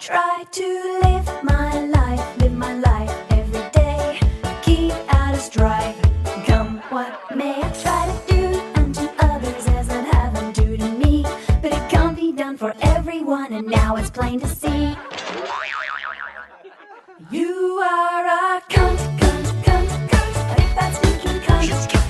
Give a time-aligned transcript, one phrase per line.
[0.00, 4.20] Try to live my life, live my life every day.
[4.62, 5.96] Keep out of strife,
[6.46, 7.62] come what may.
[7.62, 11.24] I try to do unto others as I'd have them do to me.
[11.62, 14.96] But it can't be done for everyone, and now it's plain to see.
[17.30, 20.52] You are a cunt, cunt, cunt, cunt.
[20.52, 22.03] A big stinking cunt.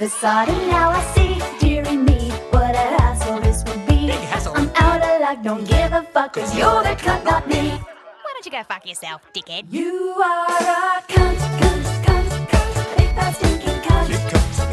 [0.00, 0.48] Keep up this facade.
[0.48, 4.12] And now I see, dearie me, what a hassle this would be.
[4.12, 7.70] I'm out of luck, don't give a fuck, cause you're the cunt, not me.
[7.70, 9.66] Why don't you go fuck yourself, dickhead?
[9.70, 14.08] You are a cunt, cunt, cunt, cunt, a big fat stinking cunt.
[14.10, 14.16] You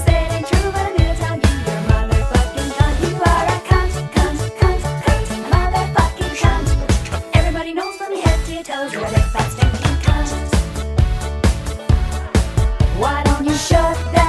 [0.05, 2.95] say it ain't true, but I'm here to tell you you're a motherfucking cunt.
[3.03, 6.67] You are a cunt, cunt, cunt, cunt, a motherfucking cunt.
[7.35, 10.29] Everybody knows from your head to your toes you're a big fat stinking cunt.
[12.97, 14.26] Why don't you shut that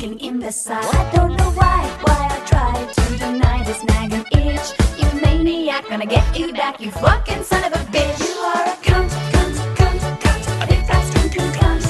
[0.00, 0.78] Fucking imbecile.
[0.78, 4.72] I don't know why, why I try to deny this nagging itch.
[4.96, 8.18] You maniac, gonna get you back, you fucking son of a bitch.
[8.18, 11.82] You are a cunt, cunt, cunt, cunt, a big fat stinking cunt.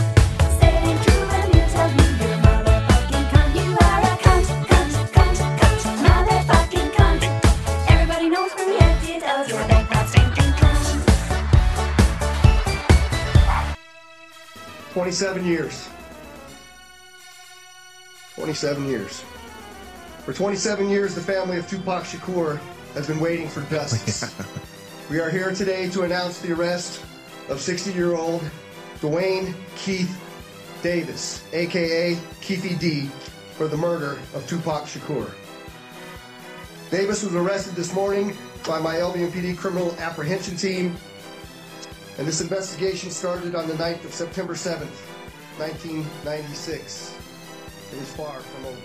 [0.58, 3.50] Say it ain't true, let me tell you, you're a motherfucking cunt.
[3.54, 7.22] You are a cunt, cunt, cunt, cunt, motherfucking cunt.
[7.92, 9.14] Everybody knows from your to
[9.46, 10.84] you're a big fat stinking cunt.
[14.94, 15.90] 27 years.
[18.40, 19.20] 27 years.
[20.24, 22.58] For 27 years, the family of Tupac Shakur
[22.94, 24.34] has been waiting for justice.
[25.10, 27.04] we are here today to announce the arrest
[27.50, 28.40] of 60 year old
[29.00, 30.18] Dwayne Keith
[30.82, 33.10] Davis, aka Keffe D,
[33.58, 35.30] for the murder of Tupac Shakur.
[36.90, 38.34] Davis was arrested this morning
[38.66, 40.96] by my LVMPD criminal apprehension team
[42.16, 44.96] and this investigation started on the night of September 7th,
[45.58, 47.19] 1996.
[47.92, 48.78] It is far from over.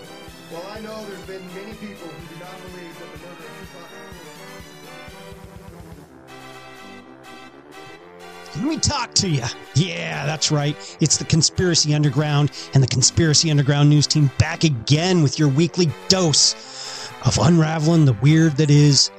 [0.52, 3.58] Well, I know there's been many people who do not believe that the murder of
[3.60, 3.96] Tupac
[8.56, 9.44] Let me talk to you.
[9.74, 10.76] Yeah, that's right.
[11.00, 15.90] It's the Conspiracy Underground and the Conspiracy Underground news team back again with your weekly
[16.08, 19.10] dose of unraveling the weird that is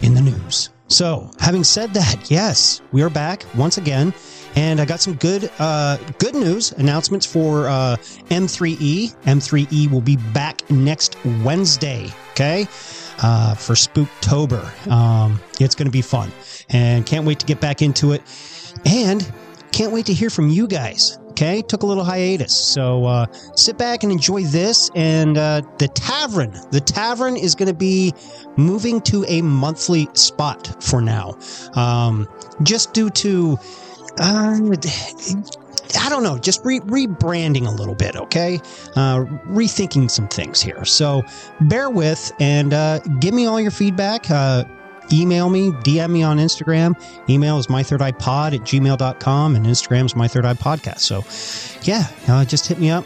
[0.00, 0.70] in the news.
[0.88, 4.14] So, having said that, yes, we are back once again,
[4.56, 7.96] and I got some good, uh, good news announcements for uh,
[8.30, 9.14] M3E.
[9.24, 12.10] M3E will be back next Wednesday.
[12.32, 12.66] Okay,
[13.22, 14.90] uh, for Spooktober.
[14.90, 16.32] Um, it's going to be fun,
[16.70, 18.22] and can't wait to get back into it,
[18.84, 19.30] and
[19.72, 21.18] can't wait to hear from you guys.
[21.30, 24.90] Okay, took a little hiatus, so uh, sit back and enjoy this.
[24.94, 28.14] And uh, the tavern, the tavern is going to be
[28.56, 31.36] moving to a monthly spot for now,
[31.74, 32.26] um,
[32.62, 33.58] just due to.
[34.18, 34.58] Uh,
[36.00, 38.60] I don't know, just re- rebranding a little bit, okay?
[38.96, 40.84] Uh, rethinking some things here.
[40.84, 41.22] So
[41.62, 44.30] bear with and uh, give me all your feedback.
[44.30, 44.64] Uh,
[45.12, 47.00] email me, DM me on Instagram.
[47.28, 51.00] Email is mythirdeyepod at gmail.com and Instagram is mythirdeyepodcast.
[51.00, 51.24] So
[51.82, 53.04] yeah, uh, just hit me up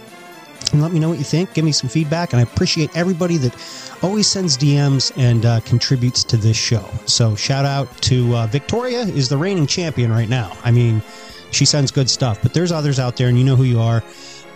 [0.72, 1.52] and let me know what you think.
[1.54, 2.32] Give me some feedback.
[2.32, 3.54] And I appreciate everybody that
[4.02, 6.88] always sends DMs and uh, contributes to this show.
[7.06, 10.56] So shout out to uh, Victoria is the reigning champion right now.
[10.64, 11.02] I mean,
[11.52, 14.02] She sends good stuff, but there's others out there, and you know who you are.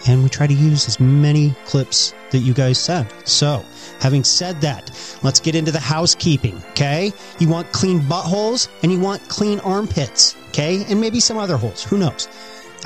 [0.06, 3.08] And we try to use as many clips that you guys send.
[3.24, 3.64] So,
[4.00, 4.90] having said that,
[5.22, 7.12] let's get into the housekeeping, okay?
[7.38, 10.84] You want clean buttholes and you want clean armpits, okay?
[10.90, 11.82] And maybe some other holes.
[11.84, 12.28] Who knows?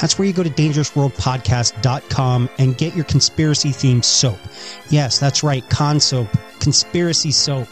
[0.01, 4.39] That's where you go to dangerousworldpodcast.com and get your conspiracy themed soap.
[4.91, 6.29] Yes, that's right, con soap,
[6.61, 7.69] conspiracy soap.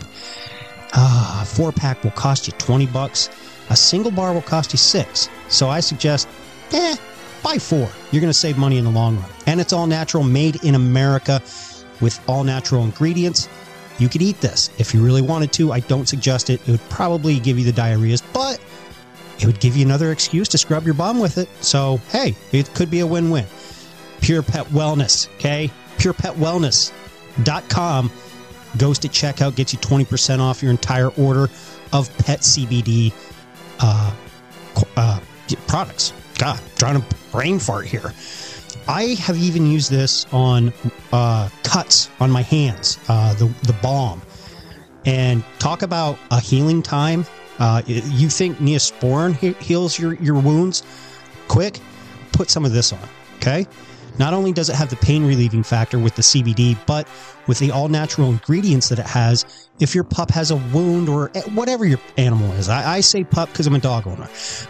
[0.95, 3.29] Ah, a four pack will cost you 20 bucks.
[3.71, 5.29] A single bar will cost you six.
[5.49, 6.29] So I suggest,
[6.73, 6.97] eh,
[7.43, 7.89] buy four.
[8.11, 9.31] You're going to save money in the long run.
[9.47, 11.41] And it's all natural, made in America
[12.01, 13.49] with all natural ingredients.
[13.99, 15.73] You could eat this if you really wanted to.
[15.73, 16.61] I don't suggest it.
[16.67, 18.61] It would probably give you the diarrheas, but
[19.39, 21.49] it would give you another excuse to scrub your bum with it.
[21.63, 23.47] So, hey, it could be a win win.
[24.21, 25.71] Pure Pet Wellness, okay?
[25.99, 28.11] PurePetWellness.com
[28.79, 31.45] goes to checkout, gets you 20% off your entire order
[31.93, 33.13] of pet CBD
[33.81, 34.15] uh,
[34.97, 35.21] uh,
[35.67, 36.13] products.
[36.39, 38.13] God, trying to brain fart here.
[38.89, 40.73] I have even used this on
[41.13, 44.23] uh, cuts on my hands, uh, the, the balm.
[45.05, 47.27] And talk about a healing time.
[47.59, 50.83] Uh, you think Neosporin he- heals your, your wounds
[51.49, 51.81] quick?
[52.33, 53.67] Put some of this on, okay?
[54.19, 57.07] Not only does it have the pain relieving factor with the CBD, but
[57.47, 61.29] with the all natural ingredients that it has, if your pup has a wound or
[61.53, 64.29] whatever your animal is, I, I say pup because I'm a dog owner,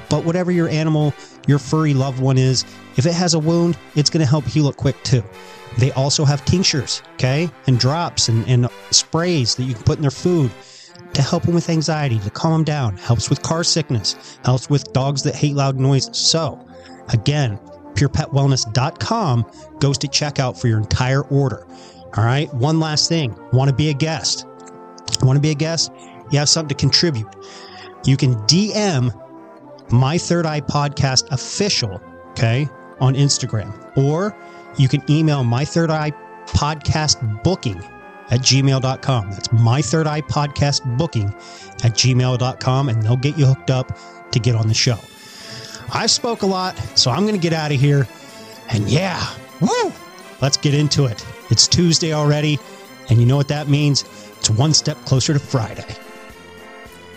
[0.09, 1.15] but whatever your animal,
[1.47, 2.65] your furry loved one is,
[2.97, 5.23] if it has a wound, it's going to help heal it quick too.
[5.79, 10.03] They also have tinctures, okay, and drops and, and sprays that you can put in
[10.03, 10.51] their food
[11.17, 14.93] to help them with anxiety, to calm them down, helps with car sickness, helps with
[14.93, 16.11] dogs that hate loud noise.
[16.17, 16.63] So,
[17.09, 17.59] again,
[17.95, 21.67] purepetwellness.com goes to checkout for your entire order.
[22.17, 22.53] All right.
[22.55, 23.35] One last thing.
[23.53, 24.47] Want to be a guest?
[25.23, 25.91] Want to be a guest?
[26.31, 27.27] You have something to contribute.
[28.05, 29.11] You can DM
[29.91, 32.69] my third eye podcast official, okay,
[33.01, 34.37] on Instagram, or
[34.77, 36.13] you can email my third eye
[36.47, 37.83] podcast booking
[38.31, 39.31] at gmail.com.
[39.31, 41.29] That's my third eye podcast booking
[41.85, 43.99] at gmail.com, and they'll get you hooked up
[44.33, 44.99] to get on the show.
[45.93, 48.07] I spoke a lot, so I'm going to get out of here.
[48.71, 49.25] And yeah,
[49.61, 49.93] woo,
[50.41, 51.25] let's get into it.
[51.51, 52.59] It's Tuesday already,
[53.09, 54.05] and you know what that means?
[54.39, 55.85] It's one step closer to Friday.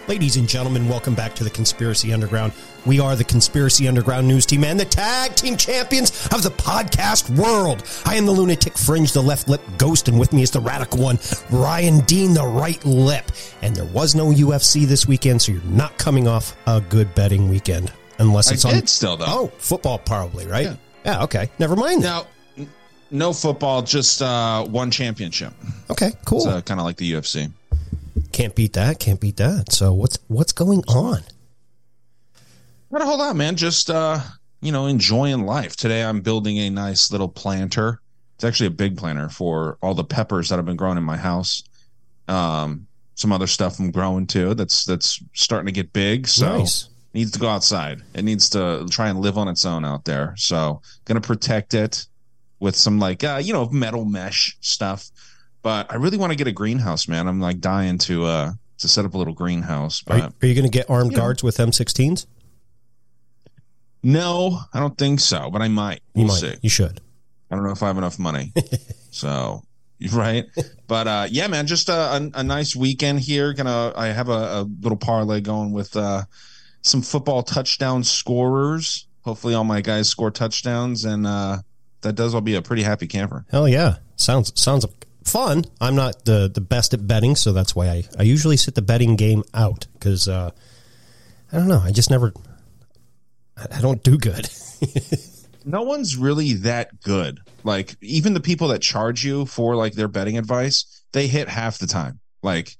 [0.10, 2.52] Ladies and gentlemen, welcome back to the Conspiracy Underground.
[2.84, 7.30] We are the Conspiracy Underground News Team and the tag team champions of the podcast
[7.38, 7.84] world.
[8.06, 11.04] I am the lunatic fringe, the left lip ghost, and with me is the radical
[11.04, 11.20] one,
[11.52, 13.32] Ryan Dean, the right lip.
[13.62, 17.48] And there was no UFC this weekend, so you're not coming off a good betting
[17.48, 17.94] weekend.
[18.18, 18.74] Unless I it's on.
[18.74, 19.26] did still, though.
[19.28, 20.66] Oh, football probably, right?
[20.66, 20.76] Yeah.
[21.06, 21.52] Yeah, okay.
[21.60, 22.02] Never mind.
[22.02, 22.26] Now,
[23.12, 25.54] no football, just uh, one championship.
[25.92, 26.40] Okay, cool.
[26.40, 27.52] So kind of like the UFC.
[28.40, 29.00] Can't beat that.
[29.00, 29.74] Can't beat that.
[29.74, 31.24] So what's what's going on?
[32.90, 33.58] Not a whole lot, man.
[33.58, 34.22] Just uh,
[34.62, 35.76] you know, enjoying life.
[35.76, 38.00] Today, I'm building a nice little planter.
[38.36, 41.18] It's actually a big planter for all the peppers that I've been growing in my
[41.18, 41.64] house.
[42.30, 44.54] Um, some other stuff I'm growing too.
[44.54, 46.26] That's that's starting to get big.
[46.26, 46.88] So Nice.
[47.14, 48.04] needs to go outside.
[48.14, 50.34] It needs to try and live on its own out there.
[50.38, 52.06] So gonna protect it
[52.62, 55.12] with some like uh, you know metal mesh stuff.
[55.62, 57.28] But I really want to get a greenhouse, man.
[57.28, 60.02] I'm like dying to uh to set up a little greenhouse.
[60.04, 61.24] Are, But you- are you going to get armed you know.
[61.24, 62.26] guards with M16s?
[64.02, 65.50] no, I don't think so.
[65.52, 66.02] But I might.
[66.14, 66.40] You We'll might.
[66.40, 66.56] see.
[66.62, 67.02] You should.
[67.52, 68.54] I don't know if I have enough money.
[69.12, 69.64] so
[70.14, 70.46] right.
[70.88, 73.54] But uh yeah, man, just a, a, a nice weekend here.
[73.54, 76.24] Gonna I have a, a little parlay going with uh
[76.82, 79.08] some football touchdown scorers.
[79.24, 81.58] Hopefully all my guys score touchdowns and uh
[82.02, 83.46] that does I'll be a pretty happy camper.
[83.52, 83.96] Hell yeah.
[84.16, 84.86] Sounds sounds
[85.30, 85.66] fun.
[85.80, 88.82] I'm not the the best at betting, so that's why I, I usually sit the
[88.82, 90.52] betting game out because uh,
[91.52, 91.82] I don't know.
[91.84, 92.34] I just never.
[93.72, 94.50] I, don't do good.
[95.66, 97.40] no one's really that good.
[97.66, 101.78] Like even the people that charge you for like their betting advice, they hit half
[101.78, 102.20] the time.
[102.42, 102.76] Like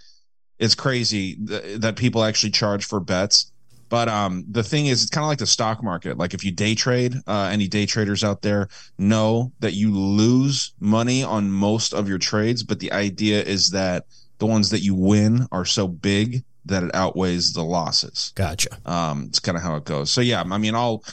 [0.58, 3.52] it's crazy th- that people actually charge for bets.
[3.90, 6.18] But um, the thing is, it's kind of like the stock market.
[6.18, 10.74] Like if you day trade, uh, any day traders out there know that you lose
[10.80, 14.06] money on most of your trades, but the idea is that
[14.38, 18.32] the ones that you win are so big that it outweighs the losses.
[18.36, 18.70] Gotcha.
[18.86, 20.12] Um, it's kind of how it goes.
[20.12, 21.04] So yeah, I mean, I'll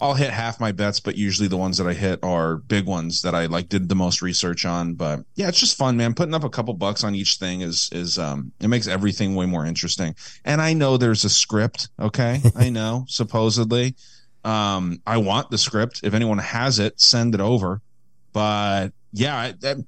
[0.00, 3.22] I'll hit half my bets, but usually the ones that I hit are big ones
[3.22, 4.94] that I like did the most research on.
[4.94, 6.14] But yeah, it's just fun, man.
[6.14, 9.46] Putting up a couple bucks on each thing is is um it makes everything way
[9.46, 10.14] more interesting.
[10.44, 12.40] And I know there's a script, okay?
[12.56, 13.94] I know, supposedly.
[14.44, 16.00] Um, I want the script.
[16.02, 17.80] If anyone has it, send it over.
[18.32, 19.78] But yeah, that,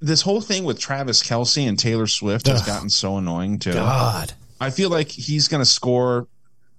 [0.00, 3.72] this whole thing with Travis Kelce and Taylor Swift has gotten so annoying too.
[3.72, 4.32] God.
[4.60, 6.28] I feel like he's going to score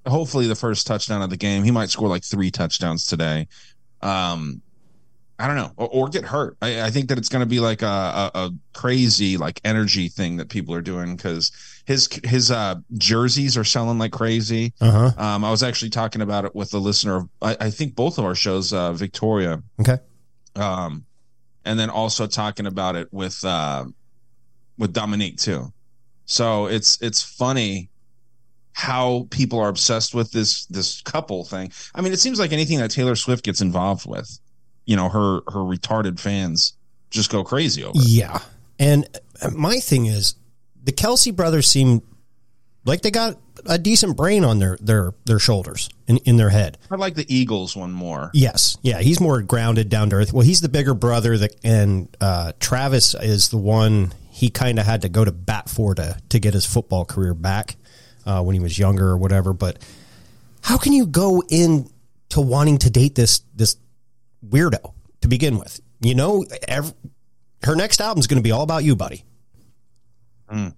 [0.07, 1.63] hopefully the first touchdown of the game.
[1.63, 3.47] He might score like three touchdowns today.
[4.01, 4.61] Um,
[5.39, 6.57] I don't know, or, or get hurt.
[6.63, 10.07] I, I think that it's going to be like a, a, a crazy like energy
[10.09, 11.51] thing that people are doing because
[11.85, 14.73] his his uh, jerseys are selling like crazy.
[14.81, 15.23] Uh huh.
[15.23, 18.17] Um, I was actually talking about it with a listener of I, I think both
[18.17, 19.97] of our shows, uh, Victoria, Okay.
[20.55, 21.05] um,
[21.65, 23.85] and then also talking about it with uh,
[24.79, 25.71] with Dominique too.
[26.25, 27.89] So it's it's funny
[28.77, 31.71] how people are obsessed with this this couple thing.
[31.95, 34.39] I mean, it seems like anything that Taylor Swift gets involved with,
[34.85, 36.73] you know, her her retarded fans
[37.09, 37.97] just go crazy over.
[37.97, 38.37] Yeah.
[38.77, 39.07] And
[39.51, 40.35] my thing is,
[40.83, 42.03] the Kelce brothers seem
[42.85, 46.77] like they got a decent brain on their their their shoulders in, in their head.
[46.91, 48.29] I like the Eagles one more.
[48.35, 50.33] Yes, yeah, he's more grounded, down to earth.
[50.33, 54.85] Well, he's the bigger brother, that, and uh, Travis is the one he kind of
[54.85, 57.75] had to go to bat for to to get his football career back
[58.27, 59.53] uh, when he was younger or whatever.
[59.53, 59.79] But
[60.61, 61.89] how can you go in
[62.29, 63.77] to wanting to date this this
[64.47, 65.79] weirdo to begin with?
[66.01, 66.93] You know, ev
[67.63, 69.23] her next album's going to be all about you, buddy.
[70.51, 70.75] Mm.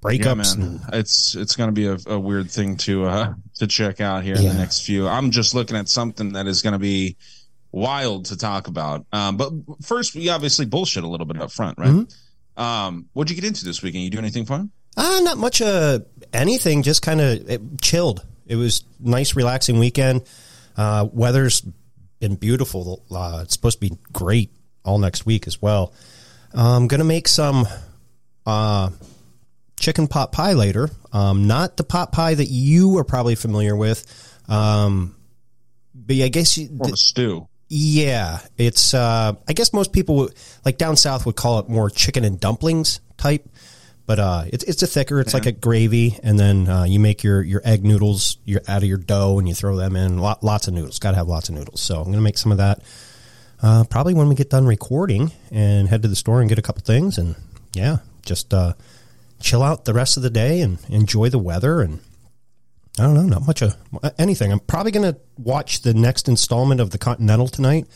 [0.00, 0.56] Breakups.
[0.56, 0.80] Yeah, and-.
[0.92, 4.36] It's it's going to be a, a weird thing to uh to check out here
[4.36, 5.08] in the next few.
[5.08, 7.16] I'm just looking at something that is going to be
[7.72, 9.06] wild to talk about.
[9.12, 9.52] Um, but
[9.82, 11.88] first, we obviously bullshit a little bit up front, right?
[11.88, 12.62] Mm-hmm.
[12.62, 14.04] Um, what'd you get into this weekend?
[14.04, 14.70] You do anything fun?
[14.98, 16.00] Uh, not much uh,
[16.32, 18.24] anything, just kind of chilled.
[18.46, 20.22] It was nice, relaxing weekend.
[20.76, 21.62] Uh, weather's
[22.18, 23.02] been beautiful.
[23.10, 24.50] Uh, it's supposed to be great
[24.84, 25.92] all next week as well.
[26.52, 27.68] I'm going to make some
[28.44, 28.90] uh,
[29.78, 30.90] chicken pot pie later.
[31.12, 34.04] Um, not the pot pie that you are probably familiar with.
[34.48, 35.14] Um,
[35.94, 37.46] but I guess you, Or a stew?
[37.68, 38.94] yeah, it's.
[38.94, 42.40] Uh, I guess most people would, like down south would call it more chicken and
[42.40, 43.46] dumplings type,
[44.08, 45.20] but uh, it's it's a thicker.
[45.20, 48.78] It's like a gravy, and then uh, you make your your egg noodles you out
[48.78, 50.16] of your dough, and you throw them in.
[50.16, 50.98] Lot, lots of noodles.
[50.98, 51.82] Got to have lots of noodles.
[51.82, 52.80] So I'm gonna make some of that.
[53.62, 56.62] Uh, probably when we get done recording and head to the store and get a
[56.62, 57.36] couple things, and
[57.74, 58.72] yeah, just uh,
[59.40, 62.00] chill out the rest of the day and enjoy the weather and
[62.98, 63.76] I don't know, not much of
[64.18, 64.50] anything.
[64.50, 67.86] I'm probably going to watch the next installment of the Continental tonight.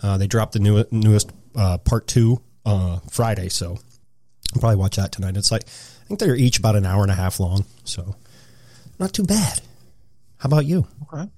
[0.00, 3.78] Uh, they dropped the new, newest uh, part two uh, Friday, so
[4.54, 5.36] I'll probably watch that tonight.
[5.36, 8.16] It's like I think they're each about an hour and a half long, so
[8.98, 9.60] not too bad.
[10.38, 10.86] How about you?
[11.12, 11.28] Okay.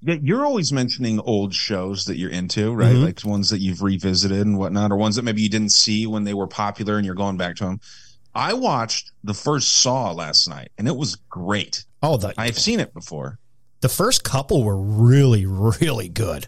[0.00, 2.94] Yeah, you're always mentioning old shows that you're into, right?
[2.94, 3.04] Mhm.
[3.04, 6.22] Like ones that you've revisited and whatnot, or ones that maybe you didn't see when
[6.24, 7.80] they were popular and you're going back to them.
[8.34, 11.84] I watched the first Saw last night, and it was great.
[12.02, 13.38] Oh, the I've seen it before.
[13.80, 16.46] the first couple were really, really good.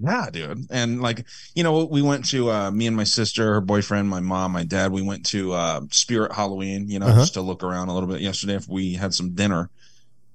[0.00, 0.66] Yeah, dude.
[0.70, 4.20] And like, you know, we went to uh me and my sister, her boyfriend, my
[4.20, 7.20] mom, my dad, we went to uh Spirit Halloween, you know, Uh-huh.
[7.20, 9.70] just to look around a little bit yesterday if we had some dinner.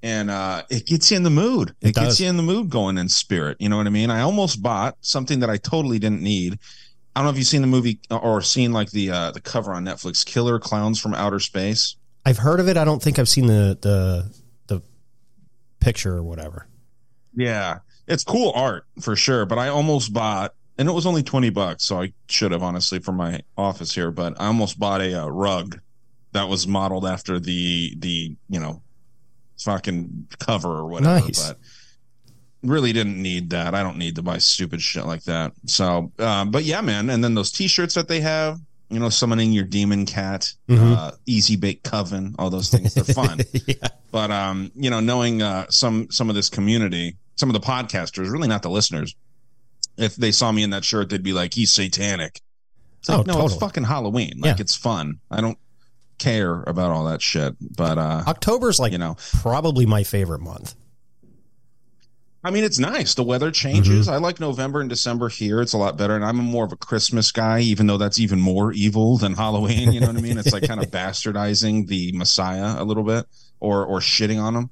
[0.01, 1.75] And uh it gets you in the mood.
[1.82, 3.55] It It, gets you in the mood going in spirit.
[3.62, 4.10] You know what I mean?
[4.10, 6.60] I almost bought something that I totally didn't need.
[7.15, 9.72] I don't know if you've seen the movie or seen like the uh the cover
[9.72, 11.96] on Netflix, Killer Clowns from Outer Space.
[12.25, 12.75] I've heard of it.
[12.75, 14.34] I don't think I've seen the the
[14.67, 14.82] the
[15.79, 16.67] picture or whatever.
[17.36, 19.45] Yeah, it's cool art for sure.
[19.45, 23.00] But I almost bought, and it was only twenty bucks, so I should have honestly
[23.00, 24.12] for my office here.
[24.12, 25.79] But I almost bought a uh, rug
[26.31, 28.81] that was modeled after the the you know
[29.60, 31.25] fucking cover or whatever.
[31.25, 31.48] Nice.
[31.48, 31.60] But
[32.63, 33.75] really didn't need that.
[33.75, 35.51] I don't need to buy stupid shit like that.
[35.65, 37.10] So, um, but yeah, man.
[37.10, 38.60] And then those T-shirts that they have.
[38.89, 40.95] You know, summoning your demon cat, Mhm.
[40.95, 42.93] uh, easy bake coven, all those things.
[42.93, 43.88] They're fun yeah.
[44.12, 48.32] but um you know knowing uh some some of this community some of the podcasters
[48.32, 49.16] really not the listeners
[49.98, 52.42] if they saw me in that shirt they'd be like he's satanic.
[53.00, 53.46] It's like Oh, no totally.
[53.54, 54.34] it's fucking halloween.
[54.40, 54.62] Like Yeah.
[54.62, 55.20] it's fun.
[55.30, 55.58] I don't
[56.20, 59.18] care about all that shit but uh October's like you know.
[59.42, 60.75] probably my favorite month.
[62.44, 63.13] i mean it's nice.
[63.16, 64.06] The weather changes.
[64.08, 64.13] Mm-hmm.
[64.16, 65.62] i like november and december here.
[65.62, 68.40] It's a lot better and i'm more of a christmas guy even though that's even
[68.40, 70.38] more evil than halloween you know what i mean?
[70.38, 73.25] It's like kind of bastardizing the messiah a little bit
[73.60, 74.70] or or shitting on him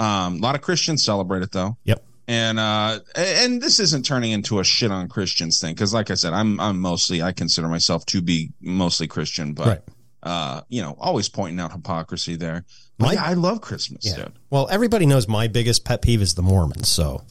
[0.00, 2.02] um a lot of christians celebrate it though Yep.
[2.26, 6.14] and uh and this isn't turning into a shit on christians thing because like i
[6.14, 9.80] said i'm i'm mostly i consider myself to be mostly christian but Right.
[10.22, 12.64] uh you know always pointing out hypocrisy there
[12.98, 14.16] My- yeah, i love christmas Yeah.
[14.24, 16.88] dude Well, everybody knows my biggest pet peeve is the Mormons.
[16.88, 17.22] So,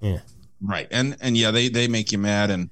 [0.00, 0.18] yeah.
[0.60, 2.70] right and and yeah they they make you mad and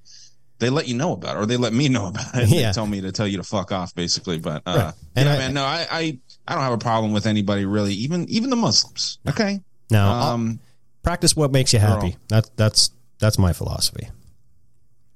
[0.58, 2.68] they let you know about it or they let me know about it Yeah.
[2.68, 4.94] they tell me to tell you to fuck off basically but uh Right.
[5.16, 7.94] And yeah I- man no I, I i don't have a problem with anybody really
[7.94, 9.60] even even the muslims okay
[9.90, 10.60] Now, I'll um
[11.02, 12.10] practice what makes you happy.
[12.10, 12.20] Girl.
[12.28, 14.08] That's that's that's my philosophy.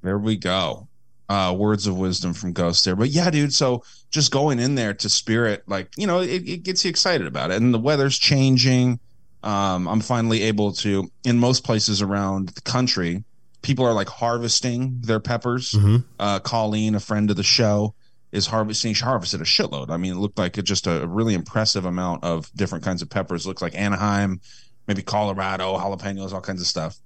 [0.03, 0.87] There we go.
[1.29, 2.97] uh, words of wisdom from Ghost there.
[2.97, 3.53] But yeah, dude.
[3.55, 7.27] So just going in there to Spirit, like you know, it, it gets you excited
[7.27, 8.99] about it, and the weather's changing.
[9.43, 13.23] Um, I'm finally able to in most places around the country.
[13.63, 15.73] People are like harvesting their peppers.
[15.73, 16.05] Mhm.
[16.19, 17.95] Uh, Colleen, a friend of the show,
[18.33, 18.95] is harvesting.
[18.95, 19.91] She harvested a shitload.
[19.91, 23.11] I mean, it looked like it just a really impressive amount of different kinds of
[23.11, 23.47] peppers.
[23.47, 24.41] Looked like Anaheim,
[24.87, 26.97] maybe Colorado, jalapenos, all kinds of stuff.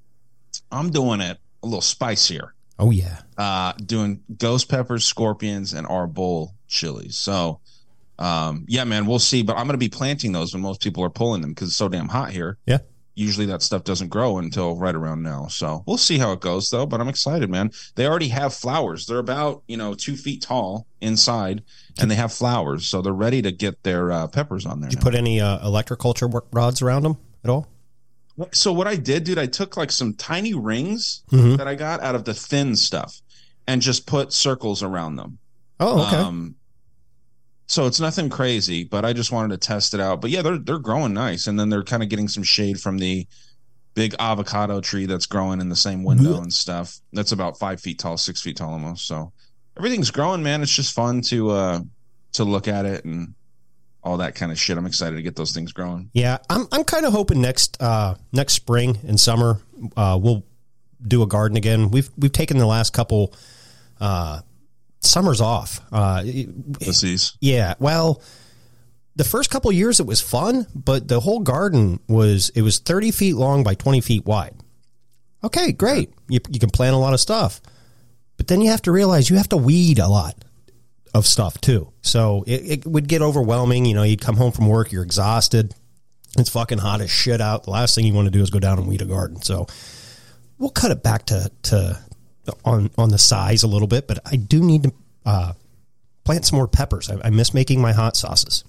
[0.70, 3.20] I'm doing it a little spicier Oh yeah.
[3.38, 7.60] uh doing ghost peppers scorpions and arbol chilies so
[8.18, 11.08] um yeah man we'll see but i'm gonna be planting those when most people are
[11.10, 12.78] pulling them because it's so damn hot here Yeah.
[13.14, 16.68] Usually that stuff doesn't grow until right around now so we'll see how it goes
[16.70, 20.42] though but i'm excited man they already have flowers they're about you know two feet
[20.42, 21.62] tall inside
[22.00, 24.96] and they have flowers so they're ready to get their uh, peppers on there Did
[24.98, 25.04] you now.
[25.10, 27.68] put any uh, electroculture rods around them at all?
[28.52, 31.56] So what I did, dude, I took like some tiny rings Mhm.
[31.58, 33.20] that I got out of the thin stuff
[33.68, 35.38] and just put circles around them.
[35.78, 36.16] Oh, okay.
[36.16, 36.56] Um,
[37.66, 40.20] so it's nothing crazy, but I just wanted to test it out.
[40.20, 42.98] But yeah, they're they're growing nice, and then they're kind of getting some shade from
[42.98, 43.26] the
[43.94, 46.98] big avocado tree that's growing in the same window and stuff.
[47.12, 49.06] That's about five feet tall, six feet tall almost.
[49.06, 49.32] So
[49.76, 50.62] everything's growing, man.
[50.62, 51.80] It's just fun to uh
[52.32, 53.34] to look at it and
[54.02, 54.76] all that kind of shit.
[54.76, 56.10] I'm excited to get those things growing.
[56.12, 59.60] Yeah, I'm I'm kind of hoping next uh next spring and summer
[59.96, 60.44] uh we'll
[61.06, 61.90] do a garden again.
[61.90, 63.34] We've we've taken the last couple
[64.00, 64.40] uh
[65.04, 65.80] summers off.
[65.92, 66.22] Uh
[67.40, 68.22] yeah, well
[69.16, 73.10] the first couple years it was fun, but the whole garden was it was 30
[73.12, 74.54] feet long by 20 feet wide.
[75.42, 76.10] Okay, great.
[76.28, 77.60] You you can plant a lot of stuff.
[78.36, 80.34] But then you have to realize you have to weed a lot
[81.14, 81.92] of stuff too.
[82.02, 83.84] So it, it would get overwhelming.
[83.84, 85.74] You know, you'd come home from work, you're exhausted.
[86.36, 87.64] It's fucking hot as shit out.
[87.64, 89.40] The last thing you want to do is go down and weed a garden.
[89.42, 89.68] So
[90.58, 92.00] we'll cut it back to, to
[92.64, 94.92] on on the size a little bit, but I do need to
[95.26, 95.52] uh,
[96.24, 97.10] plant some more peppers.
[97.10, 98.64] I, I miss making my hot sauces.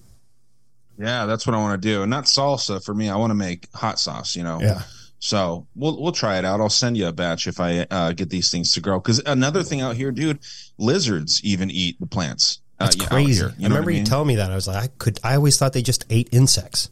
[0.98, 2.02] Yeah, that's what I want to do.
[2.02, 3.10] And not salsa for me.
[3.10, 4.60] I want to make hot sauce, you know.
[4.60, 4.82] Yeah.
[5.18, 6.60] So we'll we'll try it out.
[6.60, 8.98] I'll send you a batch if I uh, get these things to grow.
[9.00, 10.38] Because another thing out here, dude,
[10.78, 12.60] lizards even eat the plants.
[12.78, 13.34] uh, That's out crazy.
[13.40, 13.48] here.
[13.48, 14.04] I You know what remember you mean?
[14.06, 14.50] telling me that.
[14.50, 15.18] I was like, I could.
[15.24, 16.90] I always thought they just ate insects.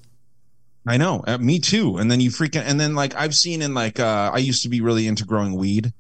[0.87, 1.97] I know, uh, me too.
[1.97, 4.69] And then you freaking, and then like I've seen in like uh, I used to
[4.69, 5.95] be really into growing weed,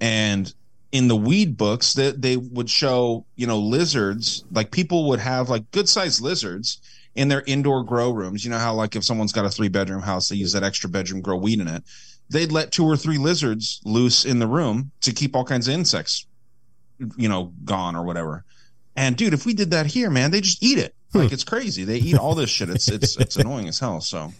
[0.00, 0.52] and
[0.92, 4.44] in the weed books that they would show, you know, lizards.
[4.50, 6.80] Like people would have like good sized lizards
[7.14, 8.44] in their indoor grow rooms.
[8.44, 10.88] You know how like if someone's got a three bedroom house, they use that extra
[10.88, 11.82] bedroom grow weed in it.
[12.30, 15.74] They'd let two or three lizards loose in the room to keep all kinds of
[15.74, 16.26] insects,
[17.16, 18.44] you know, gone or whatever.
[18.96, 20.94] And dude, if we did that here, man, they just eat it.
[21.14, 21.84] Like it's crazy.
[21.84, 22.68] They eat all this shit.
[22.68, 24.00] It's it's it's annoying as hell.
[24.00, 24.32] So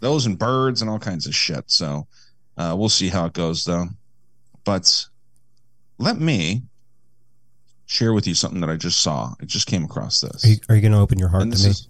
[0.00, 1.64] those and birds and all kinds of shit.
[1.70, 2.06] So
[2.56, 3.86] uh, we'll see how it goes though.
[4.66, 5.06] But
[5.96, 6.64] let me
[7.86, 9.32] share with you something that I just saw.
[9.40, 10.44] I just came across this.
[10.44, 11.70] Are you, you going to open your heart to me?
[11.70, 11.88] is-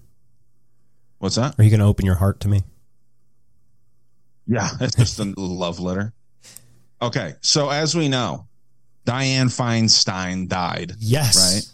[1.19, 1.59] what's that?
[1.59, 2.63] Are you going to open your heart to me?
[4.47, 6.13] Yeah, it's just a love letter.
[7.03, 8.47] Okay, so as we know,
[9.07, 10.93] Dianne Feinstein died.
[10.99, 11.37] Yes.
[11.37, 11.73] Right.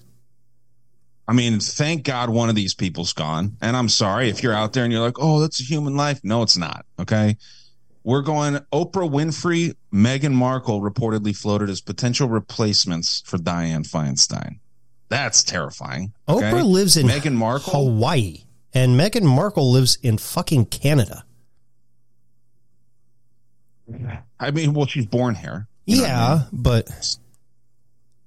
[1.26, 3.56] I mean, thank God one of these people's gone.
[3.60, 6.20] And I'm sorry if you're out there and you're like, oh, that's a human life.
[6.22, 6.84] No, it's not.
[6.98, 7.36] Okay.
[8.04, 14.58] We're going Oprah Winfrey, Meghan Markle reportedly floated as potential replacements for Dianne Feinstein.
[15.08, 16.12] That's terrifying.
[16.28, 16.50] okay?
[16.50, 17.72] Oprah lives in Meghan Markle.
[17.72, 21.24] Hawaii, and Meghan Markle lives in fucking Canada.
[24.40, 25.68] I mean, well, she's born here.
[25.84, 26.62] What I yeah, mean?
[26.62, 27.16] but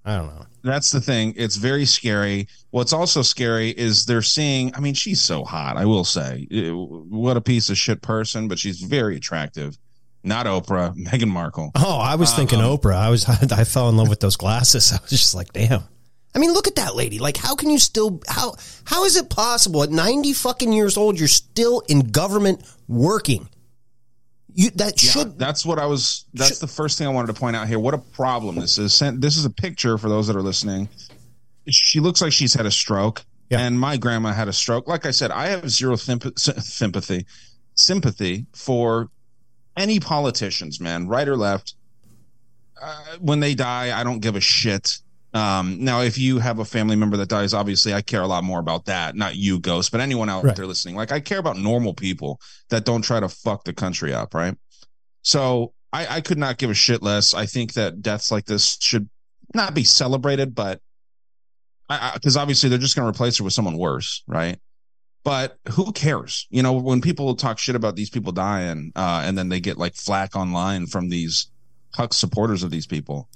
[0.05, 0.45] I don't know.
[0.65, 1.33] That's the thing.
[1.37, 2.47] It's very scary.
[2.71, 4.73] What's also scary is they're seeing.
[4.75, 5.77] I mean, she's so hot.
[5.77, 9.77] I will say, Eh, what a piece of shit person, but she's very attractive.
[10.23, 11.71] Not Oprah, Meghan Markle.
[11.75, 12.95] Oh, I was thinking Um, Oprah.
[12.95, 14.91] I was I fell in love with those glasses.
[14.97, 15.83] I was just like, damn.
[16.33, 17.19] I mean, look at that lady.
[17.19, 21.19] Like, how can you still how how is it possible at ninety fucking years old
[21.19, 23.47] you're still in government working?
[24.57, 26.25] You that Yeah, should that's what I was.
[26.33, 27.77] That's the first thing I wanted to point out here.
[27.77, 28.93] What a problem this is.
[28.93, 30.87] Sent- This is a picture for those that are listening.
[31.69, 34.87] She looks like she's had a stroke, and my grandma had a stroke.
[34.87, 37.25] Like I said, I have zero thymp- sympathy,
[37.75, 39.09] sympathy for
[39.75, 41.75] any politicians, man, right or left.
[42.81, 44.97] Uh, when they die, I don't give a shit.
[45.35, 48.45] Um, now, if you have a family member that dies, obviously I care a lot
[48.45, 49.15] more about that.
[49.15, 50.55] Not you, Ghost, but anyone out Right.
[50.55, 50.95] there listening.
[50.95, 54.55] Like I care about normal people that don't try to fuck the country up, right?
[55.23, 57.33] So I, I could not give a shit less.
[57.33, 59.09] I think that deaths like this should
[59.53, 60.79] not be celebrated, but
[61.89, 64.57] I, because obviously they're just going to replace her with someone worse, right?
[65.25, 66.47] But who cares?
[66.49, 69.77] You know, when people talk shit about these people dying, uh, and then they get
[69.77, 71.51] like flack online from these
[71.93, 73.27] huck supporters of these people,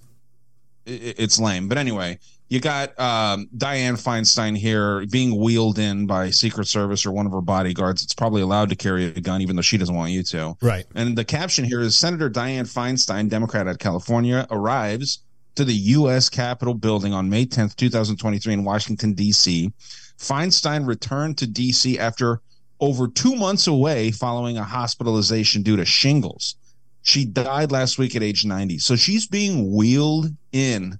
[0.89, 1.67] it's lame.
[1.67, 7.11] But anyway, you got um, Dianne Feinstein here being wheeled in by Secret Service or
[7.11, 8.03] one of her bodyguards.
[8.03, 10.57] It's probably allowed to carry a gun, even though she doesn't want you to.
[10.61, 10.85] Right.
[10.95, 15.19] And the caption here is Senator Dianne Feinstein, Democrat out of California, arrives
[15.55, 16.27] to the U.S.
[16.29, 19.71] Capitol building on May 10th, 2023, in Washington, D.C.
[20.17, 21.99] Feinstein returned to D.C.
[21.99, 22.41] after
[22.79, 26.55] over two months away following a hospitalization due to shingles.
[27.01, 28.79] She died last week at age 90.
[28.79, 30.99] So she's being wheeled in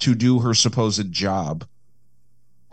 [0.00, 1.66] to do her supposed job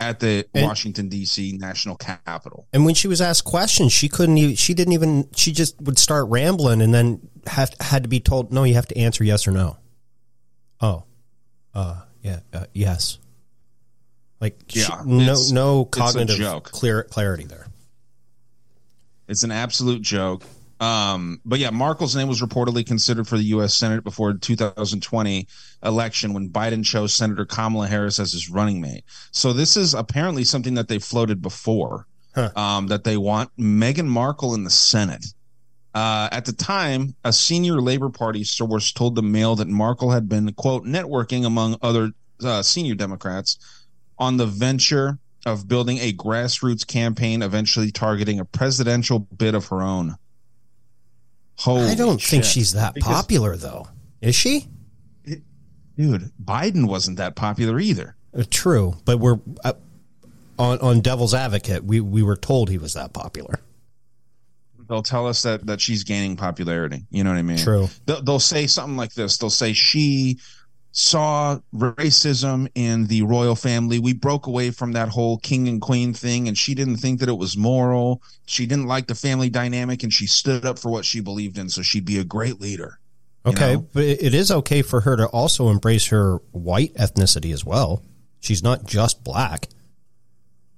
[0.00, 1.56] at the And- Washington, D.C.
[1.58, 2.66] National Capitol.
[2.72, 5.98] And when she was asked questions, she couldn't even, she didn't even, she just would
[5.98, 9.46] start rambling and then have, had to be told, no, you have to answer yes
[9.46, 9.76] or no.
[10.80, 11.04] Oh,
[11.74, 13.18] uh, yeah, uh, yes.
[14.40, 17.66] Like, she- Yeah, no, no cognitive clear clarity there.
[19.28, 20.44] It's an absolute joke.
[20.84, 23.74] Um, but yeah, Markle's name was reportedly considered for the U.S.
[23.74, 25.48] Senate before 2020
[25.82, 29.04] election when Biden chose Senator Kamala Harris as his running mate.
[29.30, 32.06] So this is apparently something that they floated before
[32.54, 35.24] um, that they want Meghan Markle in the Senate.
[35.94, 40.28] Uh, at the time, a senior Labor Party source told the Mail that Markle had
[40.28, 42.10] been quote networking among other
[42.44, 43.58] uh, senior Democrats
[44.18, 49.80] on the venture of building a grassroots campaign, eventually targeting a presidential bid of her
[49.80, 50.16] own.
[51.56, 53.88] Holy I don't think she's that Because- popular, though.
[54.20, 54.68] Is she?
[55.96, 56.32] dude.
[56.42, 58.16] Biden wasn't that popular either.
[58.36, 59.74] Uh, True, but we're uh,
[60.58, 61.84] on on Devil's Advocate.
[61.84, 63.60] We we were told he was that popular.
[64.88, 67.06] They'll tell us that that she's gaining popularity.
[67.10, 67.58] You know what I mean?
[67.58, 67.88] True.
[68.06, 69.38] They'll, they'll say something like this.
[69.38, 70.40] They'll say she
[70.96, 73.98] saw racism in the royal family.
[73.98, 77.28] We broke away from that whole king and queen thing, and she didn't think that
[77.28, 78.22] it was moral.
[78.46, 81.68] She didn't like the family dynamic, and she stood up for what she believed in.
[81.68, 83.00] So she'd be a great leader.
[83.44, 83.88] you Okay, know?
[83.92, 88.04] but it it is okay for her to also embrace her white ethnicity as well.
[88.40, 89.68] She's not just black.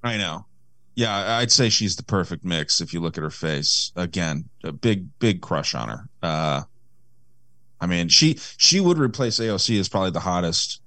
[0.02, 0.46] I know.
[0.94, 3.92] Yeah, I'd say she's the perfect mix if you look at her face.
[3.96, 6.08] Again, a big, big crush on her.
[6.22, 6.62] Uh
[7.80, 10.80] I mean, she she would replace AOC as probably the hottest.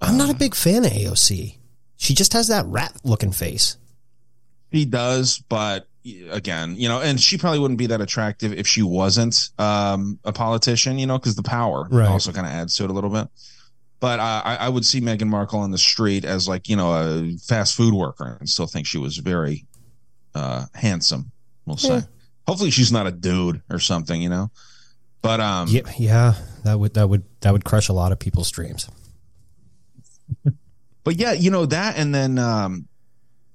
[0.00, 1.56] I'm not a big fan of AOC.
[1.96, 3.78] She just has that rat looking face.
[4.70, 5.88] He does, but
[6.30, 10.32] again, you know, and she probably wouldn't be that attractive if she wasn't um a
[10.32, 12.08] politician, you know, because the power Right.
[12.08, 13.28] also kind of adds to it a little bit.
[13.98, 16.92] But uh, I, I would see Meghan Markle on the street as like you know
[16.92, 19.64] a fast food worker and still think she was very
[20.34, 21.32] uh handsome.
[21.64, 21.88] We'll say.
[21.94, 22.00] Yeah.
[22.46, 24.50] Hopefully, she's not a dude or something, you know.
[25.26, 26.34] But um, Yeah, yeah,
[26.64, 28.88] that would that would that would crush a lot of people's dreams.
[31.04, 32.86] but yeah, you know that, and then um,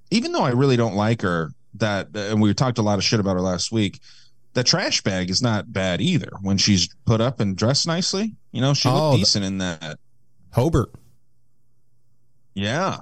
[0.09, 3.19] even though I really don't like her, that and we talked a lot of shit
[3.19, 3.99] about her last week.
[4.53, 6.29] The trash bag is not bad either.
[6.41, 9.57] When she's put up and dressed nicely, you know, she Oh, looked the- decent in
[9.59, 9.97] that.
[10.51, 10.91] Hobart.
[12.53, 12.97] Yeah,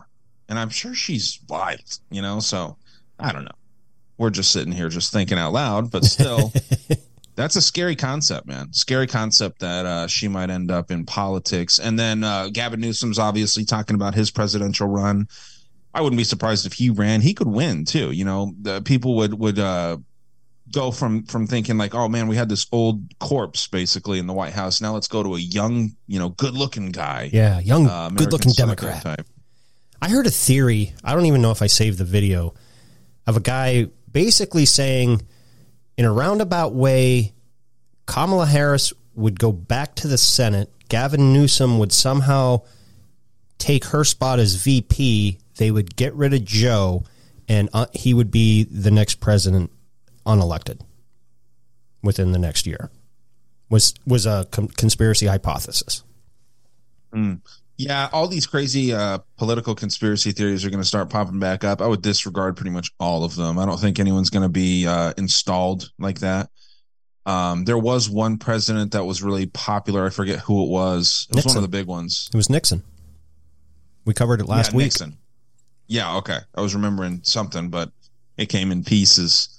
[0.47, 2.39] and I'm sure she's wild, you know.
[2.39, 2.77] So
[3.19, 3.51] I don't know.
[4.19, 6.51] We're just sitting here, just thinking out loud, but still,
[7.39, 8.73] that's a scary concept, man.
[8.73, 11.79] Scary concept that uh, she might end up in politics.
[11.79, 15.29] And then uh, Gavin Newsom's obviously talking about his presidential run.
[15.93, 17.21] I wouldn't be surprised if he ran.
[17.21, 18.11] He could win too.
[18.11, 19.99] You know, the people would would uh,
[20.73, 24.33] go from from thinking like, oh man, we had this old corpse basically in the
[24.33, 24.81] White House.
[24.81, 27.29] Now let's go to a young, you know, good looking guy.
[27.31, 29.01] Yeah, young, uh, good-looking Democrat.
[29.01, 29.25] type.
[30.01, 30.93] I heard a theory.
[31.05, 32.53] I don't even know if I saved the video
[33.25, 35.21] of a guy basically saying,
[35.99, 37.33] in a roundabout way,
[38.05, 40.71] Kamala Harris would go back to the Senate.
[40.87, 42.61] Gavin Newsom would somehow
[43.57, 45.39] take her spot as VP.
[45.57, 47.03] They would get rid of Joe,
[47.49, 49.71] and uh, he would be the next president,
[50.25, 50.79] unelected,
[52.01, 52.89] within the next year.
[53.69, 56.05] Was was a con- conspiracy hypothesis.
[57.13, 57.41] Mm.
[57.79, 61.81] Yeah, all these crazy uh, political conspiracy theories are going to start popping back up.
[61.81, 63.57] I would disregard pretty much all of them.
[63.57, 66.49] I don't think anyone's going to be uh, installed like that.
[67.25, 70.05] Um, there was one president that was really popular.
[70.05, 71.25] I forget who it was.
[71.29, 72.29] It was one of the big ones.
[72.33, 72.83] It was Nixon.
[74.03, 74.85] We covered it last yeah, week.
[74.87, 75.17] Nixon.
[75.87, 76.39] Yeah, okay.
[76.55, 77.93] I was remembering something, but
[78.35, 79.57] it came in pieces.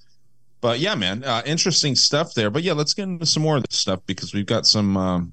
[0.61, 2.51] But yeah, man, uh, interesting stuff there.
[2.51, 5.33] But yeah, let's get into some more of this stuff because we've got some um,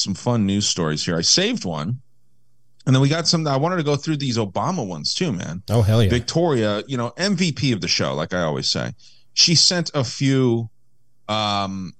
[0.00, 1.16] some fun news stories here.
[1.16, 2.00] I saved one,
[2.86, 3.46] and then we got some.
[3.46, 5.62] I wanted to go through these Obama ones too, man.
[5.70, 6.10] Oh hell yeah!
[6.10, 8.92] Victoria, you know, MVP of the show, like I always say.
[9.34, 10.68] She sent a few
[11.28, 11.92] um,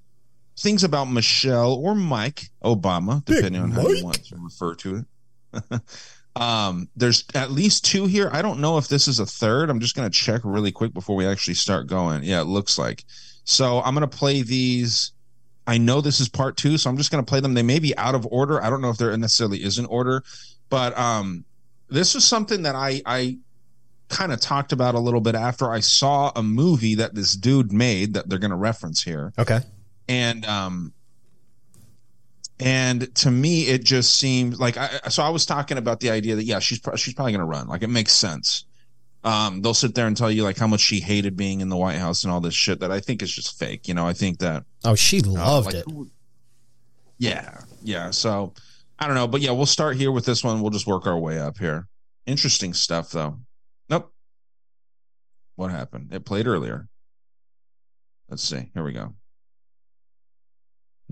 [0.58, 5.80] things about Michelle or Mike Obama, depending on how you want to refer to it.
[6.36, 8.28] um, there's at least two here.
[8.32, 9.70] I don't know if this is a third.
[9.70, 12.24] I'm just going to check really quick before we actually start going.
[12.24, 13.04] Yeah, it looks like.
[13.44, 15.12] So I'm going to play these.
[15.70, 17.54] I know this is part two, so I'm just going to play them.
[17.54, 18.60] They may be out of order.
[18.60, 20.24] I don't know if there necessarily is an order,
[20.68, 21.44] but um,
[21.88, 23.38] this was something that I I
[24.08, 27.72] kind of talked about a little bit after I saw a movie that this dude
[27.72, 29.32] made that they're going to reference here.
[29.38, 29.60] Okay.
[30.08, 30.92] And um
[32.58, 36.34] and to me it just seemed like I so I was talking about the idea
[36.34, 37.68] that yeah, she's she's probably going to run.
[37.68, 38.64] Like it makes sense.
[39.22, 41.76] Um they'll sit there and tell you like how much she hated being in the
[41.76, 43.86] White House and all this shit that I think is just fake.
[43.88, 45.84] You know, I think that Oh, she loved like, it.
[47.18, 48.10] yeah, yeah.
[48.10, 48.54] So
[48.98, 50.60] I don't know, but yeah, we'll start here with this one.
[50.60, 51.86] We'll just work our way up here.
[52.26, 53.38] Interesting stuff, though.
[53.88, 54.12] Nope.
[55.56, 56.12] What happened?
[56.12, 56.86] It played earlier.
[58.28, 58.70] Let's see.
[58.74, 59.14] Here we go.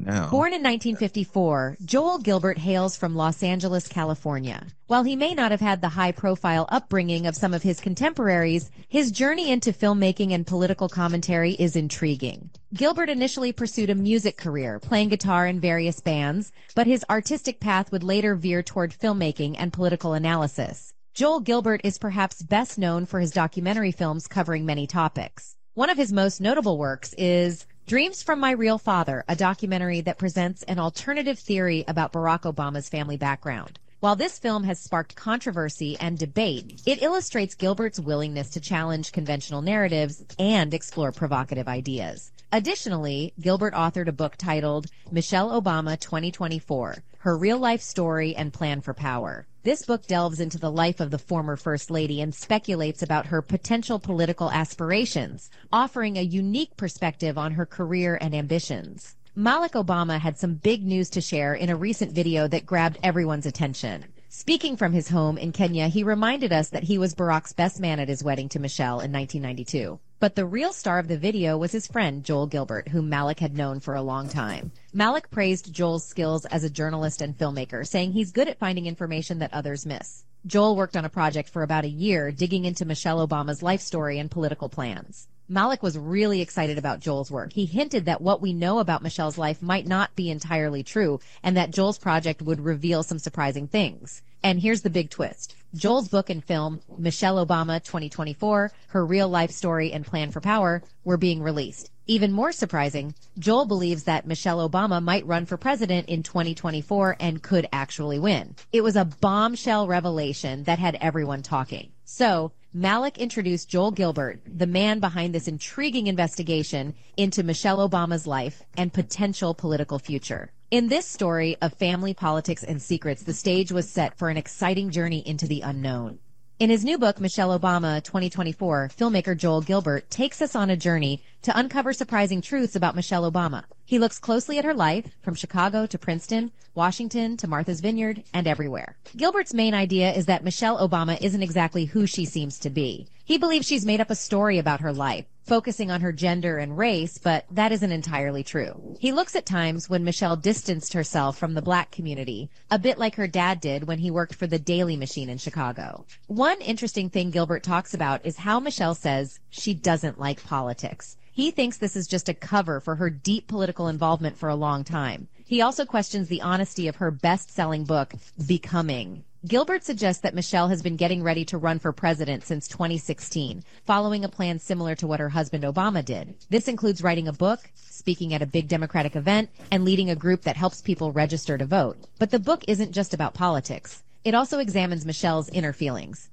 [0.05, 4.67] Now, Born in 1954, Joel Gilbert hails from Los Angeles, California.
[4.87, 8.71] While he may not have had the high profile upbringing of some of his contemporaries,
[8.89, 12.51] his journey into filmmaking and political commentary is intriguing.
[12.73, 17.91] Gilbert initially pursued a music career, playing guitar in various bands, but his artistic path
[17.91, 20.95] would later veer toward filmmaking and political analysis.
[21.15, 25.57] Joel Gilbert is perhaps best known for his documentary films covering many topics.
[25.75, 30.19] One of his most notable works is Dreams from My Real Father, a documentary that
[30.19, 33.79] presents an alternative theory about Barack Obama's family background.
[34.01, 39.61] While this film has sparked controversy and debate, it illustrates Gilbert's willingness to challenge conventional
[39.61, 42.31] narratives and explore provocative ideas.
[42.53, 48.83] Additionally, Gilbert authored a book titled Michelle Obama 2024, Her Real Life Story and Plan
[48.83, 49.49] for Power.
[49.65, 53.43] This book delves into the life of the former First Lady and speculates about her
[53.43, 59.17] potential political aspirations, offering a unique perspective on her career and ambitions.
[59.39, 63.47] Malik Obama had some big news to share in a recent video that grabbed everyone's
[63.47, 64.05] attention.
[64.29, 68.01] Speaking from his home in Kenya, he reminded us that he was Barack's best man
[68.01, 70.01] at his wedding to Michelle in 1992.
[70.19, 73.57] But the real star of the video was his friend Joel Gilbert, whom Malik had
[73.57, 74.73] known for a long time.
[74.93, 79.39] Malik praised Joel's skills as a journalist and filmmaker, saying he's good at finding information
[79.39, 80.25] that others miss.
[80.47, 84.19] Joel worked on a project for about a year, digging into Michelle Obama's life story
[84.19, 85.29] and political plans.
[85.51, 87.55] Malik was really excited about Joel's work.
[87.55, 91.57] He hinted that what we know about Michelle's life might not be entirely true and
[91.57, 94.23] that Joel's project would reveal some surprising things.
[94.43, 95.57] And here's the big twist.
[95.75, 100.83] Joel's book and film, Michelle Obama 2024, Her Real Life Story and Plan for Power,
[101.03, 101.91] were being released.
[102.07, 107.43] Even more surprising, Joel believes that Michelle Obama might run for president in 2024 and
[107.43, 108.55] could actually win.
[108.73, 111.91] It was a bombshell revelation that had everyone talking.
[112.05, 118.63] So, Malik introduced Joel Gilbert, the man behind this intriguing investigation into Michelle Obama's life
[118.77, 120.51] and potential political future.
[120.71, 124.91] In this story of family politics and secrets, the stage was set for an exciting
[124.91, 126.19] journey into the unknown.
[126.59, 131.23] In his new book, Michelle Obama 2024, filmmaker Joel Gilbert takes us on a journey
[131.43, 133.63] to uncover surprising truths about Michelle Obama.
[133.85, 138.49] He looks closely at her life, from Chicago to Princeton, Washington to Martha's Vineyard, and
[138.49, 138.97] everywhere.
[139.17, 143.07] Gilbert's main idea is that Michelle Obama isn't exactly who she seems to be.
[143.25, 146.77] He believes she's made up a story about her life, focusing on her gender and
[146.77, 148.97] race, but that isn't entirely true.
[149.01, 153.15] He looks at times when Michelle distanced herself from the black community, a bit like
[153.15, 156.05] her dad did when he worked for the Daley Machine in Chicago.
[156.27, 161.17] One interesting thing Gilbert talks about is how Michelle says she doesn't like politics.
[161.33, 164.85] He thinks this is just a cover for her deep political involvement for a long
[164.85, 165.29] time.
[165.47, 168.13] He also questions the honesty of her best-selling book,
[168.47, 169.25] Becoming.
[169.47, 174.25] Gilbert suggests that Michelle has been getting ready to run for president since 2016, following
[174.25, 176.35] a plan similar to what her husband Obama did.
[176.51, 180.43] This includes writing a book, speaking at a big Democratic event, and leading a group
[180.43, 181.99] that helps people register to vote.
[182.19, 184.03] But the book isn't just about politics.
[184.25, 186.29] It also examines Michelle's inner feelings.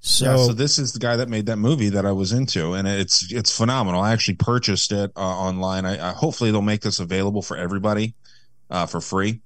[0.00, 2.74] So, yeah, so this is the guy that made that movie that I was into,
[2.74, 4.02] and it's it's phenomenal.
[4.02, 5.86] I actually purchased it uh, online.
[5.86, 8.14] I, I hopefully they'll make this available for everybody
[8.70, 9.40] uh, for free,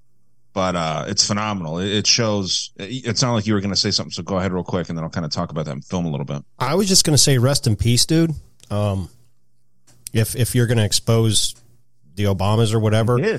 [0.53, 1.79] but uh, it's phenomenal.
[1.79, 2.71] It, it shows.
[2.77, 4.89] It, it sounded like you were going to say something, so go ahead real quick,
[4.89, 6.43] and then I'll kind of talk about that and film a little bit.
[6.59, 8.33] I was just going to say, rest in peace, dude.
[8.71, 9.09] Um,
[10.13, 11.55] if if you're going to expose
[12.15, 13.39] the Obamas or whatever, Yeah.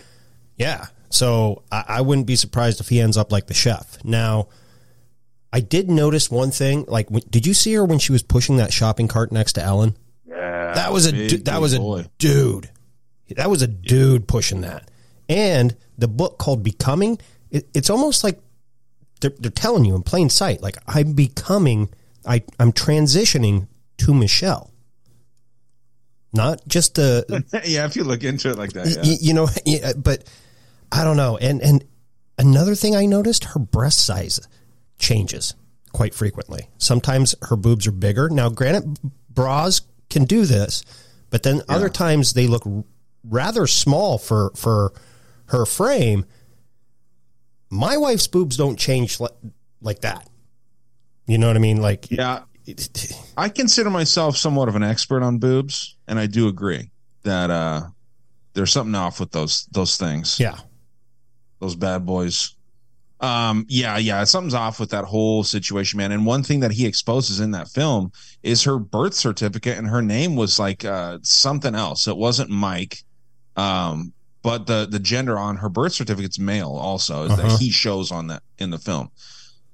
[0.58, 0.86] yeah.
[1.10, 3.97] So I, I wouldn't be surprised if he ends up like the chef.
[4.06, 4.47] Now,
[5.52, 6.86] I did notice one thing.
[6.88, 9.62] Like, w- did you see her when she was pushing that shopping cart next to
[9.62, 9.97] Ellen?
[10.26, 12.69] Yeah, That was a du- that big was a dude.
[13.36, 14.89] That was a dude pushing that.
[15.32, 17.17] And the book called Becoming,
[17.50, 18.38] it, it's almost like
[19.22, 21.89] they're, they're telling you in plain sight, like I'm becoming,
[22.26, 24.74] I I'm transitioning to Michelle,
[26.34, 29.02] not just the yeah, if you look into it like that, yeah.
[29.04, 30.26] y- you know, yeah, but
[30.91, 31.38] I don't know.
[31.38, 31.86] And and
[32.38, 34.41] another thing I noticed, her breast size
[35.00, 35.54] changes
[35.94, 36.67] quite frequently.
[36.78, 38.28] Sometimes her boobs are bigger.
[38.30, 40.84] Now, granted, bras can do this,
[41.30, 42.63] but then other times they look
[43.24, 44.91] rather small for for
[45.52, 46.26] her frame.
[47.70, 49.32] My wife's boobs don't change like,
[49.82, 50.28] like that.
[51.28, 51.82] You know what I mean?
[51.82, 52.44] Like Yeah.
[53.38, 56.92] I consider myself somewhat of an expert on boobs, and I do agree
[57.24, 57.88] that uh
[58.54, 60.40] there's something off with those those things.
[60.40, 60.58] Yeah.
[61.60, 62.56] Those bad boys.
[63.20, 66.12] Um, yeah, yeah, something's off with that whole situation, man.
[66.12, 68.12] And one thing that he exposes in that film
[68.42, 72.08] is her birth certificate, and her name was like uh something else.
[72.08, 73.04] It wasn't Mike.
[73.56, 77.36] Um, but the the gender on her birth certificate's male also Uh-huh.
[77.36, 79.10] that he shows on that in the film.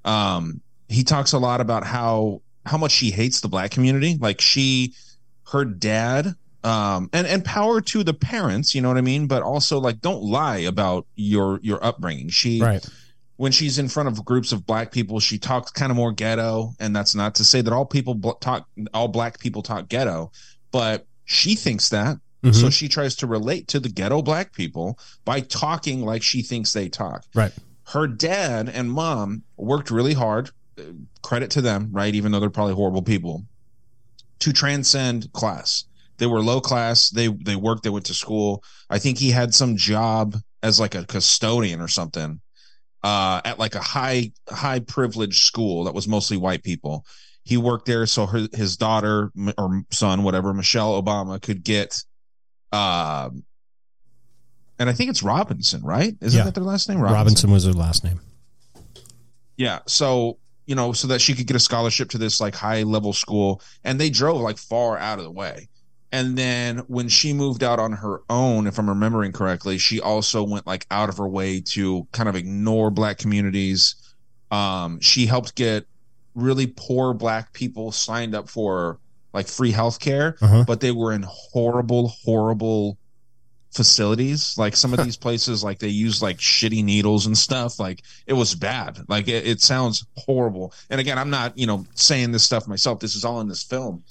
[0.04, 4.16] Um, he talks a lot about how how much she hates the black community.
[4.20, 4.94] Like she,
[5.52, 8.74] her dad, um, and and power to the parents.
[8.74, 9.26] You know what I mean?
[9.26, 12.28] But also like don't lie about your your upbringing.
[12.30, 12.84] She Right.
[13.36, 16.74] when she's in front of groups of black people, she talks kind of more ghetto,
[16.80, 20.30] and that's not to say that all people bl- talk, all black people talk ghetto,
[20.72, 22.72] but she thinks that, so Mhm.
[22.72, 26.88] she tries to relate to the ghetto black people by talking like she thinks they
[26.88, 27.24] talk.
[27.34, 27.52] Right.
[27.84, 30.50] Her dad and mom worked really hard.
[30.78, 30.82] uh,
[31.22, 32.14] Credit to them, right?
[32.14, 33.44] Even though they're probably horrible people,
[34.38, 35.84] to transcend class.
[36.18, 37.10] They were low class.
[37.10, 37.82] They they worked.
[37.82, 38.62] They went to school.
[38.88, 42.40] I think he had some job as like a custodian or something
[43.02, 47.04] uh, at like a high high privileged school that was mostly white people.
[47.44, 52.02] He worked there so her, his daughter or son, whatever, Michelle Obama, could get.
[52.72, 53.44] Um,
[54.78, 56.16] and I think it's Robinson, right?
[56.20, 56.44] Isn't Yeah.
[56.44, 57.00] that their last name?
[57.00, 57.50] Robinson.
[57.50, 58.20] was her last name.
[59.56, 59.80] Yeah.
[59.86, 63.12] So, you know, so that she could get a scholarship to this like high level
[63.12, 63.60] school.
[63.84, 65.68] And they drove like far out of the way.
[66.12, 70.42] And then when she moved out on her own, if I'm remembering correctly, she also
[70.42, 73.94] went like out of her way to kind of ignore black communities.
[74.50, 75.86] Um, she helped get
[76.34, 78.98] really poor black people signed up for
[79.32, 80.64] like free healthcare, Uh-huh.
[80.66, 82.98] but they were in horrible, horrible
[83.72, 84.56] facilities.
[84.56, 87.78] Like some of these places like they use like shitty needles and stuff.
[87.78, 88.98] Like it was bad.
[89.08, 90.72] Like it, it sounds horrible.
[90.90, 93.00] And again i'm not you know saying this stuff myself.
[93.00, 94.02] This is all in this film.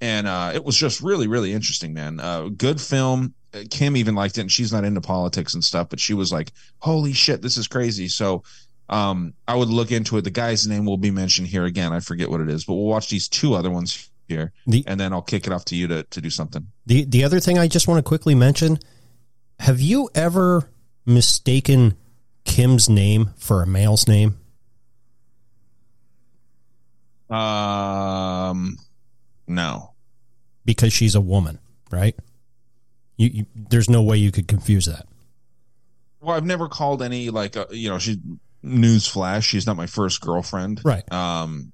[0.00, 2.20] And uh it was just really really interesting man.
[2.20, 3.34] Uh good film.
[3.70, 6.52] Kim even liked it and she's not into politics and stuff but she was like
[6.78, 8.08] holy shit this is crazy.
[8.08, 8.42] So
[8.88, 10.22] um i would look into it.
[10.22, 11.92] The guy's name will be mentioned here again.
[11.92, 14.98] I forget what it is but we'll watch these two other ones here The- and
[14.98, 17.58] then i'll kick it off to you to, to do something The the other thing
[17.58, 18.78] I just want to quickly mention:
[19.60, 20.68] Have you ever
[21.06, 21.94] mistaken
[22.44, 24.38] Kim's name for a male's name?
[27.30, 28.76] um
[29.46, 29.92] no
[30.64, 31.58] Because she's a woman,
[31.90, 32.14] right?
[33.16, 35.06] You, you there's no way you could confuse that.
[36.20, 38.20] Well, I've never called any like uh, you know she
[38.62, 39.46] news flash.
[39.46, 41.10] She's not my first girlfriend, Right.
[41.12, 41.72] Um,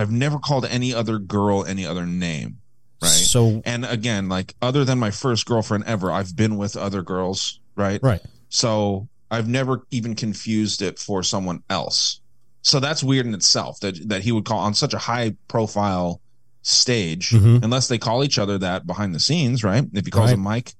[0.00, 2.58] I've never called any other girl any other name,
[3.02, 3.08] right?
[3.08, 7.60] So and again, like other than my first girlfriend ever, I've been with other girls,
[7.76, 8.00] right?
[8.02, 8.20] Right.
[8.48, 12.20] So I've never even confused it for someone else.
[12.62, 16.20] So that's weird in itself that that he would call on such a high profile
[16.62, 17.62] stage, Mhm.
[17.64, 19.84] unless they call each other that behind the scenes, right?
[19.94, 20.34] If he calls Right.
[20.34, 20.74] him Mike,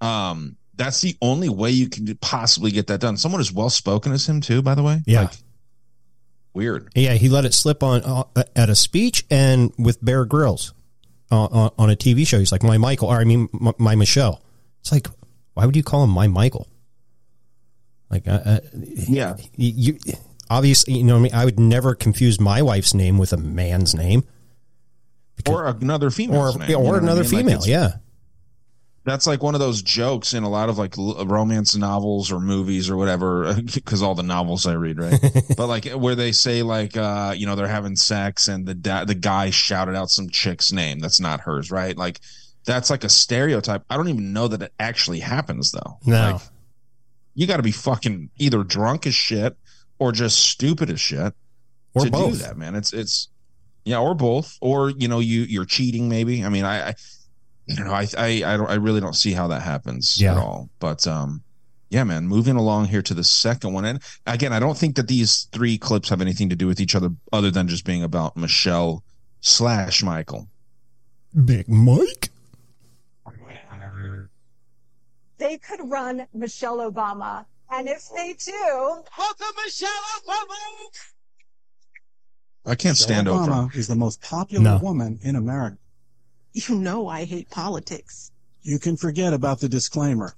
[0.00, 3.16] um, that's the only way you can possibly get that done.
[3.16, 5.02] Someone as well spoken as him too, by the way.
[5.06, 5.22] Yeah.
[5.22, 5.32] Like,
[6.56, 6.88] weird.
[6.96, 8.24] Yeah, he let it slip on uh,
[8.56, 10.74] at a speech and with Bear Grylls
[11.30, 12.38] uh, on, on a TV show.
[12.40, 14.42] He's like, "My Michael," or I mean, my, my Michelle.
[14.80, 15.06] It's like,
[15.54, 16.68] why would you call him my Michael?
[18.10, 18.60] Like, uh, uh,
[19.08, 19.36] Yeah.
[19.56, 20.14] you, you
[20.48, 23.36] obviously, you know, what I mean, I would never confuse my wife's name with a
[23.36, 24.22] man's name
[25.48, 27.62] or another female, or or another female.
[27.66, 27.96] yeah,
[29.06, 32.40] that's like one of those jokes in a lot of like l- romance novels or
[32.40, 35.18] movies or whatever because all the novels i read right?
[35.56, 39.04] But like where they say like uh you know they're having sex and the da-
[39.04, 41.96] the guy shouted out some chick's name that's not hers right?
[41.96, 42.20] Like
[42.66, 43.84] that's like a stereotype.
[43.88, 45.98] I don't even know that it actually happens though.
[46.04, 46.32] No.
[46.32, 46.42] like,
[47.34, 49.56] you got to be fucking either drunk as shit
[50.00, 51.32] or just stupid as shit
[51.94, 52.74] Or to do that man.
[52.74, 53.28] It's it's
[53.84, 54.58] yeah or both.
[54.60, 56.44] Or you know you you're cheating maybe.
[56.44, 56.94] I mean i, I
[57.66, 60.32] you know, I I I, don't, I really don't see how that happens Yeah.
[60.32, 60.70] at all.
[60.78, 61.42] But um,
[61.90, 62.26] yeah, man.
[62.26, 65.78] Moving along here to the second one, and again, I don't think that these three
[65.78, 69.02] clips have anything to do with each other, other than just being about Michelle
[69.40, 70.48] slash Michael.
[71.44, 72.30] Big Mike.
[75.38, 77.44] They could run Michelle Obama.
[77.70, 78.52] And if they do,
[79.18, 80.88] welcome Michelle Obama!
[82.64, 83.76] I can't stand Obama Oprah.
[83.76, 84.78] is the most popular No.
[84.78, 85.76] woman in America.
[86.56, 88.30] You know I hate politics.
[88.62, 90.34] You can forget about the disclaimer.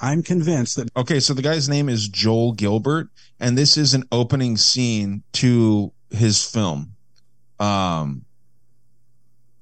[0.00, 4.02] I'm convinced that Okay, so the guy's name is Joel Gilbert, and this is an
[4.10, 6.96] opening scene to his film.
[7.60, 8.24] Um,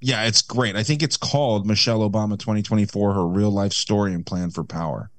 [0.00, 0.74] yeah, it's great.
[0.74, 5.10] I think it's called Michelle Obama 2024: Her Real Life Story and Plan for Power.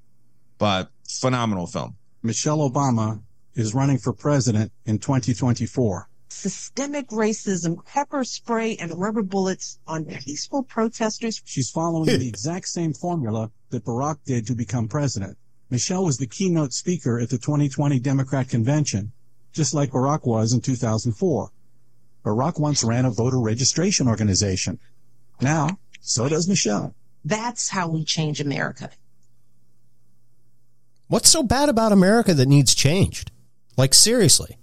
[0.58, 1.94] But phenomenal film.
[2.24, 3.22] Michelle Obama
[3.54, 6.08] is running for president in 2024.
[6.32, 11.40] Systemic racism, pepper spray, and rubber bullets on peaceful protesters.
[11.44, 15.36] She's following the exact same formula that Barack did to become president.
[15.70, 19.12] Michelle was the keynote speaker at the 2020 Democrat convention,
[19.52, 21.50] just like Barack was in 2004.
[22.24, 24.80] Barack once ran a voter registration organization.
[25.40, 26.94] Now, so does Michelle.
[27.24, 28.90] That's how we change America.
[31.08, 33.30] What's so bad about America that needs changed?
[33.76, 34.56] Like seriously.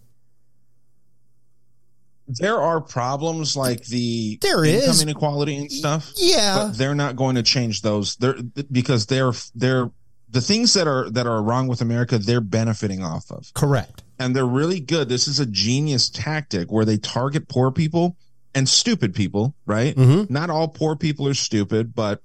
[2.29, 5.01] There are problems like the There income is.
[5.01, 6.11] inequality and stuff.
[6.15, 6.67] Yeah.
[6.67, 8.15] but they're not going to change those.
[8.17, 8.35] They're
[8.71, 9.89] because they're they're
[10.29, 12.19] the things that are that are wrong with America.
[12.19, 13.51] They're benefiting off of.
[13.53, 14.03] Correct.
[14.21, 15.07] and they're really good.
[15.09, 18.17] This is a genius tactic where they target poor people
[18.53, 19.95] and stupid people, right?
[19.95, 20.29] Mhm.
[20.29, 22.21] Not all poor people are stupid, but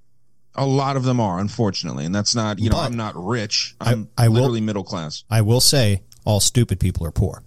[0.56, 2.04] a lot of them are, unfortunately.
[2.04, 3.74] And that's not, you know, But- I'm not rich.
[3.80, 5.22] I- I'm I will- literally middle class.
[5.30, 7.42] I will say all stupid people are poor.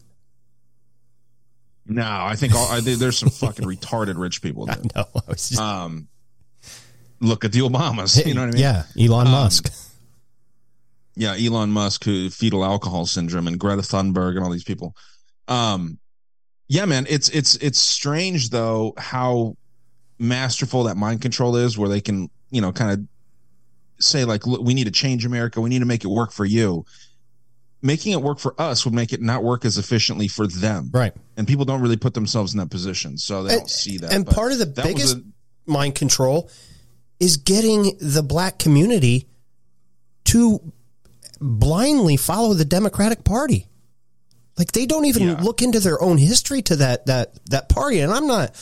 [1.89, 4.65] No, I think all, I, there's some fucking retarded rich people.
[4.95, 6.07] No, I was just, Um,
[7.19, 8.25] look at the Obamas.
[8.25, 8.61] You know what I mean?
[8.61, 9.71] yeah, Elon Um, Musk.
[11.15, 14.95] Yeah, Elon Musk, who fetal alcohol syndrome, and Greta Thunberg, and all these people.
[15.47, 15.97] Um,
[16.67, 19.55] yeah, man, it's it's it's strange though how
[20.19, 23.07] masterful that mind control is, where they can you know kind of
[23.99, 26.45] say like, look, we need to change America, we need to make it work for
[26.45, 26.85] you.
[27.81, 31.13] Making it work for us would make it not work as efficiently for them, Right.
[31.37, 34.11] and people don't really put themselves in that position, so they don't see that.
[34.11, 35.23] and But part of the biggest a-
[35.67, 36.49] mind control
[37.19, 39.27] is getting the black community
[40.25, 40.59] to
[41.39, 43.67] blindly follow the Democratic Party.
[44.57, 45.41] Like they don't even Yeah.
[45.41, 47.99] look into their own history to that that that party.
[47.99, 48.55] And I'm not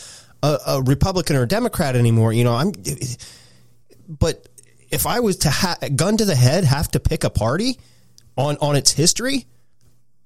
[0.44, 2.34] a, a Republican or a Democrat anymore.
[2.34, 2.74] You know, I'm.
[4.08, 4.48] But
[4.92, 7.80] if I was to ha- gun to the head have to pick a party
[8.38, 9.46] on on its history,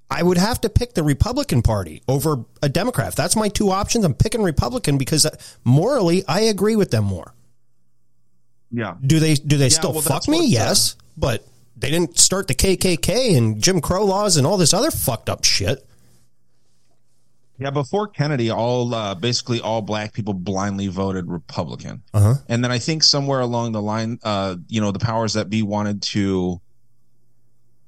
[0.09, 3.09] I would have to pick the Republican Party over a Democrat.
[3.09, 4.05] If that's my two options.
[4.05, 7.33] I'm picking Republican because uh, morally I agree with them more.
[8.71, 10.47] yeah, Do they do they Yeah, still well, fuck me?
[10.47, 11.45] Yes, but
[11.77, 15.43] they didn't start the KKK and Jim Crow laws and all this other fucked up
[15.43, 15.85] shit.
[17.57, 22.35] Yeah, before Kennedy, all uh, basically all black people blindly voted Republican, Uh-huh.
[22.47, 25.61] and then I think somewhere along the line, uh, you know, the powers that be
[25.61, 26.61] wanted to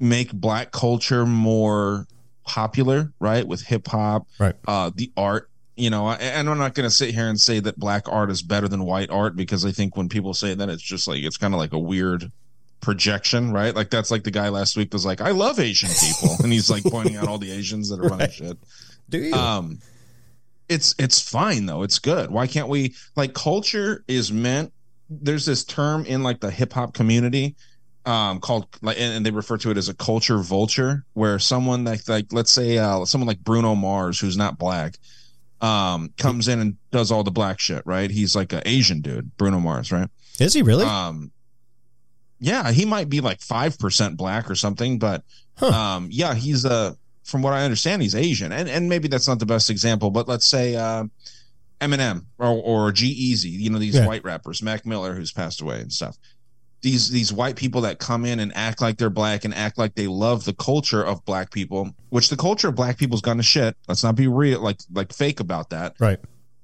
[0.01, 2.07] make black culture more
[2.45, 4.55] popular, right, with hip hop, Right.
[4.67, 5.47] uh, the art.
[5.77, 8.29] You know, I- and I'm not going to sit here and say that black art
[8.29, 11.23] is better than white art because I think when people say that, it's just like
[11.23, 12.29] it's kind of like a weird
[12.81, 13.73] projection, right?
[13.75, 16.69] Like that's like the guy last week was like, "I love Asian people," and he's
[16.69, 18.57] like pointing out all the Asians that are running shit.
[19.09, 19.33] Do you?
[19.33, 19.79] Um,
[20.67, 21.83] it's it's fine though.
[21.83, 22.31] It's good.
[22.31, 24.73] Why can't we like culture is meant?
[25.09, 27.55] There's this term in like the hip hop community
[28.05, 32.07] um called like and, they refer to it as a culture vulture where someone like
[32.09, 34.95] like let's say uh someone like Bruno Mars who's not black
[35.61, 38.09] um comes in and does all the black shit right?
[38.09, 40.09] He's like an asian dude bruno mars right?
[40.39, 40.85] Is he really?
[40.85, 41.31] um
[42.39, 45.23] yeah he might be like 5% black or something but
[45.61, 46.93] um yeah he's uh
[47.23, 48.51] from what i understand he's asian.
[48.51, 51.03] And and maybe that's not the best example but let's say uh
[51.79, 54.07] eminem or or G-Eazy you know these Yeah.
[54.07, 56.17] white rappers mac miller who's passed away and stuff
[56.81, 59.95] these these white people that come in and act like they're black and act like
[59.95, 63.43] they love the culture of black people which the culture of black people's gone to
[63.43, 66.19] shit let's not be real like like fake about that right.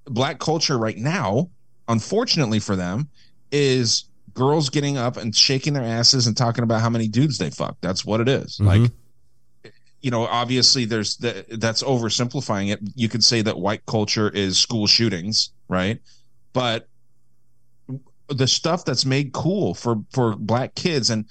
[0.06, 1.50] black culture right now,
[1.88, 3.10] unfortunately for them,
[3.52, 7.50] is girls getting up and shaking their asses and talking about how many dudes they
[7.50, 7.78] fuck.
[7.82, 8.58] That's what it is.
[8.58, 8.84] Mm-hmm.
[8.84, 8.92] Like,
[10.02, 12.80] you know, obviously there's the, that's oversimplifying it.
[12.96, 16.00] You could say that white culture is school shootings, right?
[16.54, 16.88] But
[18.30, 21.26] the stuff that's made cool for for black kids and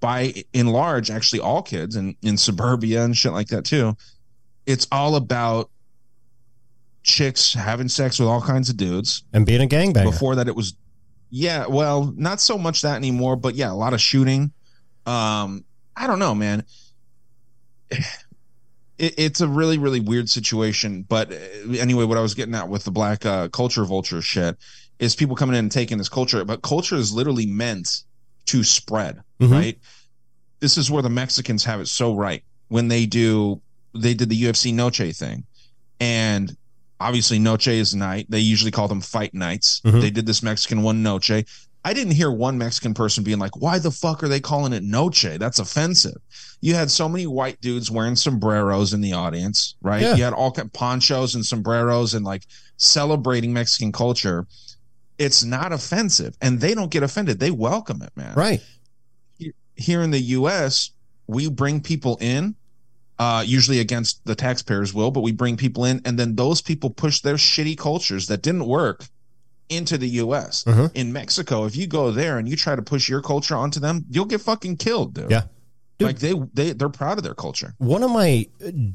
[0.00, 3.96] by in large actually all kids and in suburbia and shit like that too.
[4.66, 5.70] It's all about
[7.02, 9.24] chicks having sex with all kinds of dudes.
[9.32, 10.04] And being a gangbanger.
[10.04, 10.74] before that it was
[11.30, 14.52] yeah well not so much that anymore but yeah a lot of shooting.
[15.06, 15.64] Um
[15.96, 16.64] i don't know man.
[18.98, 21.36] It, it's a really really weird situation but uh,
[21.78, 24.58] anyway what i was getting at with the black uh, culture vulture shit
[25.02, 28.04] is people coming in and taking this culture but culture is literally meant
[28.46, 29.50] to spread Mhm.
[29.52, 29.78] right?
[30.60, 32.42] This is where the mexicans have it so right.
[32.68, 33.60] When they do
[33.94, 35.44] they did the ufc noche thing.
[36.00, 36.56] And
[37.00, 38.26] obviously noche is night.
[38.30, 39.80] They usually call them fight nights.
[39.84, 40.00] Mhm.
[40.00, 41.44] they did this mexican one noche.
[41.84, 44.84] I didn't hear one mexican person being like why the fuck are they calling it
[44.84, 45.36] noche?
[45.38, 46.16] That's offensive.
[46.60, 50.02] You had so many white dudes wearing sombreros in the audience right?
[50.02, 50.14] Yeah.
[50.14, 52.44] you had all kind ponchos and sombreros and like
[52.76, 54.46] celebrating mexican culture
[55.18, 57.38] it's not offensive and they don't get offended.
[57.38, 58.34] They welcome it, man.
[58.34, 58.60] Right.
[59.76, 60.90] Here in the US,
[61.26, 62.54] we bring people in
[63.18, 66.90] uh, usually against the taxpayers' will, but we bring people in, and then those people
[66.90, 69.04] push their shitty cultures that didn't work
[69.68, 70.64] into the U.S.
[70.64, 70.90] Mhm.
[70.94, 74.04] In Mexico, if you go there and you try to push your culture onto them,
[74.10, 75.30] you'll get fucking killed, dude.
[75.30, 75.44] Yeah.
[76.00, 77.74] like they they they're proud of their culture.
[77.78, 78.46] One of my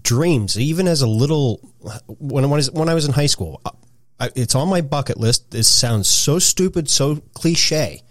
[0.03, 1.61] dreams, even as a little,
[2.07, 3.61] when I was when I was in high school,
[4.19, 5.51] I, it's on my bucket list.
[5.51, 8.01] This sounds so stupid, so cliche,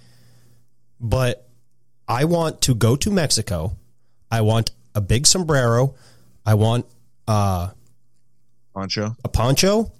[1.00, 1.48] but
[2.06, 3.76] I want to go to Mexico.
[4.30, 5.94] I want a big sombrero.
[6.44, 6.86] I want
[7.26, 7.70] uh,
[8.72, 9.90] poncho, a poncho,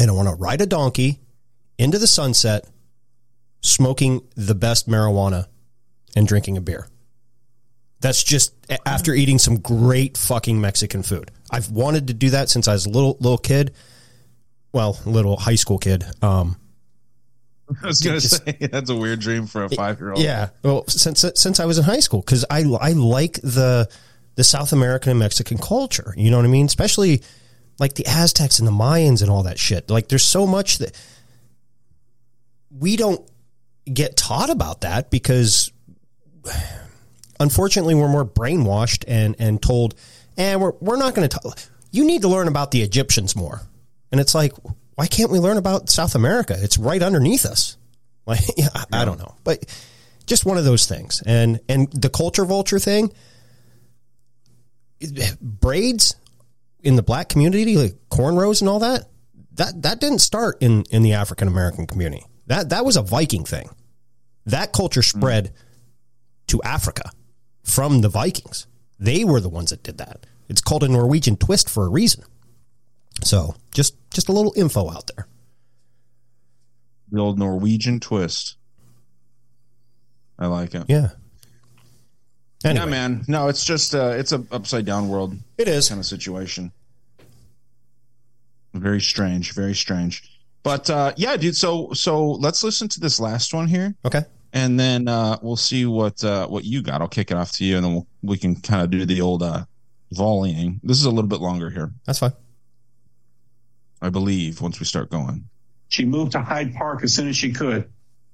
[0.00, 1.20] and I want to ride a donkey
[1.78, 2.68] into the sunset,
[3.60, 5.46] smoking the best marijuana
[6.16, 6.88] and drinking a beer.
[8.00, 8.54] That's just
[8.86, 11.30] after eating some great fucking Mexican food.
[11.50, 13.72] I've wanted to do that since I was a little little kid.
[14.72, 16.04] Well, little high school kid.
[16.22, 16.56] Um,
[17.82, 20.22] I was gonna say that's a weird dream for a five year old.
[20.22, 20.50] yeah.
[20.62, 23.88] Well, since since I was in high school, because I I like the
[24.36, 26.14] the South American and Mexican culture.
[26.16, 26.66] You know what I mean?
[26.66, 27.22] Especially
[27.78, 29.90] like the Aztecs and the Mayans and all that shit.
[29.90, 30.96] Like, there's so much that
[32.70, 33.20] we don't
[33.92, 35.72] get taught about that because
[37.40, 39.94] unfortunately we're more brainwashed and and told,
[40.36, 41.38] and we're we're not going to.
[41.38, 41.58] Talk
[41.90, 43.62] you need to learn about the Egyptians more,
[44.10, 44.52] and it's like,
[44.94, 46.56] why can't we learn about South America?
[46.58, 47.76] It's right underneath us.
[48.28, 49.64] Like, yeah, I, I don't know, but
[50.26, 51.22] just one of those things.
[51.24, 53.10] And and the culture vulture thing,
[55.40, 56.14] braids
[56.80, 59.08] in the black community, like cornrows and all that.
[59.54, 62.22] That that didn't start in in the African American community.
[62.48, 63.70] That that was a Viking thing.
[64.44, 65.08] That culture mm.
[65.08, 65.52] spread
[66.48, 67.10] to Africa
[67.64, 68.66] from the Vikings.
[68.98, 70.26] They were the ones that did that.
[70.48, 72.24] It's called a Norwegian twist for a reason.
[73.24, 75.26] So just just a little info out there.
[77.10, 78.56] The old Norwegian twist.
[80.38, 80.84] I like it.
[80.88, 81.10] Yeah.
[82.64, 83.24] Yeah, man.
[83.28, 85.36] No, it's just uh it's a upside down world.
[85.56, 86.72] It is kind of situation.
[88.74, 90.22] Very strange, very strange.
[90.62, 93.94] But uh yeah, dude, so so let's listen to this last one here.
[94.04, 94.22] Okay.
[94.52, 97.00] And then uh we'll see what uh what you got.
[97.00, 99.20] I'll kick it off to you and then we'll, we can kind of do the
[99.20, 99.64] old uh
[100.12, 100.80] volleying.
[100.82, 101.92] This is a little bit longer here.
[102.06, 102.32] That's fine.
[104.00, 105.48] I believe once we start going.
[105.88, 107.88] She moved to Hyde Park as soon as she could.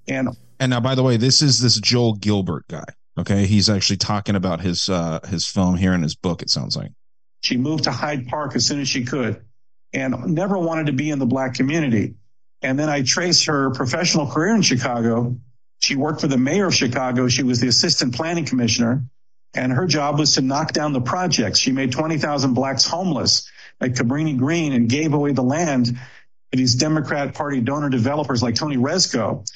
[0.08, 0.28] And
[0.60, 2.84] And now, by the way, this is this Joel Gilbert guy.
[3.16, 6.42] Okay, he's actually talking about his uh his film here in his book.
[6.42, 6.90] It sounds like.
[7.42, 9.40] she moved to Hyde Park as soon as she could
[9.92, 12.14] and never wanted to be in the black community.
[12.62, 15.36] And then I trace her professional career in Chicago.
[15.80, 17.28] She worked for the mayor of Chicago.
[17.28, 19.04] She was the assistant planning commissioner
[19.54, 21.58] and her job was to knock down the projects.
[21.58, 23.48] She made 20,000 blacks homeless
[23.80, 28.54] at Cabrini Green and gave away the land to these Democrat Party donor developers like
[28.54, 29.46] Tony Rezko.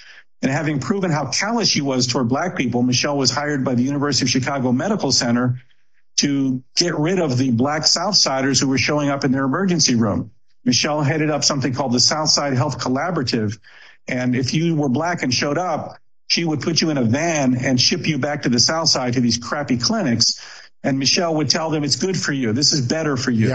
[0.43, 3.83] And having proven how callous she was toward black people, Michelle was hired by the
[3.83, 5.61] University of Chicago Medical Center
[6.19, 10.31] to get rid of the black Southsiders who were showing up in their emergency room.
[10.65, 13.59] Michelle headed up something called the Southside Health Collaborative.
[14.07, 15.99] And if you were black and showed up,
[16.29, 19.21] she would put you in a van and ship you back to the Southside to
[19.21, 20.41] these crappy clinics.
[20.83, 22.53] And Michelle would tell them, it's good for you.
[22.53, 23.49] This is better for you.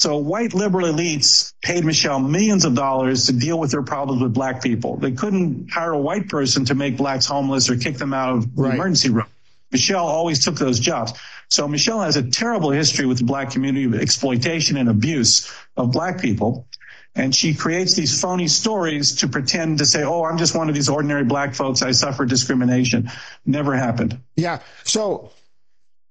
[0.00, 4.32] So white liberal elites paid Michelle millions of dollars to deal with their problems with
[4.32, 4.96] black people.
[4.96, 8.56] They couldn't hire a white person to make blacks homeless or kick them out of
[8.56, 9.26] the emergency room.
[9.70, 11.12] Michelle always took those jobs.
[11.48, 15.92] So Michelle has a terrible history with the black community of exploitation and abuse of
[15.92, 16.66] black people.
[17.14, 20.74] And she creates these phony stories to pretend to say, oh, I'm just one of
[20.74, 21.82] these ordinary black folks.
[21.82, 23.10] I suffer discrimination.
[23.44, 24.18] Never happened.
[24.34, 24.60] Yeah.
[24.84, 25.32] So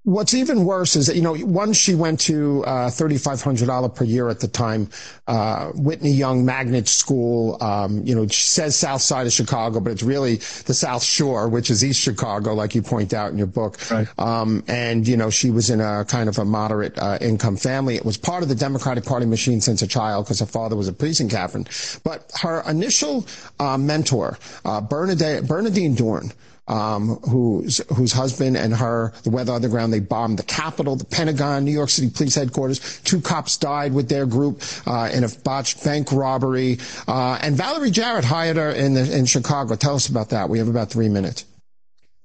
[0.10, 4.30] what's even worse is that, you know, once she went to uh, $3,500 per year
[4.30, 4.89] at the time,
[5.28, 9.91] uh, Whitney Young Magnet School, um, you know, she says South Side of Chicago, but
[9.91, 13.47] it's really the South Shore, which is East Chicago, like you point out in your
[13.47, 13.78] book.
[14.18, 17.95] Um, and, you know, she was in a kind of a moderate uh, income family.
[17.95, 20.88] It was part of the Democratic Party machine since a child because her father was
[20.88, 21.68] a precinct captain.
[22.03, 23.28] But her initial
[23.60, 26.34] uh, mentor, uh, Bernadette, Bernardine Dohrn,
[26.70, 31.65] um, whose whose husband and her, the Weather Underground, they bombed the Capitol, the Pentagon,
[31.65, 32.99] New York City Police Headquarters.
[33.03, 36.78] Two cops died with their group uh, in a botched bank robbery.
[37.07, 39.76] Uh, and Valerie Jarrett hired her in the, in Chicago.
[39.76, 40.49] Tell us about that.
[40.49, 41.45] We have about three minutes.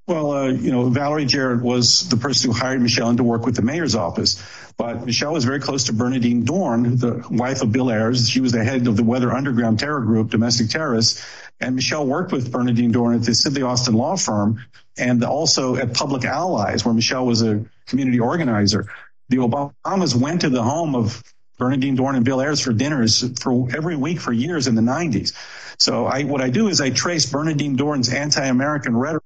[0.07, 3.57] Well, uh, you know, Valerie Jarrett was the person who hired Michelle to work with
[3.57, 4.43] the mayor's office.
[4.77, 8.29] But Michelle was very close to Bernardine Dohrn, the wife of Bill Ayers.
[8.29, 11.25] She was the head of the Weather Underground terror group, domestic terrorists.
[11.61, 14.65] And Michelle worked with Bernardine Dohrn at the Sidley Austin law firm
[14.99, 18.89] and also at Public Allies, where Michelle was a community organizer.
[19.29, 21.23] The Obamas went to the home of
[21.57, 25.33] Bernardine Dohrn and Bill Ayers for dinners for every week for years in the 90s.
[25.79, 29.23] So I, what I do is I trace Bernardine Dohrn's anti-American rhetoric,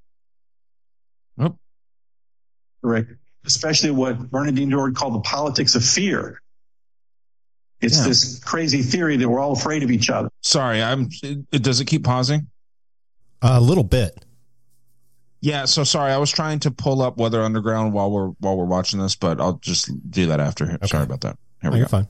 [3.48, 6.40] especially what Bernardine Dohrn called the politics of fear.
[7.80, 8.04] It's Yeah.
[8.04, 10.28] this crazy theory that we're all afraid of each other.
[10.42, 11.08] Sorry, I'm.
[11.22, 12.48] It, does it keep pausing?
[13.42, 14.24] A little bit.
[15.40, 15.64] Yeah.
[15.64, 18.98] So sorry, I was trying to pull up Weather Underground while we're while we're watching
[19.00, 20.76] this, but I'll just do that after.
[20.86, 21.36] Sorry about that.
[21.62, 21.90] Here Oh, we you're go.
[21.90, 22.08] fine.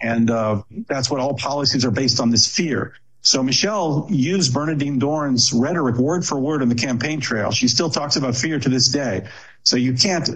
[0.00, 2.94] And uh, that's what all policies are based on this fear.
[3.20, 7.50] So Michelle used Bernardine Dohrn's rhetoric word for word on the campaign trail.
[7.50, 9.26] She still talks about fear to this day.
[9.64, 10.28] So you can't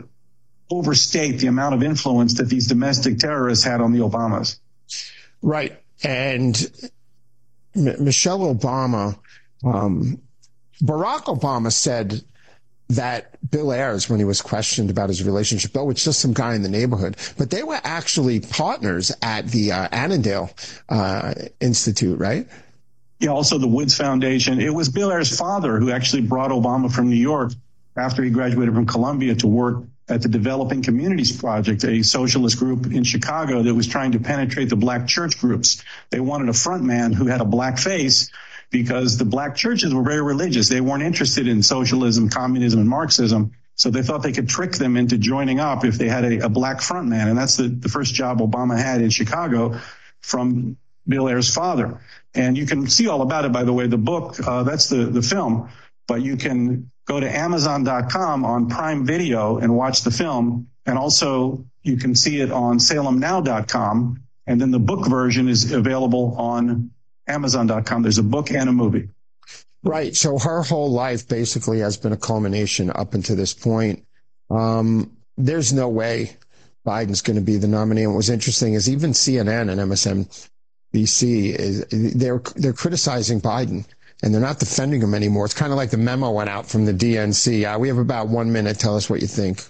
[0.79, 4.59] overstate the amount of influence that these domestic terrorists had on the Obamas.
[5.43, 5.79] Right.
[6.03, 6.57] And
[7.75, 9.19] M- Michelle Obama,
[9.65, 10.21] um,
[10.83, 12.23] Barack Obama said
[12.91, 16.55] that Bill Ayers, when he was questioned about his relationship, oh, it's just some guy
[16.55, 17.17] in the neighborhood.
[17.39, 20.51] But they were actually partners at the uh, Annandale
[20.89, 22.47] uh, Institute, right?
[23.19, 24.61] Yeah, also the Woods Foundation.
[24.61, 27.53] It was Bill Ayers' father who actually brought Obama from New York
[27.97, 32.87] after he graduated from Columbia to work at the Developing Communities Project, a socialist group
[32.87, 35.83] in Chicago that was trying to penetrate the black church groups.
[36.11, 38.31] They wanted a front man who had a black face
[38.71, 40.69] because the black churches were very religious.
[40.69, 43.53] They weren't interested in socialism, communism, and Marxism.
[43.75, 46.49] So they thought they could trick them into joining up if they had a, a
[46.49, 47.29] black front man.
[47.29, 49.81] And that's the, the first job Obama had in Chicago
[50.21, 50.77] from
[51.07, 52.01] Bill Ayers' father.
[52.35, 55.07] And you can see all about it, by the way, the book, uh, that's the,
[55.07, 55.69] the film,
[56.07, 60.69] but you can go to Amazon.com on Prime Video and watch the film.
[60.87, 64.23] And also you can see it on SalemNow.com.
[64.47, 66.91] And then the book version is available on
[67.27, 68.03] Amazon.com.
[68.03, 69.09] There's a book and a movie.
[69.85, 70.15] Right.
[70.15, 74.05] So her whole life basically has been a culmination up until this point.
[74.51, 76.37] Um, there's no way
[76.87, 78.03] Biden's going to be the nominee.
[78.03, 83.87] And what was interesting is even CNN and MSNBC is they're they're criticizing Biden
[84.23, 85.45] and they're not defending him anymore.
[85.45, 87.75] It's kind of like the memo went out from the DNC.
[87.75, 88.79] Uh, we have about one minute.
[88.79, 89.65] Tell us what you think.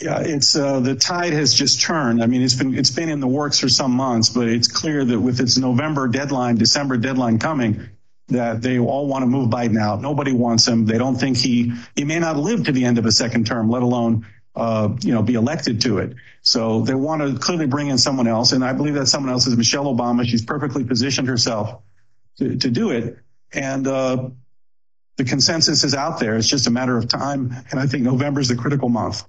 [0.00, 2.22] Yeah, it's uh, the tide has just turned.
[2.22, 5.04] I mean, it's been it's been in the works for some months, but it's clear
[5.04, 7.88] that with its November deadline, December deadline coming,
[8.28, 10.00] that they all want to move Biden out.
[10.00, 10.84] Nobody wants him.
[10.84, 13.70] They don't think he he may not live to the end of a second term,
[13.70, 16.16] let alone uh, you know be elected to it.
[16.42, 19.46] So they want to clearly bring in someone else, and I believe that someone else
[19.46, 20.26] is Michelle Obama.
[20.26, 21.82] She's perfectly positioned herself
[22.38, 23.18] to, to do it,
[23.54, 24.28] and uh,
[25.16, 26.36] the consensus is out there.
[26.36, 29.22] It's just a matter of time, and I think November is the critical month.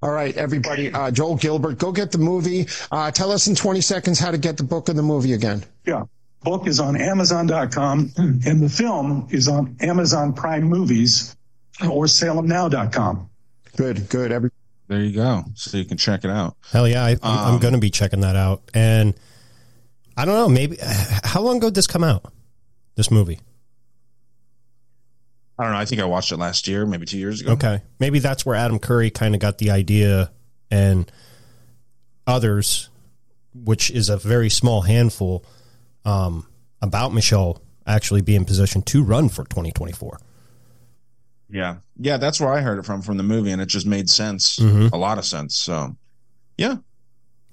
[0.00, 0.92] All right, everybody.
[0.92, 2.66] Uh, Joel Gilbert, go get the movie.
[2.92, 5.64] Uh, tell us in 20 seconds how to get the book and the movie again.
[5.86, 6.04] Yeah.
[6.44, 11.36] Book is on Amazon.com and the film is on Amazon Prime Movies
[11.82, 13.28] or SalemNow.com.
[13.76, 14.30] Good, good.
[14.30, 14.50] Every
[14.86, 15.44] There you go.
[15.54, 16.56] So you can check it out.
[16.70, 18.62] Hell yeah, I, I'm, I'm Um, going to be checking that out.
[18.74, 19.14] And
[20.16, 20.76] I don't know, maybe
[21.24, 22.32] how long ago did this come out?
[22.94, 23.40] This movie.
[25.58, 25.78] I don't know.
[25.78, 27.52] I think I watched it last year, maybe two years ago.
[27.52, 30.30] Okay, maybe that's where Adam Curry kind of got the idea,
[30.70, 31.10] and
[32.26, 32.90] others,
[33.54, 35.44] which is a very small handful,
[36.04, 36.46] um,
[36.80, 40.20] about Michelle actually being positioned to run for 2024.
[41.50, 41.76] Yeah.
[41.98, 44.58] Yeah, that's where I heard it from, from the movie, and it just made sense.
[44.58, 44.92] Mhm.
[44.92, 45.56] A lot of sense.
[45.56, 45.96] So,
[46.56, 46.76] yeah.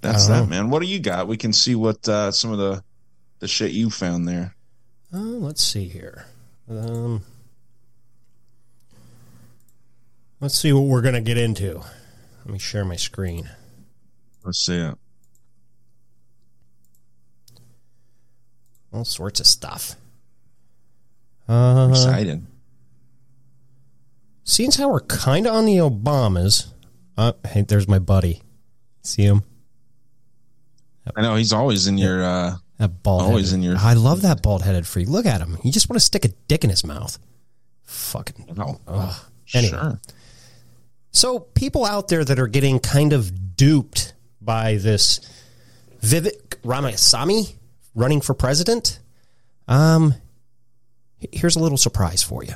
[0.01, 0.45] That's that, know.
[0.45, 0.70] man.
[0.70, 1.28] What do you got?
[1.28, 2.84] We can see what uh, some of the
[3.39, 4.56] the shit you found there.
[5.12, 6.26] Uh, let's see here.
[6.70, 7.24] Um,
[10.46, 11.78] let's see what we're going to get into.
[12.46, 13.50] Let me share my screen.
[14.43, 14.96] Let's see it.
[18.93, 19.96] All sorts of stuff.
[21.50, 22.46] Uh, Excited.
[24.43, 26.68] Seeing how we're kind of on the Obamas.
[27.18, 28.43] Uh, hey, there's my buddy.
[29.02, 29.41] See him?
[31.18, 33.24] I know he's always in your uh That bald.
[33.24, 35.08] always in your I love that bald headed freak.
[35.08, 35.58] Look at him.
[35.64, 37.18] You just want to stick a dick in his mouth.
[37.86, 38.56] Fucking.
[38.60, 39.16] Oh, Ugh.
[39.56, 39.72] Anyway.
[39.72, 40.00] sure.
[41.16, 45.22] So people out there that are getting kind of duped by this
[46.01, 47.55] Vivek Ramaswamy
[47.95, 48.99] running for president,
[49.66, 50.16] um,
[51.32, 52.55] here's a little surprise for you.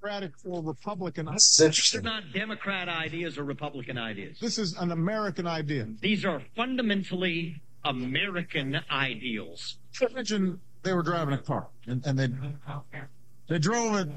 [0.00, 1.26] Democratic or Republican.
[1.26, 2.00] This is interesting.
[2.00, 4.38] They're not Democrat ideas or Republican ideas.
[4.40, 5.86] This is an American idea.
[6.00, 9.76] These are fundamentally American ideals.
[10.00, 12.28] Imagine they were driving a car and, and they
[13.48, 14.08] they drove it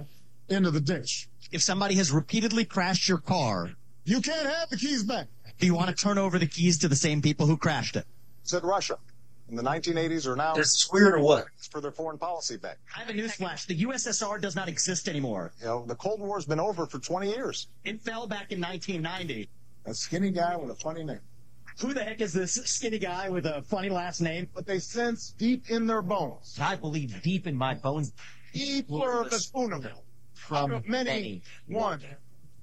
[0.54, 1.28] into the ditch.
[1.52, 3.72] If somebody has repeatedly crashed your car,
[4.06, 5.28] You can't have the keys back.
[5.60, 8.06] do you want to turn over the keys to the same people who crashed it?
[8.44, 8.98] Said Russia
[9.50, 10.54] in the 1980s or now.
[10.56, 11.46] Is this weird or what?
[11.58, 12.78] It's for their foreign policy back.
[12.96, 13.66] I have a newsflash.
[13.68, 15.54] The USSR does not exist anymore.
[15.60, 17.68] You know, the Cold War's been over for 20 years.
[17.84, 19.50] It fell back in 1990.
[19.86, 21.20] A skinny guy with a funny name.
[21.80, 24.48] Who the heck is this skinny guy with a funny last name?
[24.54, 26.58] But they sense deep in their bones.
[26.62, 28.14] I believe deep in my bones.
[28.54, 29.86] E pluribus unum.
[30.52, 32.02] Out of many, one.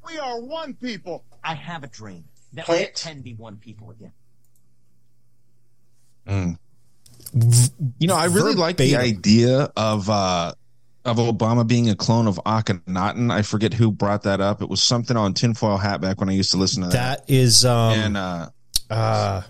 [0.07, 1.25] We are one people.
[1.45, 2.25] I have a dream
[2.55, 4.13] that Play we can be one people again.
[6.27, 6.59] Mm.
[7.99, 10.53] You know, I really like the idea of uh
[11.05, 13.33] of Obama being a clone of Akhenaten.
[13.33, 14.63] I forget who brought that up.
[14.63, 17.27] It was something on Tinfoil Hat back when I used to listen to that.
[17.27, 18.49] That is um, and uh,
[18.91, 19.43] uh,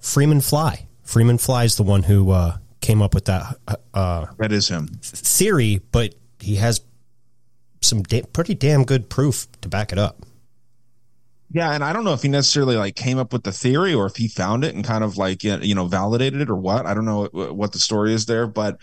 [0.00, 0.86] Freeman Fly.
[1.02, 3.56] Freeman Fly is the one who uh, came up with that
[3.94, 6.80] uh, that is him theory, but he has
[7.86, 10.24] some da- pretty damn good proof to back it up.
[11.52, 14.06] Yeah, and I don't know if he necessarily like came up with the theory or
[14.06, 16.86] if he found it and kind of like you know validated it or what.
[16.86, 18.78] I don't know what, what the story is there, but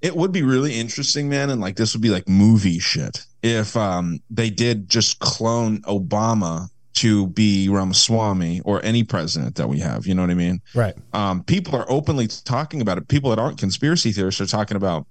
[0.00, 1.50] it would be really interesting, man.
[1.50, 6.68] And like this would be like movie shit if um they did just clone Obama
[6.94, 10.06] to be Ramaswamy or any president that we have.
[10.06, 10.60] You know what I mean?
[10.74, 10.96] Right.
[11.12, 13.06] Um, people are openly talking about it.
[13.06, 15.06] People that aren't conspiracy theorists are talking about,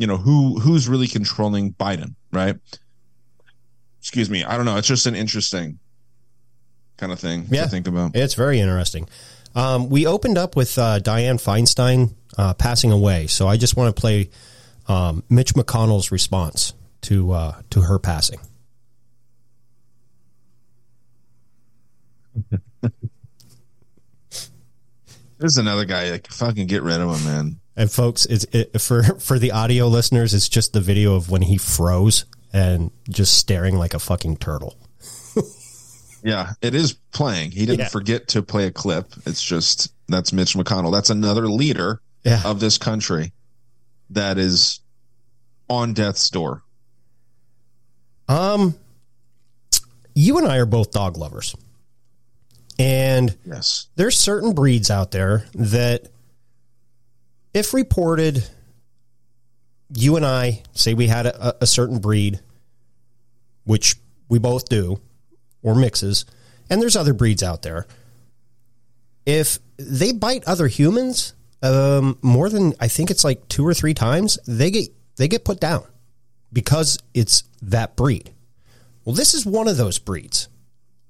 [0.00, 2.56] you know, who who's really controlling Biden, right?
[3.98, 4.42] Excuse me.
[4.44, 4.76] I don't know.
[4.78, 5.78] It's just an interesting
[6.96, 7.64] kind of thing Yeah.
[7.64, 8.16] to think about.
[8.16, 9.06] It's very interesting.
[9.54, 13.94] Um, we opened up with uh, Dianne Feinstein uh, passing away, so I just want
[13.94, 14.30] to play
[14.88, 16.72] um, Mitch McConnell's response
[17.02, 18.40] to uh, to her passing.
[25.38, 26.10] There's another guy.
[26.10, 27.59] Like, fucking get rid of him, man.
[27.76, 31.42] And folks, it's it, for for the audio listeners, it's just the video of when
[31.42, 34.76] he froze and just staring like a fucking turtle.
[36.22, 37.52] Yeah, it is playing.
[37.52, 37.88] He didn't Yeah.
[37.88, 39.06] forget to play a clip.
[39.24, 40.92] It's just that's Mitch McConnell.
[40.92, 42.42] That's another leader Yeah.
[42.44, 43.32] of this country
[44.10, 44.80] that is
[45.70, 46.62] on death's door.
[48.28, 48.74] Um,
[50.14, 51.56] you and I are both dog lovers,
[52.78, 56.08] and yes, there's certain breeds out there that,
[57.52, 58.48] if reported,
[59.94, 62.40] you and I say we had a, a certain breed,
[63.64, 63.96] which
[64.28, 65.00] we both do,
[65.62, 66.24] or mixes,
[66.68, 67.86] and there's other breeds out there.
[69.26, 73.94] If they bite other humans, um, more than I think it's like two or three
[73.94, 75.84] times, they get they get put down
[76.52, 78.32] because it's that breed.
[79.04, 80.48] Well, this is one of those breeds,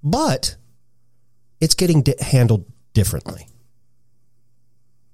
[0.02, 0.56] but
[1.60, 2.64] it's getting di- handled
[2.94, 3.46] differently.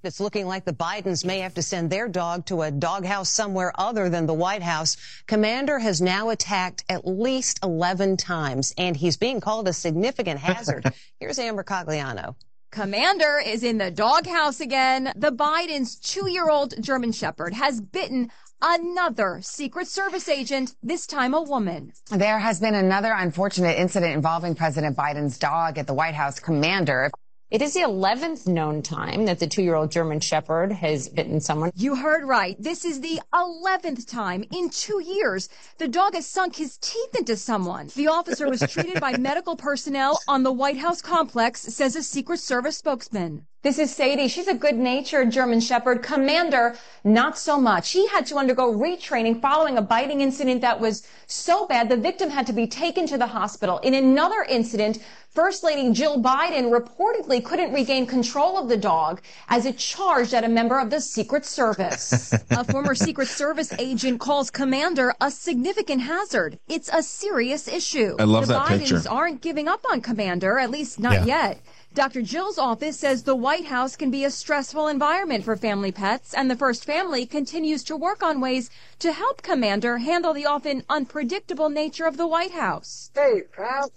[0.07, 3.73] It's looking like the Bidens may have to send their dog to a doghouse somewhere
[3.75, 4.97] other than the White House.
[5.27, 10.93] Commander has now attacked at least 11 times, and he's being called a significant hazard.
[11.21, 12.37] Here's Amber Cogliano.
[12.71, 15.13] Commander is in the doghouse again.
[15.17, 18.31] The Biden's two year old German Shepherd has bitten
[18.63, 21.93] another Secret Service agent, this time a woman.
[22.11, 27.11] There has been another unfortunate incident involving President Biden's dog at the White House commander.
[27.49, 31.41] It is the 11th known time that the two year old German Shepherd has bitten
[31.41, 31.71] someone.
[31.77, 32.61] You heard right.
[32.61, 37.37] This is the 11th time in two years the dog has sunk his teeth into
[37.37, 37.89] someone.
[37.95, 42.41] The officer was treated by medical personnel on the White House complex, says a Secret
[42.41, 43.47] Service spokesman.
[43.67, 44.29] This is Sadie.
[44.29, 46.01] She's a good natured German Shepherd.
[46.01, 47.91] Commander, not so much.
[47.91, 52.31] He had to undergo retraining following a biting incident that was so bad the victim
[52.31, 53.79] had to be taken to the hospital.
[53.79, 55.01] In another incident,
[55.31, 60.45] First Lady Jill Biden reportedly couldn't regain control of the dog as it charged at
[60.45, 62.33] a member of the Secret Service.
[62.51, 66.61] a former Secret Service agent calls Commander a significant hazard.
[66.69, 68.15] It's a serious issue.
[68.21, 69.11] I love the that Bidens picture.
[69.11, 71.49] aren't giving up on Commander, at least not Yeah.
[71.49, 71.61] yet.
[71.97, 72.21] Dr.
[72.21, 76.51] Jill's office says the White House can be a stressful environment for family pets, and
[76.51, 78.69] the First Family continues to work on ways
[78.99, 83.11] to help Commander handle the often unpredictable nature of the White House.
[83.15, 83.91] Hey, pal.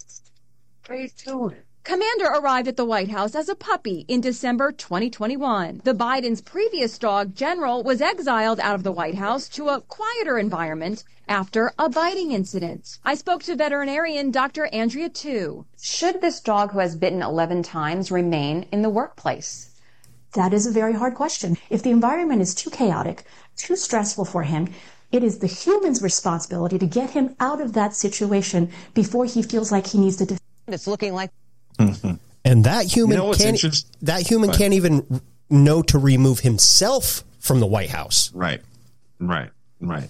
[0.87, 1.57] How you doing?
[1.83, 5.81] Commander arrived at the White House as a puppy in December 2021.
[5.83, 10.37] The Biden's previous dog, General, was exiled out of the White House to a quieter
[10.37, 12.99] environment after a biting incident.
[13.03, 14.67] I spoke to veterinarian Dr.
[14.67, 15.65] Andrea Tu.
[15.81, 19.69] Should this dog who has bitten 11 times remain in the workplace?
[20.33, 21.57] That is a very hard question.
[21.69, 23.23] If the environment is too chaotic,
[23.55, 24.67] too stressful for him,
[25.11, 29.71] it is the human's responsibility to get him out of that situation before he feels
[29.71, 30.41] like he needs to defend.
[30.67, 31.31] It's looking like
[32.45, 33.61] And that human You know can't
[34.01, 38.31] that human can't even know to remove himself from the White House.
[38.33, 38.61] Right.
[39.19, 39.49] Right.
[39.81, 40.09] Right.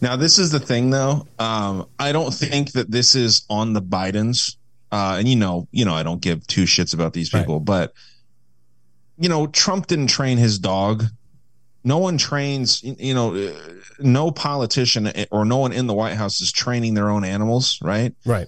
[0.00, 1.26] Now this is the thing though.
[1.38, 4.56] Um, I don't think that this is on the Bidens.
[4.90, 7.92] Uh, and you know, you know, I don't give two shits about these people, but
[9.18, 11.04] you know, Trump didn't train his dog.
[11.84, 13.52] No one trains, you know, uh,
[13.98, 18.14] no politician or no one in the White House is training their own animals, right?
[18.24, 18.46] Right.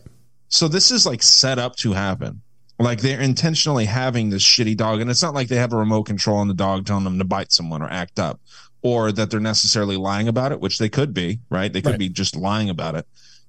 [0.49, 2.43] So this is like set up to happen.
[2.81, 6.05] Like they're intentionally having this shitty dog, and it's not like they have a remote
[6.05, 8.41] control on the dog telling them to bite someone or act up,
[8.83, 11.73] or that they're necessarily lying about it, which they could be, right?
[11.73, 11.99] They could Right.
[11.99, 13.07] be just lying about it.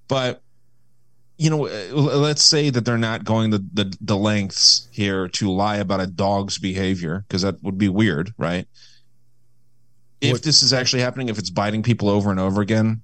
[0.09, 0.41] But
[1.37, 1.61] you know,
[1.93, 6.07] let's say that they're not going the the, the lengths here to lie about a
[6.07, 8.67] dog's behavior because that would be weird, right?
[10.19, 13.01] If this is actually happening, if it's biting people over and over again,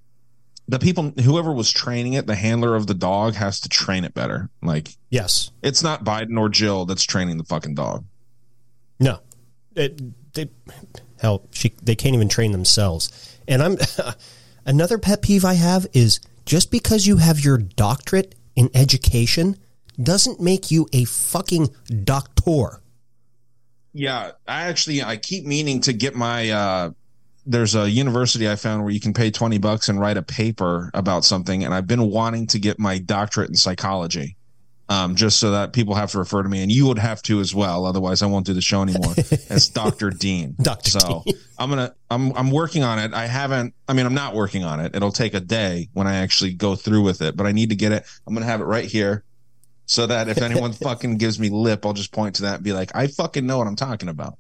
[0.68, 4.14] the people, whoever was training it, the handler of the dog has to train it
[4.14, 4.50] better.
[4.62, 8.06] Like, yes, it's not Biden or Jill that's training the fucking dog.
[9.00, 9.20] No,
[9.76, 10.02] it,
[10.34, 10.50] they
[11.20, 13.40] hell, she they can't even train themselves.
[13.48, 13.78] And I'm
[14.66, 19.58] another pet peeve I have is just because you have your doctorate in education
[20.02, 21.70] doesn't make you a fucking
[22.04, 22.82] doctor.
[23.94, 26.92] Yeah, I actually I keep meaning to get my uh
[27.48, 30.92] there's a university I found where you can pay 20 bucks and write a paper
[30.94, 34.36] about something and I've been wanting to get my doctorate in psychology.
[34.90, 37.42] Um, just so that people have to refer to me and you would have to
[37.42, 37.86] as well.
[37.86, 39.14] Otherwise I won't do the show anymore
[39.50, 40.12] as Dr.
[40.12, 40.56] Dean.
[40.62, 40.92] Dr.
[40.92, 41.26] So
[41.60, 43.14] I'm going to, I'm, I'm working on it.
[43.14, 44.96] I haven't, I mean, I'm not working on it.
[44.96, 47.76] It'll take a day when I actually go through with it, but I need to
[47.76, 48.06] get it.
[48.26, 49.26] I'm going to have it right here
[49.88, 52.72] so that if anyone fucking gives me lip, I'll just point to that and be
[52.72, 54.38] like, I fucking know what I'm talking about.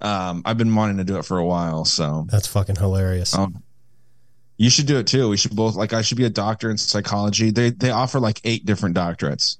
[0.00, 3.34] Um, I've been wanting to do it for a while, so That's fucking hilarious.
[3.34, 3.62] um,
[4.58, 5.28] you should do it too.
[5.28, 7.50] We should both like I should be a doctor in psychology.
[7.50, 9.58] They they offer like eight different doctorates.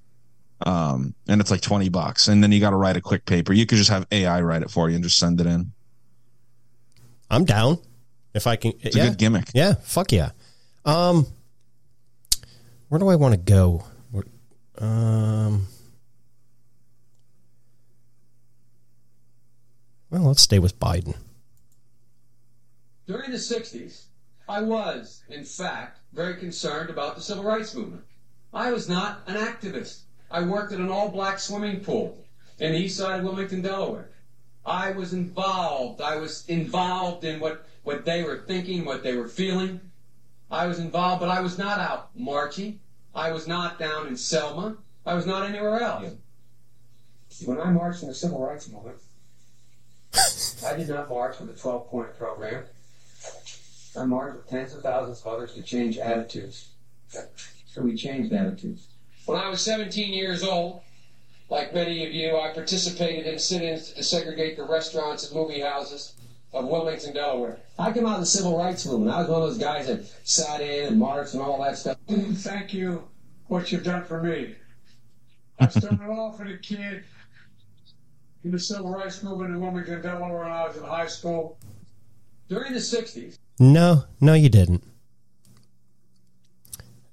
[0.65, 2.29] Um, and it's like 20 bucks.
[2.29, 3.53] And then you got to write a quick paper.
[3.53, 5.71] You could just have AI write it for you and just send it in.
[7.31, 7.79] I'm down
[8.35, 8.73] if I can.
[8.81, 9.49] It's a good gimmick.
[9.53, 10.31] Yeah, fuck yeah.
[10.87, 11.27] Um,
[12.89, 13.85] where do I want to go?
[14.79, 15.67] Um,
[20.11, 21.17] well, let's stay with Biden.
[23.07, 24.05] During the 60s,
[24.49, 28.05] I was, in fact, very concerned about the civil rights movement.
[28.53, 30.01] I was not an activist.
[30.31, 32.19] I worked at an all black swimming pool
[32.59, 34.11] in the east side of Wilmington, Delaware.
[34.65, 36.01] I was involved.
[36.01, 39.81] I was involved in what, what they were thinking, what they were feeling.
[40.51, 42.81] I was involved, but I was not out marching.
[43.15, 44.77] I was not down in Selma.
[45.05, 46.13] I was not anywhere else.
[47.45, 48.99] When I marched in the civil rights movement,
[50.67, 52.65] I did not march with a 12 point program.
[53.97, 56.69] I marched with tens of thousands of others to change attitudes.
[57.67, 58.89] So we changed attitudes.
[59.27, 60.83] When I was 17 years old,
[61.49, 66.15] like many of you, I participated in sit-ins to desegregate the restaurants and movie houses
[66.53, 67.59] of Wilmington, Delaware.
[67.79, 69.15] I came out of the civil rights movement.
[69.15, 71.99] I was one of those guys that sat in and marched and all that stuff.
[72.09, 73.05] Thank you,
[73.49, 74.55] what you've done for me.
[75.59, 77.05] I started off as a kid
[78.47, 81.59] in the civil rights movement in Wilmington, Delaware, when I was in high school.
[82.49, 84.85] During the 60s, No, no, you didn't.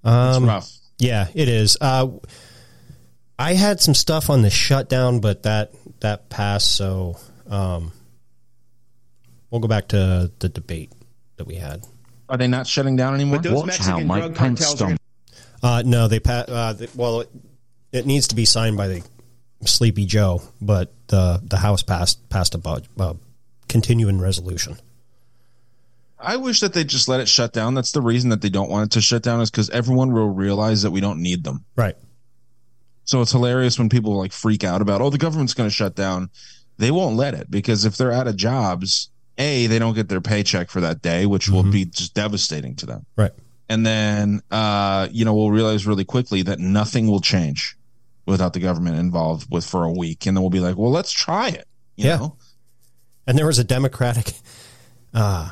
[0.04, 0.70] Um, rough.
[1.00, 1.76] Yeah, it is.
[1.82, 2.10] Uh,
[3.40, 5.72] I had some stuff on the shutdown, but that
[6.02, 6.76] that passed.
[6.76, 7.18] So
[7.50, 7.92] um,
[9.50, 10.92] we'll go back to the debate
[11.38, 11.84] that we had.
[12.30, 13.38] Are they not shutting down anymore?
[13.38, 14.98] But those Watch Mexican how Mike drug Pence cartels are-
[15.80, 17.30] Uh, no, they pa- uh, th- well, it,
[17.92, 19.04] it needs to be signed by the
[19.66, 23.14] Sleepy Joe, but the the House passed passed a uh,
[23.68, 24.78] continuing resolution.
[26.20, 27.74] I wish that they just let it shut down.
[27.74, 30.30] That's the reason that they don't want it to shut down is because everyone will
[30.30, 31.66] realize that we don't need them.
[31.76, 31.98] Right.
[33.04, 35.96] So it's hilarious when people like freak out about, oh, the government's going to shut
[35.96, 36.30] down.
[36.78, 40.22] They won't let it because if they're out of jobs, a they don't get their
[40.22, 43.06] paycheck for that day, which will be just devastating to them.
[43.18, 43.32] Right.
[43.68, 47.78] And then, uh, you know, we'll realize really quickly that nothing will change
[48.26, 51.12] without the government involved with for a week, and then we'll be like, well, let's
[51.12, 51.68] try it.
[51.96, 52.18] You yeah.
[52.18, 52.38] know?
[53.28, 54.34] And there was a Democratic.
[55.16, 55.48] Uh,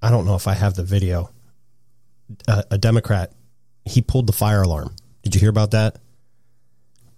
[0.00, 1.30] I don't know if I have the video.
[2.46, 3.32] Uh, a Democrat,
[3.84, 4.94] he pulled the fire alarm.
[5.24, 5.98] Did you hear about that?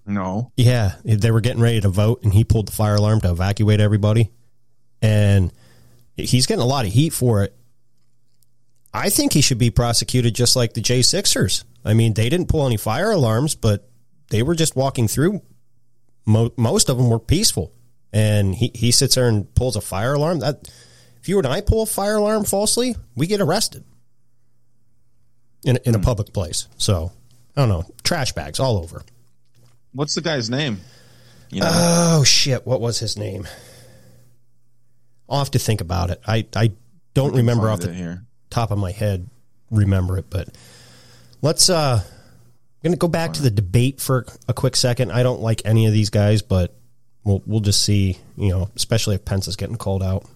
[0.07, 0.51] No.
[0.57, 3.81] Yeah, they were getting ready to vote, and he pulled the fire alarm to evacuate
[3.81, 4.31] everybody.
[5.03, 5.53] And
[6.17, 7.55] he's getting a lot of heat for it.
[8.93, 11.65] I think he should be prosecuted just like the J Sixers.
[11.85, 13.89] I mean, they didn't pull any fire alarms, but
[14.35, 15.41] they were just walking through.
[16.27, 17.73] Mo- most of them were peaceful,
[18.13, 20.41] and he, he sits there and pulls a fire alarm.
[20.41, 20.69] That
[21.21, 23.85] if you and I pull a fire alarm falsely, we get arrested
[25.65, 26.67] in in a public place.
[26.79, 27.13] So
[27.57, 29.03] I don't know, trash bags all over.
[29.93, 30.81] What's the guy's name?
[31.51, 31.71] You know?
[31.71, 32.67] Oh shit!
[32.67, 33.47] What was his name?
[35.29, 36.21] I'll have to think about it.
[36.27, 36.73] I I
[37.15, 38.21] don't remember off the
[38.51, 39.29] top of my head.
[39.71, 40.49] Remember it, but
[41.41, 41.71] let's.
[41.71, 42.03] uh
[42.85, 45.11] I'm gonna go back to the debate for a quick second.
[45.11, 46.75] I don't like any of these guys, but
[47.25, 48.19] we'll we'll just see.
[48.37, 50.27] You know, especially if Pence is getting called out.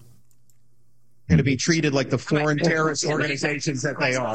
[1.29, 4.35] Going to be treated like the foreign terrorist organizations that they are.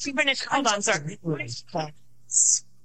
[0.00, 0.44] Finish.
[0.46, 0.94] Hold on, sir.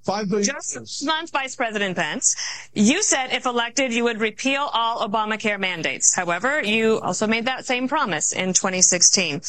[0.04, 0.44] Five billion.
[0.44, 2.36] Just this month, Vice President Pence,
[2.72, 6.14] you said if elected, you would repeal all Obamacare mandates.
[6.14, 9.40] However, you also made that same promise in 2016.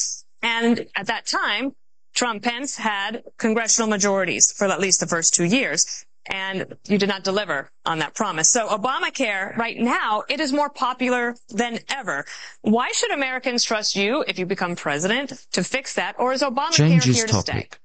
[0.45, 1.73] And at that time,
[2.13, 6.05] Trump Pence had congressional majorities for at least the first two years.
[6.27, 8.51] And you did not deliver on that promise.
[8.51, 12.25] So Obamacare right now, it is more popular than ever.
[12.61, 16.15] Why should Americans trust you if you become president to fix that?
[16.19, 17.79] Or is Obamacare Changes here to topic.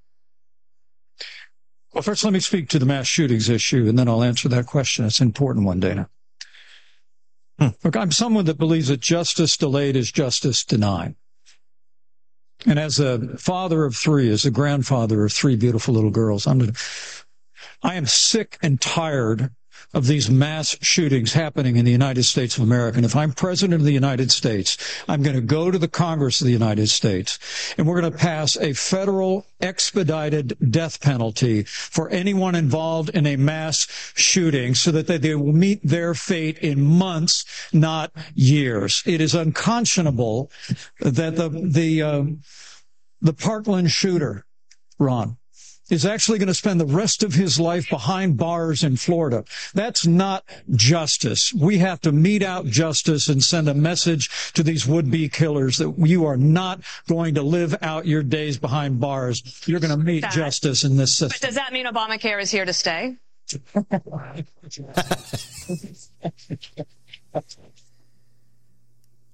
[1.17, 1.27] stay?
[1.95, 4.67] Well, first, let me speak to the mass shootings issue, and then I'll answer that
[4.67, 5.07] question.
[5.07, 6.09] It's an important one, Dana.
[7.59, 7.69] Hmm.
[7.83, 11.17] Look, I'm someone that believes that justice delayed is justice denied.
[12.67, 16.73] And as a father of three, as a grandfather of three beautiful little girls, I'm,
[17.83, 19.51] I am sick and tired
[19.93, 22.97] of these mass shootings happening in the United States of America.
[22.97, 24.77] And if I'm president of the United States,
[25.09, 27.39] I'm going to go to the Congress of the United States
[27.77, 33.37] and we're going to pass a federal expedited death penalty for anyone involved in a
[33.37, 39.03] mass shooting so that they, they will meet their fate in months, not years.
[39.07, 40.51] It is unconscionable
[41.01, 42.25] that the, the, uh,
[43.21, 44.47] the Parkland shooter,
[44.99, 45.37] Ron,
[45.91, 49.45] is actually going to spend the rest of his life behind bars in Florida.
[49.75, 51.53] That's not justice.
[51.53, 55.95] We have to mete out justice and send a message to these would-be killers that
[55.99, 59.63] you are not going to live out your days behind bars.
[59.67, 61.39] You're going to meet That- justice in this system.
[61.41, 63.17] But does that mean Obamacare is here to stay?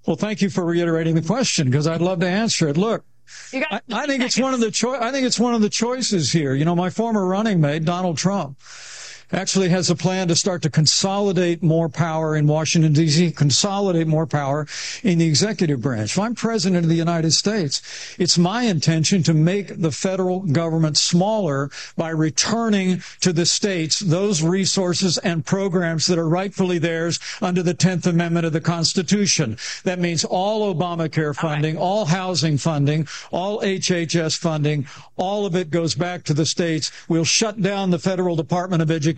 [0.07, 2.77] Well, thank you for reiterating the question because I'd love to answer it.
[2.77, 3.05] Look,
[3.53, 6.55] I, I think it's one of the I think it's one of the choices here.
[6.55, 8.59] You know, my former running mate Donald Trump
[9.33, 14.27] actually has a plan to start to consolidate more power in Washington D.C., consolidate more
[14.27, 14.67] power
[15.03, 16.13] in the executive branch.
[16.13, 20.97] If I'm president of the United States, it's my intention to make the federal government
[20.97, 27.63] smaller by returning to the states those resources and programs that are rightfully theirs under
[27.63, 29.59] the 10th Amendment of the Constitution.
[29.83, 35.95] That means all Obamacare funding, all housing funding, all HHS funding, all of it goes
[35.95, 36.93] back to the states.
[37.09, 39.16] We'll shut down the federal Department of Education.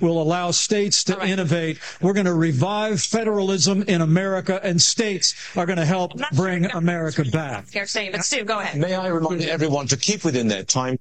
[0.00, 1.78] We'll allow states to innovate.
[2.00, 7.24] We're going to revive federalism in America and states are going to help bring America
[7.24, 7.70] back.
[7.70, 8.80] Care staying, but Stu, go ahead.
[8.80, 10.98] May I remind everyone to keep within their time.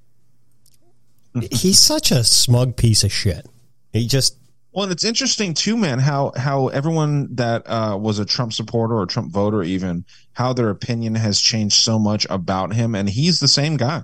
[1.51, 3.45] He's such a smug piece of shit.
[3.91, 4.37] He just
[4.71, 8.95] Well, and it's interesting too, man, how how everyone that uh, was a Trump supporter
[8.95, 13.39] or Trump voter, even how their opinion has changed so much about him, and he's
[13.39, 14.03] the same guy.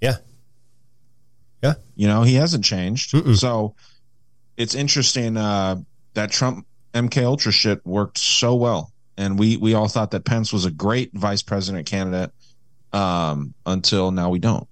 [0.00, 0.16] Yeah,
[1.62, 1.74] yeah.
[1.94, 3.14] You know, he hasn't changed.
[3.36, 3.74] So
[4.56, 5.76] it's interesting uh,
[6.14, 10.52] that Trump MK Ultra shit worked so well, and we we all thought that Pence
[10.52, 12.32] was a great vice president candidate
[12.92, 14.66] um, until now we don't.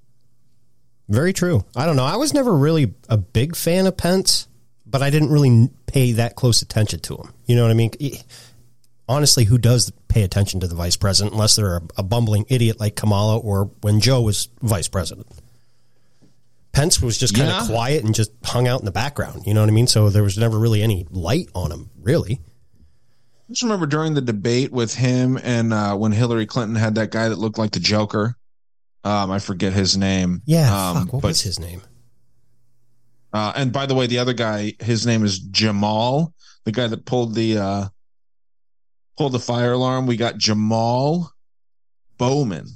[1.09, 1.65] Very true.
[1.77, 2.05] I don't know.
[2.05, 4.49] I was never really a big fan of Pence,
[4.87, 7.33] but I didn't really pay that close attention to him.
[7.47, 7.91] You know what I mean?
[9.07, 12.81] Honestly, who does pay attention to the vice president unless they're a, a bumbling idiot
[12.81, 15.27] like Kamala or when Joe was vice president?
[16.75, 17.67] Pence was just kind of Yeah.
[17.75, 19.45] quiet and just hung out in the background.
[19.47, 19.87] You know what I mean?
[19.87, 22.41] So there was never really any light on him, really.
[23.49, 27.11] I just remember during the debate with him and uh, when Hillary Clinton had that
[27.11, 28.37] guy that looked like the Joker.
[29.05, 30.43] Um, I forget his name.
[30.47, 31.83] Yeah, um, fuck, what but- was his name?
[33.33, 36.33] Uh, and by the way, the other guy, his name is Jamal,
[36.65, 37.85] the guy that pulled the uh,
[39.19, 40.07] pulled the fire alarm.
[40.07, 41.33] We got Jamal
[42.17, 42.69] Bowman.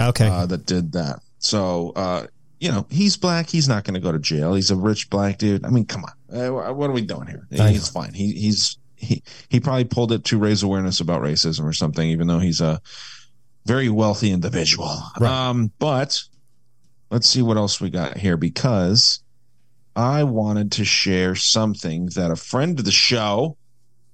[0.00, 1.20] Okay, uh, that did that.
[1.40, 2.26] So uh,
[2.60, 3.48] you know, he's black.
[3.48, 4.54] He's not going to go to jail.
[4.54, 5.64] He's a rich black dude.
[5.64, 6.36] I mean, come on.
[6.36, 7.46] Uh, what are we doing here?
[7.72, 8.12] He's fine.
[8.14, 12.26] He he's he he probably pulled it to raise awareness about racism or something, even
[12.26, 12.80] though he's a
[13.66, 14.88] very wealthy individual.
[15.30, 16.20] Um, but
[17.10, 19.22] let's see what else we got here because
[19.94, 23.56] I wanted to share something that a friend of the show,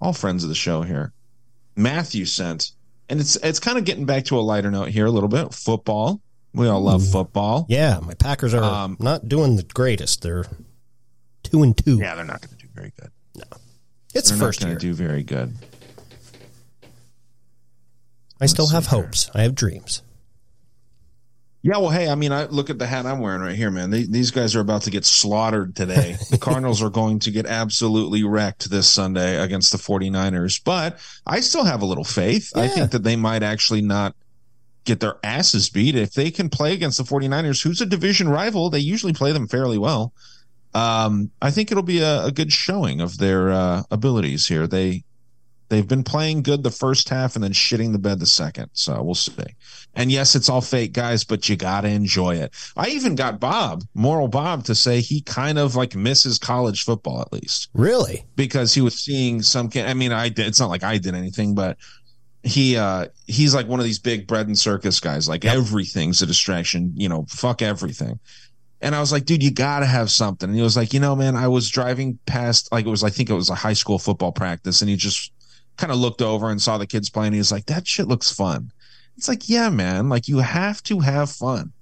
[0.01, 1.13] all friends of the show here,
[1.77, 2.73] Matthew sent,
[3.09, 5.53] and it's it's kind of getting back to a lighter note here a little bit.
[5.55, 6.21] Football,
[6.55, 7.67] we all love football.
[7.69, 10.23] Yeah, my Packers are Um, not doing the greatest.
[10.23, 10.45] They're
[11.43, 11.99] two and two.
[11.99, 13.11] Yeah, they're not going to do very good.
[13.35, 13.45] No,
[14.15, 14.75] it's they're first not year.
[14.77, 15.55] going to do very good.
[18.41, 19.31] I still have hopes.
[19.35, 20.03] I have dreams.
[21.63, 23.89] Yeah, well, hey, I mean, I look at the hat I'm wearing right here, man.
[23.89, 26.17] They, these guys are about to get slaughtered today.
[26.31, 31.41] the Cardinals are going to get absolutely wrecked this Sunday against the 49ers, but I
[31.41, 32.53] still have a little faith.
[32.55, 34.15] I think that they might actually not
[34.85, 38.71] get their asses beat if they can play against the 49ers, who's a division rival.
[38.71, 40.13] They usually play them fairly well.
[40.75, 44.67] Um, I think it'll be a, a good showing of their uh, abilities here.
[44.67, 45.05] They
[45.69, 48.71] They've been playing good the first half and then shitting the bed the second.
[48.75, 49.33] So we'll see.
[49.95, 52.53] And yes, it's all fake, guys, but you got to enjoy it.
[52.77, 57.21] I even got Bob, Moral Bob, to say he kind of like misses college football
[57.23, 57.71] at least.
[57.75, 58.25] Really?
[58.37, 59.87] Because he was seeing some kid.
[59.87, 61.79] I mean, I did, it's not like I did anything, but
[62.45, 65.29] he uh he's like one of these big bread and circus guys.
[65.29, 68.21] Like everything's a distraction, you know, fuck everything.
[68.83, 70.51] And I was like, dude, you gotta have something.
[70.51, 73.09] And he was like, you know, man, I was driving past like it was I
[73.09, 75.33] think it was a high school football practice, and he just
[75.79, 77.33] kind of looked over and saw the kids playing.
[77.33, 78.71] He was like, that shit looks fun.
[79.17, 81.73] It's like, yeah, man, like you have to have fun.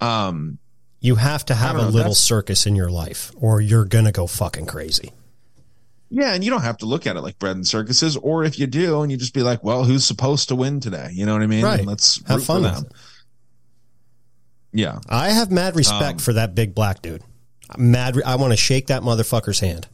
[0.00, 0.58] Um
[1.00, 4.26] You have to have a know, little circus in your life, or you're gonna go
[4.26, 5.12] fucking crazy.
[6.14, 8.58] Yeah, and you don't have to look at it like bread and circuses, or if
[8.58, 11.32] you do, and you just be like, "Well, who's supposed to win today?" You know
[11.32, 11.64] what I mean?
[11.64, 11.78] Right.
[11.78, 12.84] And let's Have fun with.
[14.72, 17.22] Yeah, I have mad respect Um, for that big black dude.
[17.76, 18.16] Mad.
[18.16, 19.88] Re- I want to shake that motherfucker's hand.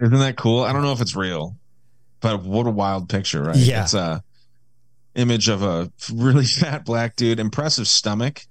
[0.00, 0.62] isn't that cool?
[0.62, 1.56] I don't know if it's real,
[2.20, 3.56] but what a wild picture, right?
[3.56, 3.82] Yeah.
[3.82, 4.22] it's a
[5.14, 8.42] image of a really fat black dude, impressive stomach.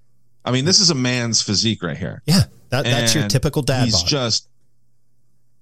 [0.45, 2.21] I mean, this is a man's physique right here.
[2.25, 4.07] Yeah, that, that's your typical dad He's bod.
[4.07, 4.49] just,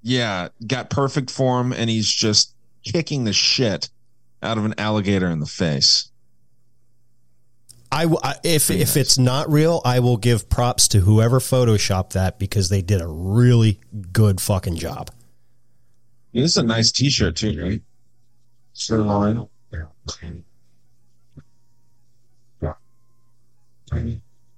[0.02, 3.90] yeah, got perfect form, and he's just kicking the shit
[4.44, 6.08] out of an alligator in the face.
[7.92, 12.12] I, w- I- if if it's not real, I will give props to whoever photoshopped
[12.14, 13.80] that because they did a really
[14.14, 15.12] good fucking job.
[16.34, 17.82] This is a nice T-shirt too, right?
[18.74, 19.48] Sirloin.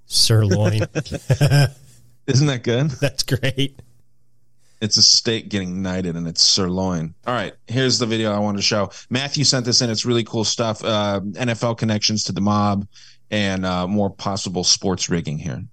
[0.05, 0.81] Sirloin.
[2.27, 2.89] Isn't that good?
[3.01, 3.79] That's great.
[4.81, 7.13] It's a steak getting knighted and it's sirloin.
[7.25, 8.91] All right, here's the video I wanted to show.
[9.09, 9.89] Matthew sent this in.
[9.89, 10.83] It's really cool stuff.
[10.83, 12.87] Uh, NFL connections to the mob
[13.31, 15.63] and uh, more possible sports rigging here.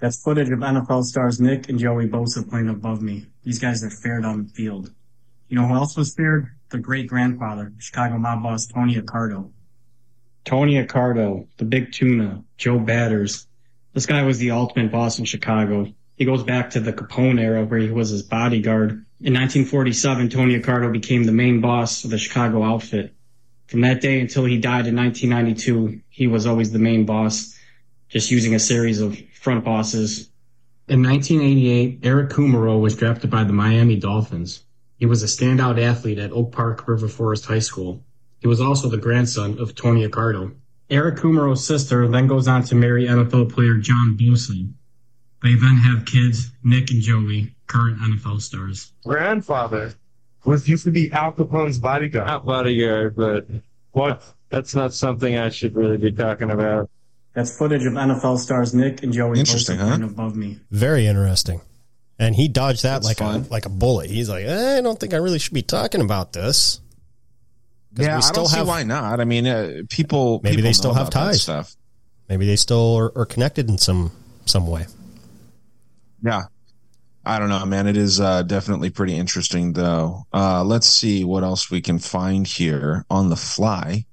[0.00, 3.26] That's footage of NFL stars Nick and Joey Bosa playing above me.
[3.44, 4.90] These guys are fared on the field.
[5.48, 6.48] You know who else was fared?
[6.70, 9.52] The great grandfather, Chicago mob boss Tony Accardo.
[10.44, 13.46] Tony Accardo, the big tuna, Joe Batters.
[13.92, 15.92] This guy was the ultimate boss in Chicago.
[16.16, 18.90] He goes back to the Capone era where he was his bodyguard.
[19.20, 23.14] In 1947, Tony Accardo became the main boss of the Chicago outfit.
[23.66, 27.58] From that day until he died in 1992, he was always the main boss,
[28.08, 30.28] just using a series of front bosses.
[30.88, 34.64] In 1988, Eric Kumerow was drafted by the Miami Dolphins.
[34.98, 38.04] He was a standout athlete at Oak Park River Forest High School.
[38.40, 40.54] He was also the grandson of Tony Accardo.
[40.90, 44.70] Eric Kumerow's sister then goes on to marry NFL player John Bosa.
[45.42, 48.92] They then have kids, Nick and Joey, current NFL stars.
[49.04, 49.94] grandfather
[50.44, 52.26] was used to be Al Capone's bodyguard.
[52.26, 53.46] Not bodyguard, but
[53.92, 54.22] what?
[54.50, 56.90] That's not something I should really be talking about.
[57.34, 59.98] That's footage of NFL stars Nick and Joey Interesting, huh?
[60.02, 60.58] above me.
[60.70, 61.60] Very interesting.
[62.18, 63.46] And he dodged that That's like fun.
[63.48, 64.10] a like a bullet.
[64.10, 66.80] He's like, eh, I don't think I really should be talking about this.
[67.94, 69.18] Yeah, we I don't see have- why not.
[69.20, 71.42] I mean, uh, people Maybe people they still have ties.
[71.42, 71.74] Stuff.
[72.28, 74.12] Maybe they still are, are connected in some
[74.44, 74.86] some way.
[76.22, 76.42] Yeah.
[77.24, 77.86] I don't know, man.
[77.86, 80.26] It is uh, definitely pretty interesting, though.
[80.32, 84.06] Uh, let's see what else we can find here on the fly.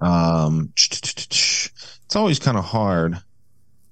[0.00, 1.70] Um, it's
[2.16, 3.22] always kind of hard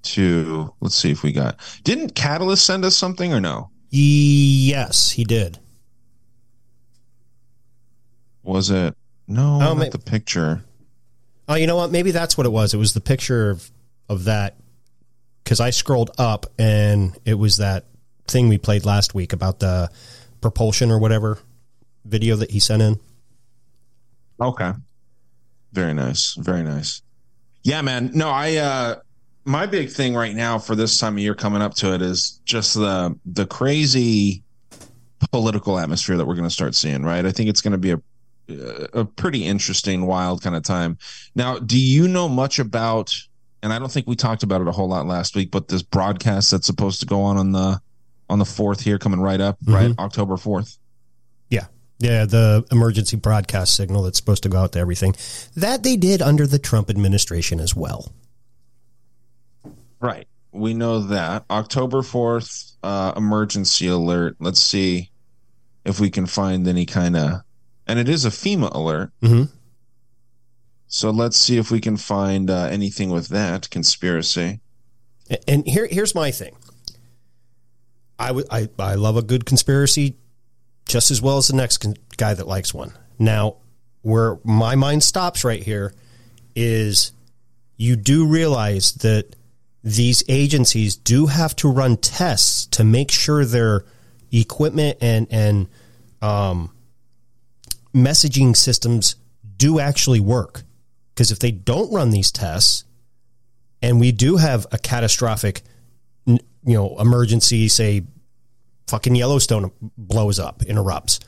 [0.03, 0.73] to.
[0.81, 1.57] Let's see if we got.
[1.83, 3.69] Didn't Catalyst send us something or no?
[3.89, 5.59] Yes, he did.
[8.43, 8.95] Was it
[9.27, 9.55] no?
[9.55, 10.63] Oh, not may- the picture.
[11.47, 11.91] Oh, you know what?
[11.91, 12.73] Maybe that's what it was.
[12.73, 13.71] It was the picture of
[14.09, 14.57] of that
[15.43, 17.85] because I scrolled up and it was that
[18.27, 19.89] thing we played last week about the
[20.41, 21.39] propulsion or whatever
[22.05, 22.99] video that he sent in.
[24.39, 24.71] Okay.
[25.71, 26.35] Very nice.
[26.35, 27.01] Very nice.
[27.63, 28.11] Yeah, man.
[28.13, 28.95] No, I uh
[29.45, 32.39] my big thing right now for this time of year coming up to it is
[32.45, 34.43] just the the crazy
[35.31, 37.25] political atmosphere that we're going to start seeing, right?
[37.25, 38.01] I think it's going to be a
[38.93, 40.97] a pretty interesting wild kind of time.
[41.33, 43.15] Now, do you know much about
[43.63, 45.81] and I don't think we talked about it a whole lot last week, but this
[45.81, 47.81] broadcast that's supposed to go on on the
[48.29, 49.93] on the 4th here coming right up, right?
[49.99, 50.77] October 4th.
[51.49, 51.65] Yeah.
[51.99, 55.15] Yeah, the emergency broadcast signal that's supposed to go out to everything.
[55.55, 58.11] That they did under the Trump administration as well.
[59.99, 60.27] Right.
[60.51, 61.45] We know that.
[61.49, 64.35] October 4th, uh, emergency alert.
[64.39, 65.09] Let's see
[65.85, 67.41] if we can find any kind of.
[67.87, 69.11] And it is a FEMA alert.
[69.21, 69.49] Mhm.
[70.93, 74.59] So let's see if we can find uh, anything with that conspiracy.
[75.47, 76.55] And here, here's my thing.
[78.19, 80.17] I I, I love a good conspiracy
[80.85, 82.93] just as well as the next con- guy that likes one.
[83.17, 83.55] Now,
[84.03, 85.95] where my mind stops right here
[86.55, 87.11] is
[87.75, 89.35] you do realize that
[89.83, 93.83] these agencies do have to run tests to make sure their
[94.31, 95.69] equipment and and
[96.21, 96.71] um,
[97.95, 99.15] messaging systems
[99.57, 100.61] do actually work.
[101.13, 102.85] Because if they don't run these tests,
[103.81, 105.61] and we do have a catastrophic,
[106.25, 108.03] you know, emergency, say,
[108.87, 111.19] fucking Yellowstone blows up, interrupts,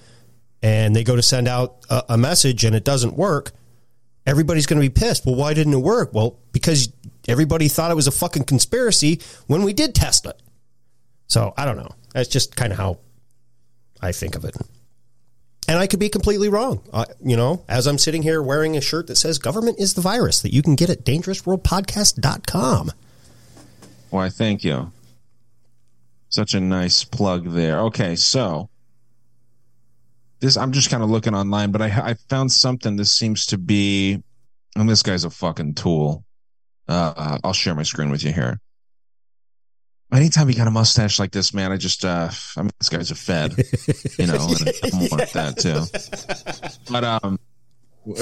[0.63, 3.51] and they go to send out a, a message and it doesn't work,
[4.25, 5.25] everybody's going to be pissed.
[5.25, 6.13] Well, why didn't it work?
[6.13, 6.91] Well, because
[7.27, 10.41] everybody thought it was a fucking conspiracy when we did test it.
[11.27, 11.89] So I don't know.
[12.13, 12.99] That's just kind of how
[14.01, 14.55] I think of it.
[15.67, 16.81] And I could be completely wrong.
[16.93, 20.01] Uh, you know, as I'm sitting here wearing a shirt that says government is the
[20.01, 22.91] virus that you can get at dangerousworldpodcast.com.
[24.09, 24.91] Why, thank you.
[26.29, 27.79] Such a nice plug there.
[27.81, 28.69] Okay, so
[30.39, 32.95] this I'm just kind of looking online, but I I found something.
[32.95, 34.21] This seems to be,
[34.75, 36.23] and this guy's a fucking tool.
[36.87, 38.59] Uh, I'll share my screen with you here.
[40.13, 43.11] Anytime you got a mustache like this, man, I just uh, I mean, this guy's
[43.11, 43.57] a fed,
[44.17, 45.81] you know, and I'm like that too.
[46.91, 47.39] But um,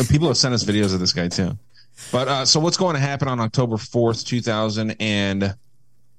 [0.10, 1.58] people have sent us videos of this guy too.
[2.12, 5.56] But uh, so what's going to happen on October fourth, two thousand and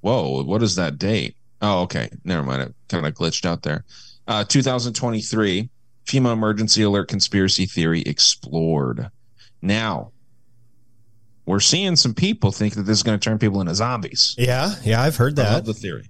[0.02, 1.34] whoa, what is that date?
[1.62, 2.62] Oh, okay, never mind.
[2.62, 3.84] It kind of glitched out there.
[4.28, 5.68] Uh, 2023,
[6.04, 9.08] FEMA emergency alert conspiracy theory explored.
[9.62, 10.12] Now,
[11.46, 14.34] we're seeing some people think that this is going to turn people into zombies.
[14.38, 15.52] Yeah, yeah, I've heard I that.
[15.52, 16.08] love the theory.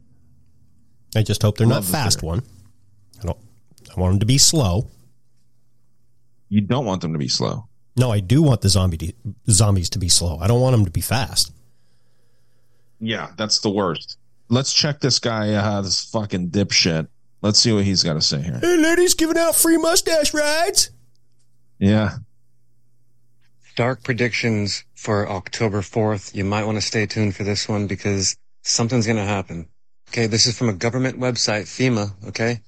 [1.17, 2.29] I just hope they're Love not the fast theory.
[2.29, 2.43] one.
[3.23, 3.39] I don't.
[3.97, 4.91] I want them to be slow.
[6.49, 7.69] You don't want them to be slow.
[7.97, 9.13] No, I do want the zombie to,
[9.51, 10.39] zombies to be slow.
[10.41, 11.53] I don't want them to be fast.
[13.01, 14.19] Yeah, that's the worst.
[14.49, 17.07] Let's check this guy, uh, this fucking dipshit.
[17.43, 18.59] Let's see what he's got to say here.
[18.61, 20.91] Hey, ladies, giving out free mustache rides.
[21.79, 22.17] Yeah.
[23.77, 26.35] Dark predictions for October 4th.
[26.35, 29.69] You might want to stay tuned for this one because something's going to happen.
[30.09, 32.61] Okay, this is from a government website, FEMA, okay?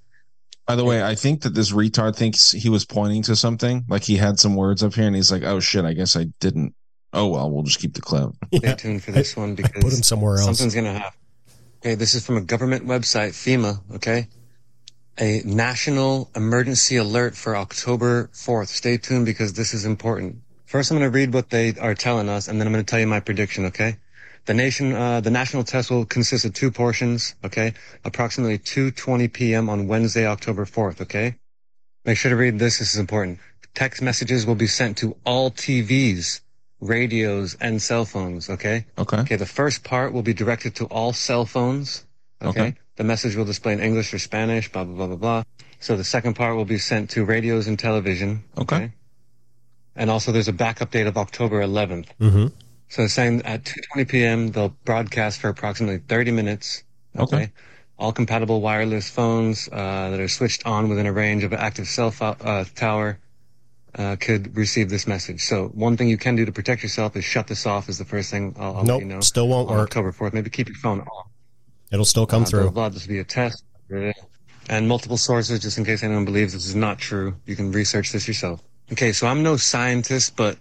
[0.67, 3.85] By the way, I think that this retard thinks he was pointing to something.
[3.89, 6.25] Like he had some words up here and he's like, oh shit, I guess I
[6.41, 6.75] didn't.
[7.13, 8.31] Oh well, we'll just keep the clip.
[8.53, 10.45] Stay tuned for this one because put him somewhere else.
[10.45, 11.19] something's going to happen.
[11.81, 14.27] Okay, this is from a government website, FEMA, okay?
[15.19, 18.69] A national emergency alert for October 4th.
[18.69, 20.43] Stay tuned because this is important.
[20.77, 22.91] First, I'm going to read what they are telling us, and then I'm going to
[22.91, 23.97] tell you my prediction, okay?
[24.45, 27.73] The nation, uh, the national test will consist of two portions, okay?
[28.05, 29.71] Approximately 2.20 p.m.
[29.71, 31.37] on Wednesday, October 4th, okay?
[32.05, 32.79] Make sure to read this.
[32.79, 33.39] This is important.
[33.73, 36.43] Text messages will be sent to all TVs,
[36.83, 38.85] radios, and cell phones, okay?
[38.99, 39.21] Okay.
[39.21, 42.05] Okay, the first part will be directed to all cell phones,
[42.43, 42.61] okay?
[42.61, 42.75] Okay.
[42.97, 45.43] The message will display in English or Spanish, blah, blah, blah, blah, blah.
[45.81, 48.93] So the second part will be sent to radios and television, Okay.
[49.97, 52.07] And also there's a backup date of October 11th.
[52.21, 52.47] Mm-hmm.
[52.89, 54.51] So saying at 2:20 p.m.
[54.53, 56.85] they'll broadcast for approximately 30 minutes.
[57.19, 57.51] Okay.
[57.99, 61.89] All compatible wireless phones uh, that are switched on within a range of an active
[61.89, 63.19] cell fo- uh, tower
[63.95, 65.41] uh, could receive this message.
[65.43, 67.89] So one thing you can do to protect yourself is shut this off.
[67.89, 69.21] Is the first thing I'll, I'll Nope, let you know.
[69.21, 69.89] still won't on work.
[69.89, 70.35] October 4th.
[70.35, 71.27] Maybe keep your phone off.
[71.91, 72.71] It'll still come Uh, through.
[72.91, 73.65] This will be a test.
[74.69, 77.37] And multiple sources, just in case anyone believes this is not true.
[77.47, 78.61] You can research this yourself.
[78.93, 80.59] Okay, so I'm no scientist, but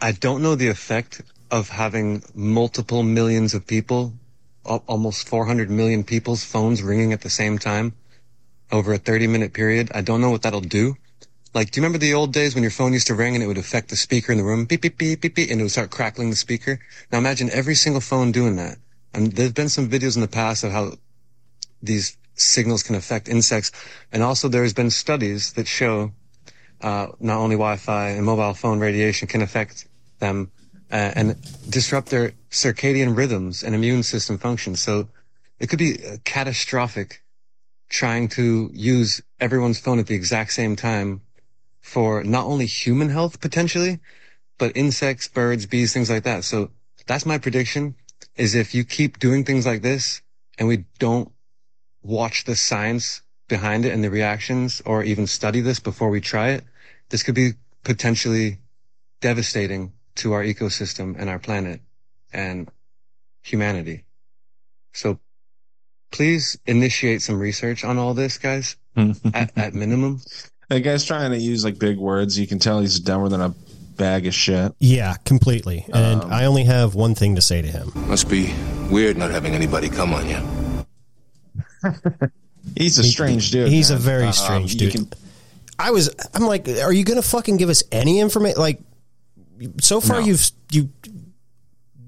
[0.00, 4.12] I don't know the effect of having multiple millions of people,
[4.64, 7.94] almost 400 million people's phones ringing at the same time
[8.70, 9.90] over a 30 minute period.
[9.94, 10.96] I don't know what that'll do.
[11.54, 13.46] Like, do you remember the old days when your phone used to ring and it
[13.46, 14.64] would affect the speaker in the room?
[14.64, 16.78] Beep, beep, beep, beep, beep, and it would start crackling the speaker.
[17.10, 18.76] Now imagine every single phone doing that.
[19.14, 20.94] And there's been some videos in the past of how
[21.82, 23.70] these signals can affect insects.
[24.10, 26.12] And also there's been studies that show,
[26.82, 29.86] uh, not only Wi-Fi and mobile phone radiation can affect
[30.18, 30.50] them,
[30.90, 31.36] uh, and
[31.70, 34.80] disrupt their circadian rhythms and immune system functions.
[34.80, 35.08] So
[35.58, 37.22] it could be catastrophic
[37.88, 41.22] trying to use everyone's phone at the exact same time
[41.80, 44.00] for not only human health potentially,
[44.58, 46.44] but insects, birds, bees, things like that.
[46.44, 46.70] So
[47.06, 47.94] that's my prediction
[48.36, 50.22] is if you keep doing things like this
[50.58, 51.32] and we don't
[52.02, 56.50] watch the science behind it and the reactions or even study this before we try
[56.50, 56.64] it,
[57.12, 57.52] this could be
[57.84, 58.58] potentially
[59.20, 61.80] devastating to our ecosystem and our planet
[62.32, 62.68] and
[63.42, 64.04] humanity.
[64.94, 65.18] So
[66.10, 70.22] please initiate some research on all this, guys, at, at minimum.
[70.68, 72.38] That guy's trying to use like big words.
[72.38, 73.50] You can tell he's dumber than a
[73.98, 74.72] bag of shit.
[74.78, 75.84] Yeah, completely.
[75.92, 77.92] And Um, I only have one thing to say to him.
[78.08, 78.54] Must be
[78.90, 80.40] weird not having anybody come on you.
[82.76, 83.68] He's a strange dude.
[83.68, 84.02] He's a man.
[84.02, 84.92] very Um, strange you dude.
[85.10, 85.10] can-
[85.82, 86.08] I was.
[86.34, 88.60] I'm like, are you going to fucking give us any information?
[88.60, 88.80] Like,
[89.80, 90.26] so far No.
[90.26, 90.90] you've you.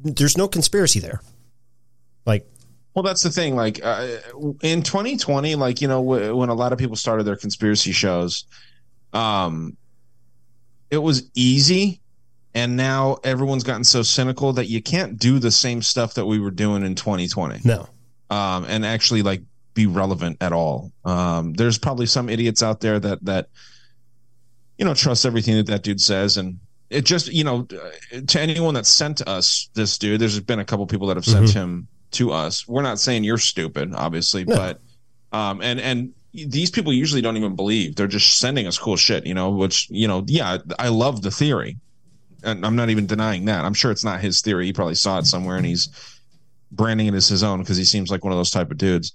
[0.02, 1.20] There's no conspiracy there.
[2.26, 2.46] Like,
[2.94, 3.56] Well, that's the thing.
[3.56, 4.06] Like uh,
[4.62, 8.44] in 2020, like you know, w- when a lot of people started their conspiracy shows,
[9.12, 9.76] um,
[10.90, 12.01] it was easy,
[12.55, 16.38] and now everyone's gotten so cynical that you can't do the same stuff that we
[16.38, 17.60] were doing in 2020.
[17.64, 17.88] No,
[18.30, 19.42] um, and actually like
[19.74, 20.92] be relevant at all.
[21.05, 23.48] Um, there's probably some idiots out there that that
[24.78, 26.59] you know trust everything that that dude says, and
[26.90, 27.66] it just you know
[28.26, 31.46] to anyone that sent us this dude, there's been a couple people that have sent
[31.46, 31.52] Mhm.
[31.55, 32.66] him to us.
[32.68, 34.56] We're not saying you're stupid, obviously, No.
[34.56, 34.80] but
[35.36, 37.94] um, and and these people usually don't even believe.
[37.96, 39.51] They're just sending us cool shit, you know.
[39.51, 41.78] Which you know, yeah, I love the theory,
[42.42, 43.64] and I'm not even denying that.
[43.64, 44.66] I'm sure it's not his theory.
[44.66, 45.88] He probably saw it somewhere, and he's
[46.72, 49.12] branding it as his own because he seems like one of those type of dudes.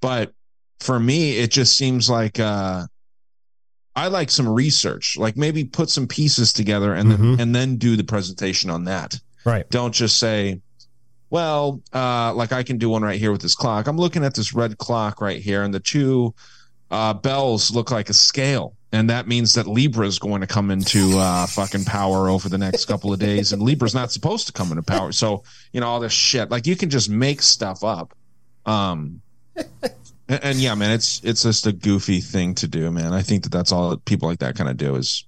[0.00, 0.32] But
[0.80, 2.86] for me, it just seems like uh,
[3.96, 7.96] I like some research, like maybe put some pieces together and then and then do
[7.96, 9.18] the presentation on that.
[9.44, 9.68] Right.
[9.70, 10.60] Don't just say,
[11.30, 13.88] well, uh, like I can do one right here with this clock.
[13.88, 16.34] I'm looking at this red clock right here, and the two
[16.90, 18.74] uh, bells look like a scale.
[18.90, 22.56] And that means that Libra is going to come into uh, fucking power over the
[22.56, 25.12] next couple of days, and Libra's not supposed to come into power.
[25.12, 25.42] So
[25.72, 26.50] you know all this shit.
[26.50, 28.14] Like you can just make stuff up.
[28.64, 29.20] Um,
[30.28, 33.12] and, and yeah, man, it's it's just a goofy thing to do, man.
[33.12, 35.24] I think that that's all that people like that kind of do is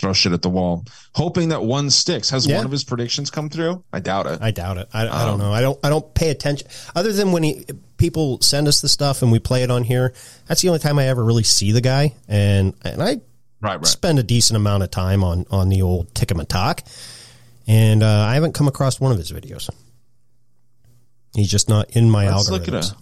[0.00, 0.84] throw shit at the wall,
[1.14, 2.30] hoping that one sticks.
[2.30, 2.56] Has Yeah.
[2.56, 3.84] one of his predictions come through?
[3.92, 4.40] I doubt it.
[4.42, 4.88] I doubt it.
[4.92, 5.52] I, I Um, don't know.
[5.52, 5.78] I don't.
[5.84, 6.66] I don't pay attention.
[6.94, 7.64] Other than when he
[7.96, 10.12] people send us the stuff and we play it on here.
[10.46, 13.06] That's the only time I ever really see the guy, and and I
[13.60, 13.86] right, right.
[13.86, 16.82] spend a decent amount of time on on the old tick and Talk,
[17.66, 19.70] and uh, I haven't come across one of his videos.
[21.34, 22.94] He's just not in my Let's algorithms.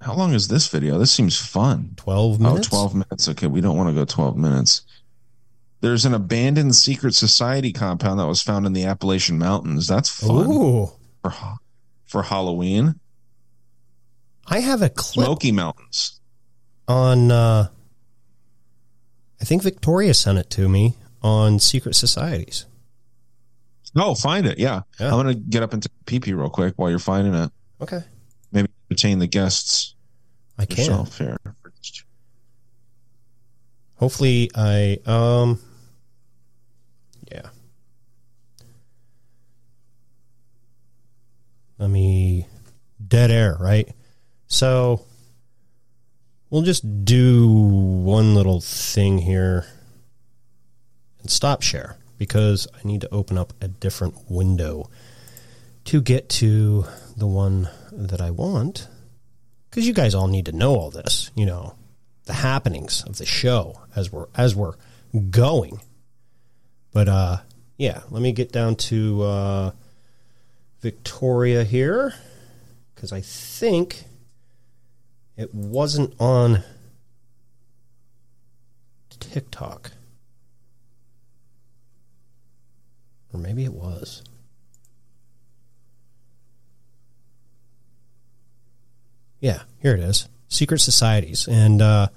[0.00, 0.10] Look at a.
[0.10, 0.98] How long is this video?
[0.98, 1.94] This seems fun.
[1.96, 2.68] 12 minutes?
[2.68, 3.28] Oh, 12 minutes.
[3.28, 4.82] Okay, we don't want to go 12 minutes.
[5.80, 9.86] There's an abandoned secret society compound that was found in the Appalachian Mountains.
[9.86, 10.46] That's fun.
[10.50, 10.90] Ooh.
[11.22, 11.32] For,
[12.06, 12.98] for Halloween.
[14.46, 16.20] I have a clip Smoky Mountains.
[16.88, 17.30] on.
[17.30, 17.68] Uh,
[19.40, 22.66] I think Victoria sent it to me on secret societies.
[23.96, 24.58] Oh, find it.
[24.58, 24.82] Yeah.
[24.98, 27.50] I'm going to get up into PP real quick while you're finding it.
[27.80, 28.00] Okay.
[28.90, 29.94] Entertain the guests.
[30.58, 30.78] I can.
[30.78, 31.36] yourself here.
[33.96, 35.60] Hopefully, I um.
[37.30, 37.48] Yeah.
[41.78, 42.46] Let me
[43.06, 43.88] dead air, right?
[44.46, 45.04] So
[46.50, 49.66] we'll just do one little thing here
[51.20, 54.90] and stop share because I need to open up a different window
[55.84, 56.84] to get to
[57.16, 57.68] the one
[58.06, 58.88] that I want.
[59.68, 61.74] Because you guys all need to know all this, you know,
[62.24, 64.74] the happenings of the show as we're as we're
[65.30, 65.80] going.
[66.92, 67.38] But uh
[67.76, 69.70] yeah, let me get down to uh
[70.80, 72.14] Victoria here
[72.94, 74.04] because I think
[75.36, 76.62] it wasn't on
[79.10, 79.92] TikTok.
[83.32, 84.22] Or maybe it was.
[89.40, 90.28] Yeah, here it is.
[90.48, 91.46] Secret societies.
[91.48, 92.08] And uh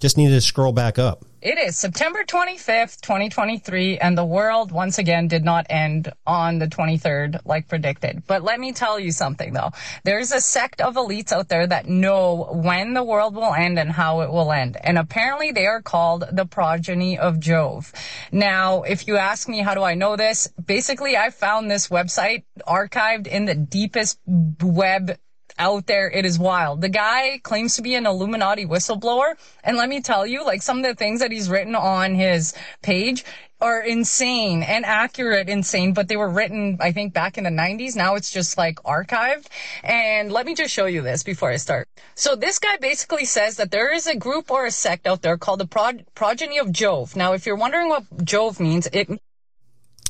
[0.00, 1.24] just needed to scroll back up.
[1.40, 6.66] It is September 25th, 2023, and the world once again did not end on the
[6.66, 8.24] 23rd like predicted.
[8.26, 9.70] But let me tell you something though.
[10.02, 13.90] There's a sect of elites out there that know when the world will end and
[13.90, 14.76] how it will end.
[14.82, 17.92] And apparently they are called the progeny of Jove.
[18.32, 22.44] Now, if you ask me how do I know this, basically I found this website
[22.66, 25.16] archived in the deepest web
[25.58, 26.10] out there.
[26.10, 26.80] It is wild.
[26.80, 29.34] The guy claims to be an Illuminati whistleblower.
[29.64, 32.54] And let me tell you, like some of the things that he's written on his
[32.82, 33.24] page
[33.60, 37.96] are insane and accurate insane, but they were written, I think, back in the 90s.
[37.96, 39.46] Now it's just like archived.
[39.82, 41.88] And let me just show you this before I start.
[42.14, 45.36] So this guy basically says that there is a group or a sect out there
[45.36, 47.16] called the Prog- Progeny of Jove.
[47.16, 49.08] Now, if you're wondering what Jove means, it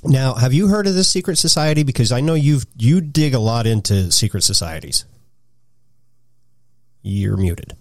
[0.04, 1.82] Now, have you heard of this secret society?
[1.82, 5.06] Because I know you've you dig a lot into secret societies.
[7.08, 7.74] You're muted.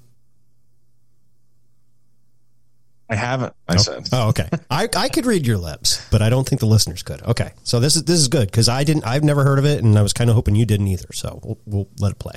[3.10, 3.54] I haven't.
[3.68, 4.08] I oh, said.
[4.14, 4.48] Oh, okay.
[4.70, 7.22] I, I could read your lips, but I don't think the listeners could.
[7.24, 9.06] Okay, so this is this is good because I didn't.
[9.06, 11.12] I've never heard of it, and I was kind of hoping you didn't either.
[11.12, 12.36] So we'll, we'll let it play.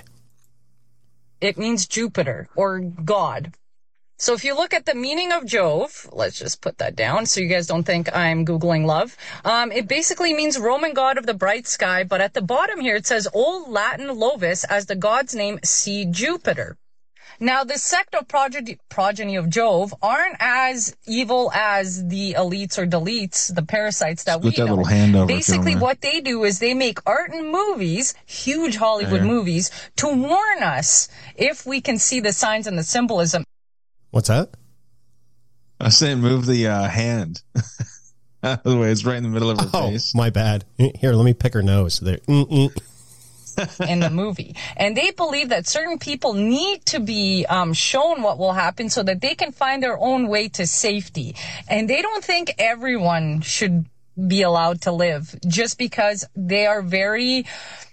[1.40, 3.54] it means Jupiter or God.
[4.20, 7.40] So if you look at the meaning of Jove, let's just put that down so
[7.40, 9.16] you guys don't think I'm Googling love.
[9.46, 12.96] Um, it basically means Roman god of the bright sky, but at the bottom here
[12.96, 16.76] it says Old Latin Lovis as the god's name see Jupiter.
[17.42, 22.86] Now, the sect of progeny, progeny of Jove aren't as evil as the elites or
[22.86, 24.72] deletes, the parasites that Put we that know.
[24.72, 29.22] little hand over, Basically, what they do is they make art and movies, huge Hollywood
[29.22, 29.26] There.
[29.26, 33.44] movies, to warn us if we can see the signs and the symbolism.
[34.10, 34.50] What's that?
[35.80, 37.42] I was saying move the uh, hand.
[38.42, 40.14] Out of the way, it's right in the middle of her Oh, face.
[40.14, 40.64] my bad.
[40.78, 42.00] Here, let me pick her nose.
[42.00, 42.18] There.
[42.18, 42.70] Mm-mm.
[43.88, 44.56] in the movie.
[44.76, 49.02] And they believe that certain people need to be um, shown what will happen so
[49.02, 51.36] that they can find their own way to safety.
[51.68, 53.84] And they don't think everyone should
[54.26, 57.44] be allowed to live just because they are very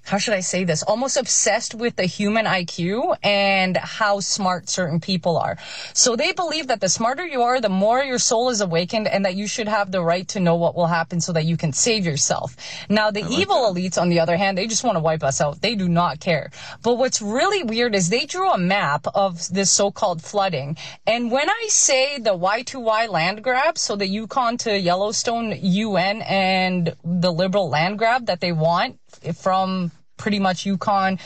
[0.07, 0.83] how should I say this?
[0.83, 5.57] Almost obsessed with the human IQ and how smart certain people are.
[5.93, 9.25] So they believe that the smarter you are, the more your soul is awakened and
[9.25, 11.73] that you should have the right to know what will happen so that you can
[11.73, 12.55] save yourself.
[12.89, 15.61] Now, the evil elites, on the other hand, they just want to wipe us out.
[15.61, 16.51] They do not care.
[16.83, 20.77] But what's really weird is they drew a map of this so-called flooding.
[21.05, 26.95] And when I say the Y2Y land grab, so the Yukon to Yellowstone UN and
[27.03, 28.99] the liberal land grab that they want
[29.35, 31.19] from pretty much Yukon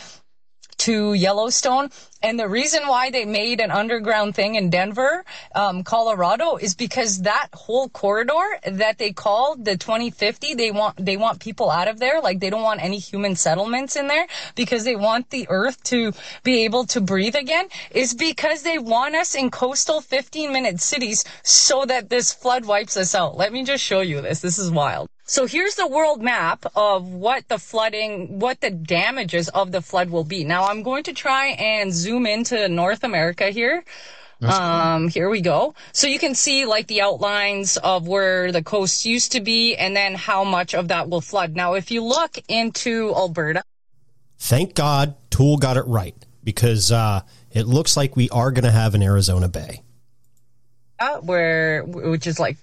[0.82, 1.92] to Yellowstone.
[2.24, 5.24] And the reason why they made an underground thing in Denver,
[5.54, 11.18] um, Colorado is because that whole corridor that they call the 2050, they want, they
[11.18, 12.20] want people out of there.
[12.20, 16.14] Like they don't want any human settlements in there because they want the earth to
[16.44, 21.24] be able to breathe again is because they want us in coastal 15 minute cities
[21.44, 23.38] so that this flood wipes us out.
[23.38, 24.40] Let me just show you this.
[24.40, 25.10] This is wild.
[25.32, 30.10] So here's the world map of what the flooding, what the damages of the flood
[30.10, 30.44] will be.
[30.44, 33.86] Now I'm going to try and zoom into North America here.
[34.42, 35.74] Um, here we go.
[35.94, 39.96] So you can see like the outlines of where the coast used to be and
[39.96, 41.56] then how much of that will flood.
[41.56, 43.64] Now, if you look into Alberta,
[44.38, 47.22] Thank God Tool got it right because uh,
[47.52, 49.82] it looks like we are going to have an Arizona Bay.
[51.22, 52.58] Where which is like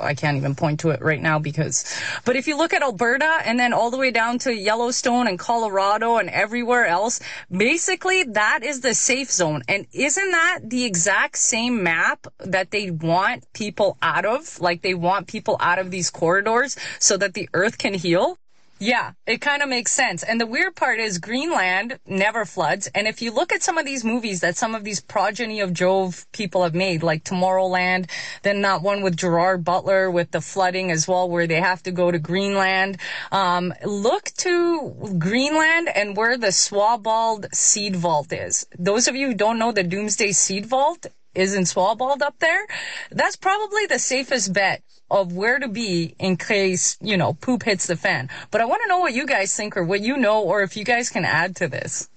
[0.00, 1.84] I can't even point to it right now because
[2.24, 5.38] but if you look at Alberta and then all the way down to Yellowstone and
[5.38, 7.20] Colorado and everywhere else
[7.50, 9.62] basically that is the safe zone.
[9.68, 14.60] And isn't that the exact same map that they want people out of?
[14.60, 18.38] Like they want people out of these corridors so that the earth can heal
[18.82, 20.24] yeah, it kind of makes sense.
[20.24, 22.88] And the weird part is Greenland never floods.
[22.96, 25.72] And if you look at some of these movies that some of these progeny of
[25.72, 28.10] Jove people have made, like Tomorrowland,
[28.42, 31.92] then that one with Gerard Butler with the flooding as well, where they have to
[31.92, 32.98] go to Greenland.
[33.30, 38.66] Um, look to Greenland and where the Swabald seed vault is.
[38.76, 42.66] Those of you who don't know the Doomsday seed vault, is in Swabald up there,
[43.10, 47.86] that's probably the safest bet of where to be in case, you know, poop hits
[47.86, 48.30] the fan.
[48.50, 50.76] But I want to know what you guys think or what you know or if
[50.76, 52.08] you guys can add to this.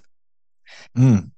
[0.98, 1.32] Mm.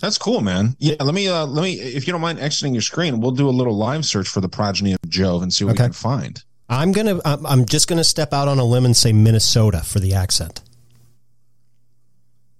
[0.00, 0.76] That's cool, man.
[0.78, 3.48] Yeah, let me uh let me if you don't mind exiting your screen, we'll do
[3.48, 6.42] a little live search for the progeny of Jove and see what we can find.
[6.70, 7.20] I'm gonna.
[7.24, 10.62] I'm I'm just gonna step out on a limb and say Minnesota for the accent.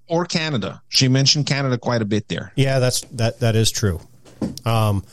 [0.08, 0.82] Or Canada.
[0.88, 2.52] She mentioned Canada quite a bit there.
[2.56, 3.38] Yeah, that's that.
[3.38, 4.00] That is true.
[4.64, 5.04] Um,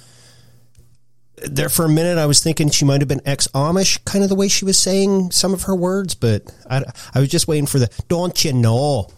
[1.45, 4.29] there for a minute, I was thinking she might have been ex Amish, kind of
[4.29, 6.83] the way she was saying some of her words, but I,
[7.13, 9.09] I was just waiting for the "don't you know."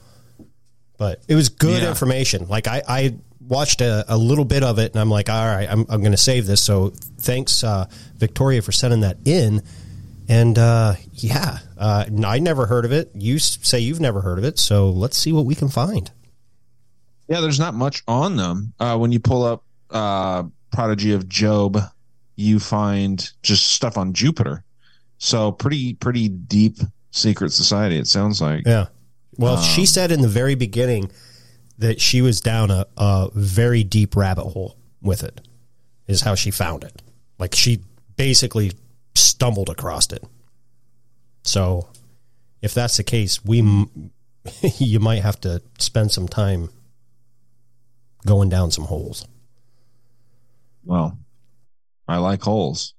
[0.98, 1.90] But it was good Yeah.
[1.90, 2.48] information.
[2.49, 5.65] Like I, I watched a, a little bit of it, and I'm like, all right,
[5.69, 6.61] I'm, I'm going to save this.
[6.61, 7.86] So thanks, uh,
[8.18, 9.61] Victoria, for sending that in.
[10.27, 13.11] And uh, yeah, uh, I never heard of it.
[13.15, 16.11] You say you've never heard of it, so let's see what we can find.
[17.30, 18.73] Yeah, there's not much on them.
[18.80, 21.78] Uh, when you pull up uh, Prodigy of Job,
[22.36, 24.64] you find just stuff on Jupiter.
[25.18, 26.78] So pretty pretty deep
[27.11, 27.98] secret society.
[27.98, 28.64] It sounds like.
[28.66, 28.88] Yeah.
[29.38, 31.11] Well, Um, she said in the very beginning
[31.78, 35.41] that she was down a, a very deep rabbit hole with it,
[36.07, 37.02] is how she found it.
[37.38, 37.82] Like she
[38.18, 38.74] basically
[39.16, 40.24] stumbled across it.
[41.44, 41.90] So
[42.61, 44.11] if that's the case, we m-
[44.78, 46.70] you might have to spend some time
[48.26, 49.26] going down some holes.
[50.84, 51.18] Well,
[52.07, 52.93] I like holes.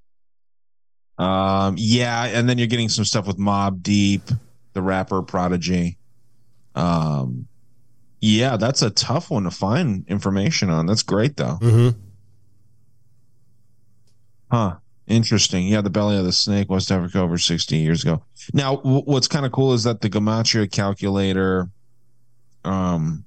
[1.19, 4.23] Um, yeah, and then you're getting some stuff with Mobb Deep,
[4.73, 5.99] the rapper Prodigy.
[6.75, 7.47] Um,
[8.21, 10.87] yeah, that's a tough one to find information on.
[10.87, 11.59] That's great though.
[11.61, 11.99] Mm-hmm.
[14.51, 14.77] Huh.
[15.07, 15.67] Interesting.
[15.67, 18.23] Yeah, the belly of the snake, West Africa, over 60 years ago.
[18.55, 21.69] Now, w- what's kind of cool is that the Gematria calculator
[22.65, 23.25] um,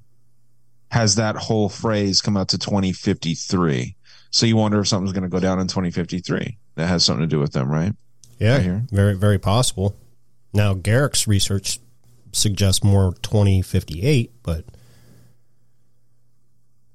[0.92, 3.96] has that whole phrase come out to 2053.
[4.34, 6.58] So you wonder if something's going to go down in 2053.
[6.76, 7.94] That has something to do with them, right?
[8.40, 8.86] Yeah, Right here.
[8.92, 9.96] very very possible.
[10.54, 11.80] Now Garrick's research
[12.32, 14.66] suggests more 2058, but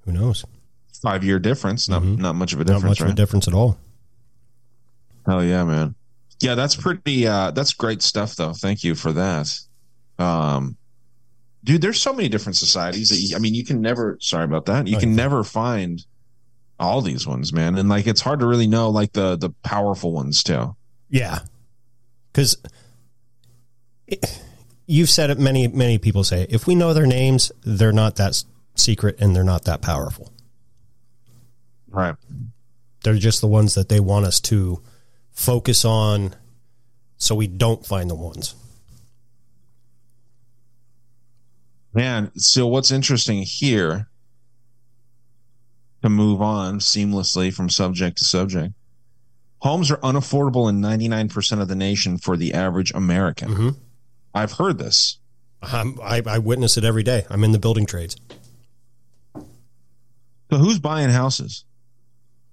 [0.04, 0.44] who knows?
[1.00, 1.88] Five year difference.
[1.88, 2.82] Not not much of a difference.
[2.82, 3.06] Not much right?
[3.06, 3.78] of a difference at all.
[5.26, 5.94] Hell yeah, man.
[6.40, 8.52] Yeah, that's pretty uh that's great stuff though.
[8.52, 9.58] Thank you for that.
[10.18, 10.76] Um
[11.62, 14.66] dude, there's so many different societies that you, I mean you can never sorry about
[14.66, 14.88] that.
[14.88, 16.04] You Oh, can you're never find
[16.78, 17.76] all these ones, man.
[17.76, 20.76] And like it's hard to really know like the the powerful ones too.
[21.10, 21.40] Yeah.
[22.32, 22.56] Because
[24.86, 28.42] you've said it, many, many people say, if we know their names, they're not that
[28.74, 30.32] secret and they're not that powerful.
[31.90, 32.14] Right.
[33.02, 34.82] They're just the ones that they want us to
[35.32, 36.34] focus on
[37.16, 38.54] so we don't find the ones.
[41.94, 44.07] Man, so what's interesting here
[46.02, 48.74] to move on seamlessly from subject to subject.
[49.60, 53.48] Homes are unaffordable in 99% of the nation for the average American.
[53.48, 53.68] Mm-hmm.
[54.34, 55.18] I've heard this.
[55.60, 57.24] I'm, I, I witness it every day.
[57.28, 58.16] I'm in the building trades.
[59.34, 61.64] So who's buying houses?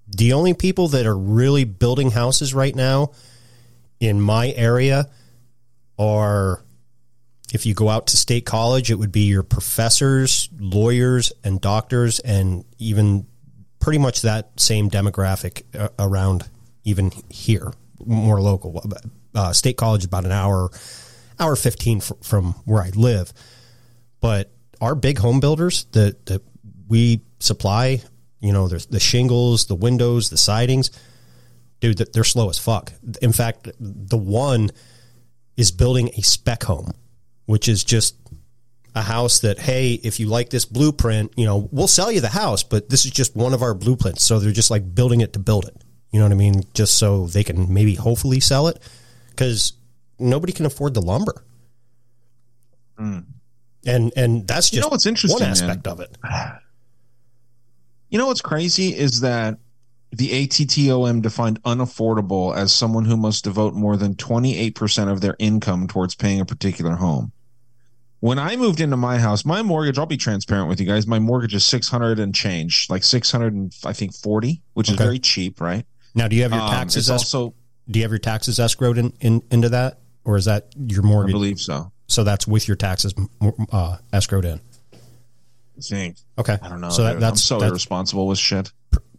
[0.08, 3.12] The only people that are really building houses right now
[4.00, 5.08] in my area
[5.98, 6.62] are
[7.52, 12.18] if you go out to state college, it would be your professors, lawyers, and doctors,
[12.20, 13.26] and even
[13.86, 16.42] pretty much that same demographic uh, around
[16.82, 17.72] even here,
[18.04, 18.82] more local.
[19.32, 20.68] Uh, state college about an hour,
[21.38, 23.32] hour 15 fr- from where I live.
[24.18, 24.50] But
[24.80, 26.42] our big home builders that, that
[26.88, 28.02] we supply,
[28.40, 30.90] you know, there's the shingles, the windows, the sidings,
[31.78, 32.92] dude, they're slow as fuck.
[33.22, 34.72] In fact, the one
[35.56, 36.90] is building a spec home,
[37.44, 38.16] which is just
[38.96, 42.28] a house that, hey, if you like this blueprint, you know, we'll sell you the
[42.30, 44.24] house, but this is just one of our blueprints.
[44.24, 45.76] So they're just like building it to build it.
[46.10, 46.62] You know what I mean?
[46.72, 48.78] Just so they can maybe hopefully sell it
[49.28, 49.74] because
[50.18, 51.44] nobody can afford the lumber.
[52.96, 53.18] Hmm.
[53.84, 55.50] And and that's just You know what's interesting, one man?
[55.50, 56.16] aspect of it.
[58.08, 59.58] You know what's crazy is that
[60.10, 65.86] the ATTOM defined unaffordable as someone who must devote more than 28% of their income
[65.86, 67.32] towards paying a particular home.
[68.20, 71.18] When I moved into my house, my mortgage, I'll be transparent with you guys, my
[71.18, 75.60] mortgage is 600 and change, like 600 and I think 40, which is very cheap,
[75.60, 75.84] right?
[76.14, 77.08] Now, do you have your Um, taxes?
[77.08, 77.54] it's es- also
[77.88, 81.32] do you have your taxes escrowed in, in into that, or is that your mortgage?
[81.34, 81.92] I believe so.
[82.08, 83.14] So that's with your taxes
[83.70, 84.60] uh, escrowed in.
[84.94, 86.16] I think.
[86.38, 86.88] Okay, I don't know.
[86.90, 88.72] So that, that's I'm so that's- irresponsible with shit.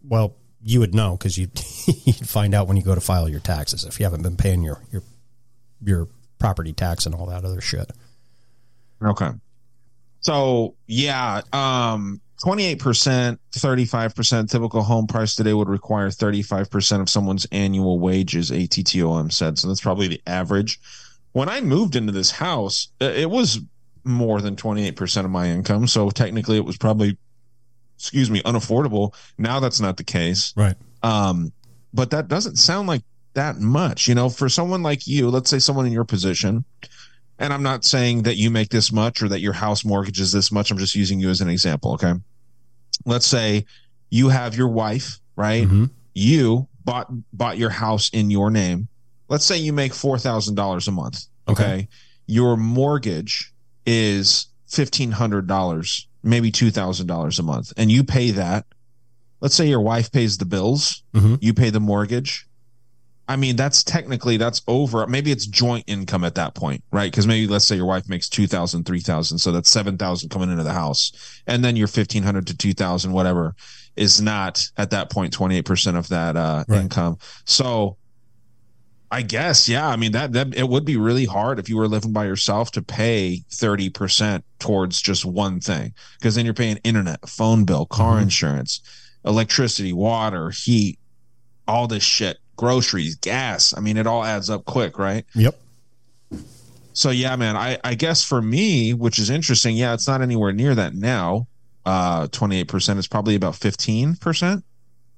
[0.03, 1.49] Well, you would know because you
[2.05, 4.63] you'd find out when you go to file your taxes if you haven't been paying
[4.63, 5.03] your your
[5.81, 6.07] your
[6.39, 7.91] property tax and all that other shit.
[9.03, 9.29] Okay.
[10.21, 17.01] So yeah, um, twenty-eight percent, thirty-five percent typical home price today would require thirty-five percent
[17.01, 18.51] of someone's annual wages.
[18.51, 19.67] ATTOM said so.
[19.67, 20.79] That's probably the average.
[21.33, 23.59] When I moved into this house, uh, it was
[24.03, 25.87] more than twenty-eight percent of my income.
[25.87, 27.17] So technically, it was probably,
[27.97, 29.13] excuse me, unaffordable.
[29.37, 30.53] Now that's not the case.
[30.57, 30.75] Right.
[31.03, 31.51] Um,
[31.93, 33.03] but that doesn't sound like
[33.33, 36.65] that much, you know, for someone like you, let's say someone in your position,
[37.39, 40.31] and I'm not saying that you make this much or that your house mortgage is
[40.31, 40.71] this much.
[40.71, 41.93] I'm just using you as an example.
[41.93, 42.13] Okay.
[43.05, 43.65] Let's say
[44.09, 45.65] you have your wife, right?
[45.65, 45.85] Mm-hmm.
[46.13, 48.87] You bought, bought your house in your name.
[49.29, 51.25] Let's say you make $4,000 a month.
[51.47, 51.87] Okay.
[52.25, 53.53] Your mortgage
[53.85, 58.65] is $1,500, maybe $2,000 a month, and you pay that.
[59.39, 61.35] Let's say your wife pays the bills, mm-hmm.
[61.39, 62.47] you pay the mortgage.
[63.29, 65.05] I mean, that's technically that's over.
[65.05, 67.11] Maybe it's joint income at that point, right?
[67.11, 70.29] Because maybe let's say your wife makes two thousand, three thousand, so that's seven thousand
[70.29, 71.11] coming into the house,
[71.45, 73.53] and then your fifteen hundred to two thousand, whatever,
[73.97, 77.17] is not at that point point twenty eight percent of that uh, income.
[77.43, 77.97] So,
[79.11, 79.89] I guess, yeah.
[79.89, 82.71] I mean that that it would be really hard if you were living by yourself
[82.71, 87.87] to pay thirty percent towards just one thing, because then you're paying internet, phone bill,
[87.87, 88.79] car insurance,
[89.25, 90.97] electricity, water, heat,
[91.67, 93.73] all this shit, groceries, gas.
[93.75, 95.25] I mean, it all adds up quick, right?
[95.35, 95.57] Yep.
[96.93, 100.51] So yeah, man, I, I guess for me, which is interesting, yeah, it's not anywhere
[100.51, 101.47] near that now.
[101.85, 104.63] Uh, 28% is probably about 15%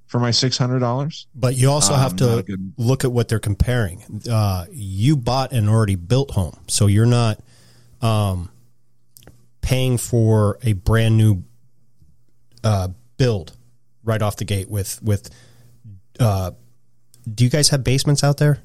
[0.07, 1.26] for my $600.
[1.34, 4.22] But you also have Um, to good- look at what they're comparing.
[4.30, 7.40] Uh, you bought an already built home, so you're not
[8.02, 8.49] um,
[9.61, 11.44] paying for a brand new
[12.64, 13.53] uh, build
[14.03, 15.30] right off the gate with with.
[16.20, 16.52] Uh,
[17.35, 18.61] do you guys have basements out there?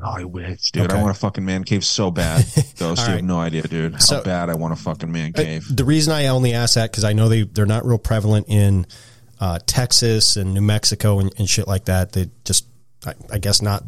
[0.00, 0.84] Oh, I wish, dude.
[0.84, 0.96] Okay.
[0.96, 2.44] I want a fucking man cave so bad.
[2.76, 3.94] Those All you have no idea, dude.
[3.94, 5.64] How So- bad I want a fucking man cave.
[5.74, 8.86] The reason I only ask that because I know they they're not real prevalent in
[9.40, 12.12] uh, Texas and New Mexico and, and shit like that.
[12.12, 12.66] They just,
[13.06, 13.82] I, I guess, not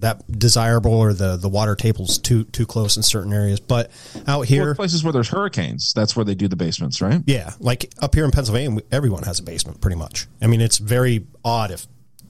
[0.00, 3.58] that desirable or the the water table's too too close in certain areas.
[3.60, 3.90] But
[4.26, 7.22] out here, Well, places where there's hurricanes, that's where they do the basements, right?
[7.26, 10.26] yeah, like up here in Pennsylvania, everyone has a basement pretty much.
[10.42, 11.86] I mean, it's very odd if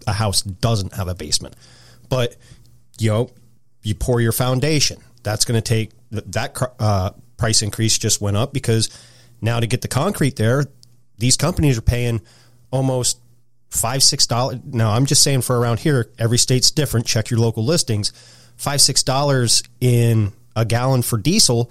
[0.09, 1.55] a house doesn't have a basement.
[2.09, 2.37] But,
[2.99, 3.31] you know,
[3.83, 4.99] you pour your foundation.
[5.23, 8.91] That's going to take that uh, price increase just went up because
[9.41, 10.65] now to get the concrete there,
[11.19, 12.23] these companies are paying
[12.71, 13.21] almost
[13.71, 14.61] five six dollars.
[14.65, 17.07] Now I'm just saying for around here, every state's different.
[17.07, 18.13] Check your local listings.
[18.57, 21.71] Five six dollars in a gallon for diesel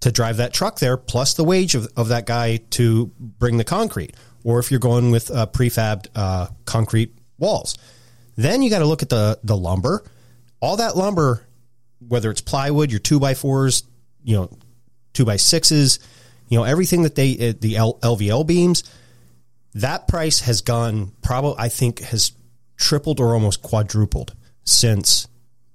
[0.00, 3.64] to drive that truck there, plus the wage of, of that guy to bring the
[3.64, 4.14] concrete.
[4.44, 7.76] Or if you're going with uh, prefabbed uh, concrete walls,
[8.36, 10.02] then you got to look at the the lumber.
[10.60, 11.46] All that lumber,
[12.06, 13.82] whether it's plywood, your two by fours,
[14.24, 14.58] you know,
[15.12, 15.98] two by sixes,
[16.48, 18.84] you know, everything that they uh, the LVL beams,
[19.74, 22.32] that price has gone probably I think has
[22.76, 25.26] tripled or almost quadrupled since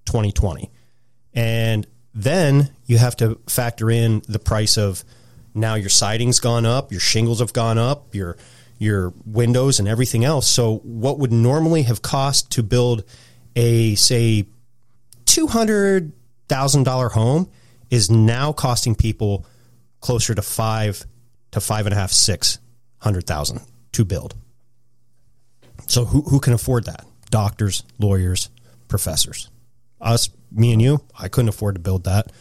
[0.06, 0.72] 2020.
[1.34, 5.04] And then you have to factor in the price of
[5.54, 8.38] now your siding's gone up, your shingles have gone up, your
[8.78, 10.48] your windows and everything else.
[10.48, 13.04] So what would normally have cost to build
[13.56, 14.46] a say
[15.26, 16.14] two hundred
[16.48, 17.50] thousand dollar home
[17.90, 19.46] is now costing people
[20.00, 21.06] closer to five
[21.52, 22.60] to five and a half, six
[23.00, 23.62] hundred thousand
[23.94, 24.36] to build.
[25.88, 27.06] So who who can afford that?
[27.30, 28.50] Doctors, lawyers,
[28.88, 29.50] professors.
[30.00, 32.32] Us, me and you, I couldn't afford to build that.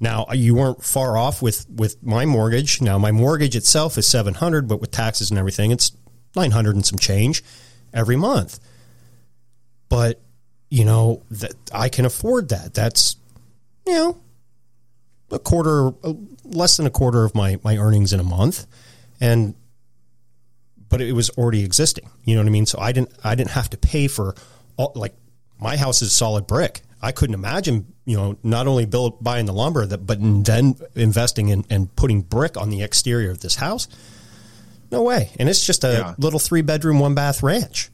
[0.00, 2.80] Now you weren't far off with with my mortgage.
[2.80, 5.92] Now my mortgage itself is seven hundred, but with taxes and everything, it's
[6.34, 7.44] nine hundred and some change
[7.92, 8.58] every month.
[9.90, 10.20] But
[10.70, 12.72] you know that I can afford that.
[12.72, 13.16] That's
[13.86, 14.18] you know
[15.30, 15.92] a quarter,
[16.44, 18.66] less than a quarter of my my earnings in a month,
[19.20, 19.54] and
[20.88, 22.08] but it was already existing.
[22.24, 22.66] You know what I mean?
[22.66, 24.34] So I didn't I didn't have to pay for
[24.76, 25.14] all like
[25.58, 26.80] my house is solid brick.
[27.02, 31.48] I couldn't imagine, you know, not only build buying the lumber that, but then investing
[31.48, 33.86] in and putting brick on the exterior of this house.
[34.90, 35.30] No way.
[35.38, 36.14] And it's just a Yeah.
[36.18, 37.90] little three bedroom, one bath ranch.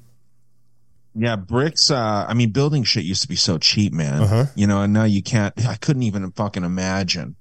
[1.15, 1.91] Yeah, bricks.
[1.91, 4.23] Uh, I mean, building shit used to be so cheap, man.
[4.23, 4.45] Uh-huh.
[4.55, 5.53] You know, and now you can't.
[5.67, 7.37] I couldn't even fucking imagine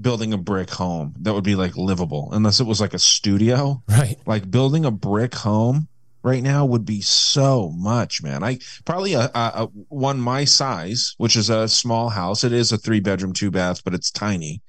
[0.00, 3.82] building a brick home that would be like livable, unless it was like a studio.
[3.88, 4.16] Right.
[4.26, 5.88] Like building a brick home
[6.26, 8.42] right now would be so much, man.
[8.42, 12.42] I probably a, a, a one my size, which is a small house.
[12.42, 14.60] It is a three bedroom, two bath, but it's tiny.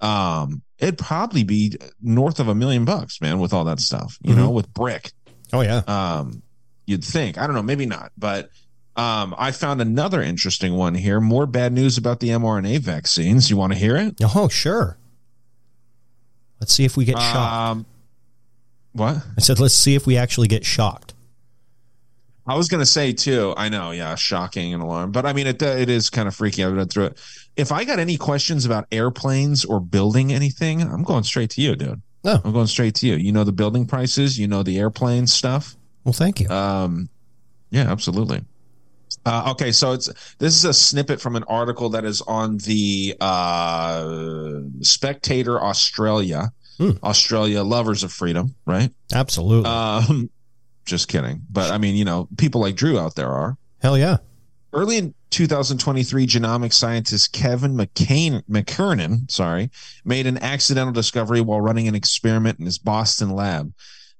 [0.00, 4.16] Um, it'd probably be north of a million bucks, man, with all that stuff.
[4.22, 4.54] You know, Mhm.
[4.54, 5.10] with brick.
[5.52, 5.82] Oh yeah.
[5.88, 6.42] Um,
[6.86, 7.36] you'd think.
[7.36, 8.50] I don't know, maybe not, but
[8.94, 11.20] um, I found another interesting one here.
[11.20, 13.50] More bad news about the mRNA vaccines.
[13.50, 14.16] You want to hear it?
[14.36, 14.98] Oh, sure.
[16.60, 17.86] Let's see if we get shocked.
[18.92, 19.16] What?
[19.16, 21.14] I said, let's see if we actually get shocked.
[22.46, 23.54] I was gonna say too.
[23.56, 26.64] I know, yeah, shocking and alarm, but I mean, it it is kind of freaky.
[26.64, 27.20] I've been through it.
[27.56, 31.76] If I got any questions about airplanes or building anything, I'm going straight to you,
[31.76, 32.02] dude.
[32.24, 33.14] No, I'm going straight to you.
[33.14, 34.38] You know the building prices.
[34.38, 35.76] You know the airplane stuff.
[36.04, 36.48] Well, thank you.
[36.48, 37.08] Um,
[37.70, 38.44] yeah, absolutely.
[39.24, 40.08] Uh, okay, so it's
[40.38, 46.52] this is a snippet from an article that is on the uh, Spectator Australia.
[46.80, 48.90] Australia lovers of freedom, right?
[49.12, 49.70] Absolutely.
[49.70, 50.30] Um,
[50.84, 53.56] just kidding, but I mean, you know, people like Drew out there are.
[53.80, 54.18] Hell yeah.
[54.72, 59.70] Early in 2023, genomic scientist Kevin McCain, McKernan, sorry,
[60.04, 63.72] made an accidental discovery while running an experiment in his Boston lab.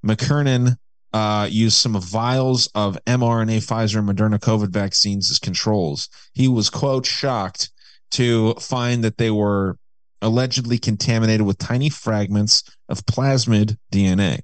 [0.05, 0.77] McKernan
[1.12, 6.09] uh, used some vials of mRNA Pfizer and Moderna COVID vaccines as controls.
[6.33, 7.70] He was, quote, shocked
[8.12, 9.79] to find that they were
[10.23, 14.40] allegedly contaminated with tiny fragments of plasmid DNA.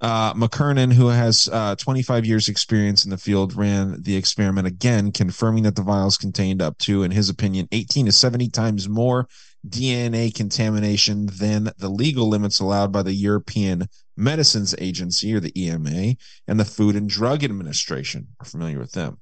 [0.00, 5.12] Uh, McKernan, who has uh, 25 years experience in the field, ran the experiment again,
[5.12, 9.28] confirming that the vials contained up to, in his opinion, 18 to 70 times more
[9.68, 16.16] DNA contamination than the legal limits allowed by the European Medicines Agency, or the EMA,
[16.48, 18.26] and the Food and Drug Administration.
[18.40, 19.20] Are familiar with them?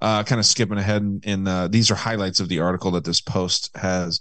[0.00, 3.04] Uh, kind of skipping ahead, and, in uh, these are highlights of the article that
[3.04, 4.20] this post has.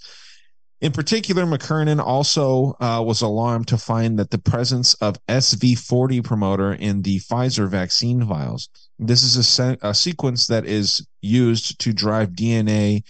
[0.79, 6.73] In particular, McKernan also uh, was alarmed to find that the presence of SV40 promoter
[6.73, 8.69] in the Pfizer vaccine vials.
[8.99, 13.03] This is a, se- a sequence that is used to drive DNA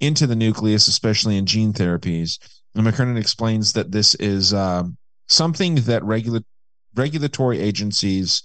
[0.00, 2.38] into the nucleus, especially in gene therapies.
[2.74, 4.96] And McKernan explains that this is um,
[5.28, 6.44] something that regula-
[6.94, 8.42] regulatory agencies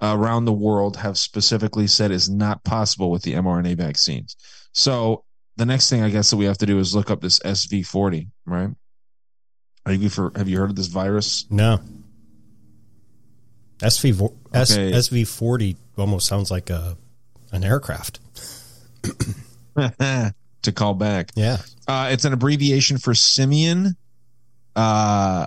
[0.00, 4.36] around the world have specifically said is not possible with the mRNA vaccines.
[4.72, 5.25] So
[5.56, 8.28] the next thing I guess that we have to do is look up this SV40,
[8.44, 8.70] right?
[9.84, 11.46] Are you for have you heard of this virus?
[11.50, 11.80] No.
[13.78, 14.92] SV okay.
[14.92, 16.96] SV40 almost sounds like a
[17.52, 18.20] an aircraft.
[20.62, 21.30] to call back.
[21.34, 21.58] Yeah.
[21.86, 23.96] Uh, it's an abbreviation for simian
[24.74, 25.46] uh,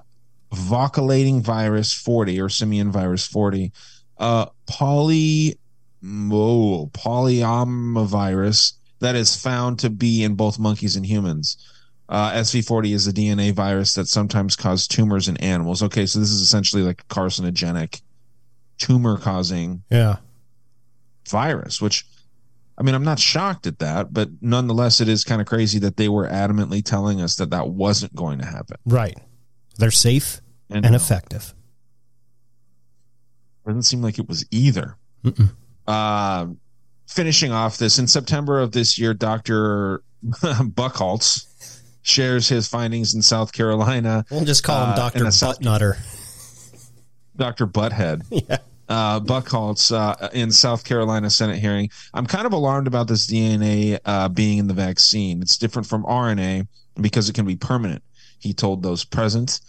[0.54, 3.72] vacuolating virus 40 or simian virus 40.
[4.18, 5.58] Uh, poly,
[6.02, 11.58] whoa, polyomavirus that is found to be in both monkeys and humans.
[12.08, 15.84] Uh, SV40 is a DNA virus that sometimes causes tumors in animals.
[15.84, 18.02] Okay, so this is essentially like a carcinogenic
[18.78, 20.18] tumor causing Yeah.
[21.30, 22.06] virus, which
[22.78, 25.98] I mean, I'm not shocked at that, but nonetheless, it is kind of crazy that
[25.98, 28.78] they were adamantly telling us that that wasn't going to happen.
[28.86, 29.18] Right.
[29.78, 30.40] They're safe
[30.70, 31.54] And and, effective.
[33.68, 34.96] Doesn't seem like it was either.
[35.88, 36.48] Uh,
[37.10, 40.02] finishing off this in September of this year, Dr.
[40.64, 41.46] Buckhaults
[42.02, 44.24] shares his findings in South Carolina.
[44.32, 45.20] We'll just call him Uh, Dr.
[45.22, 45.98] in a South- Buttnutter.
[47.36, 47.68] Dr.
[47.68, 48.24] Butthead.
[48.50, 48.58] Yeah.
[48.88, 51.92] Uh, Buckhaults uh, in South Carolina Senate hearing.
[52.12, 55.44] I'm kind of alarmed about this DNA uh, being in the vaccine.
[55.44, 56.68] It's different from RNA
[57.00, 58.02] because it can be permanent,
[58.40, 59.60] he told those present.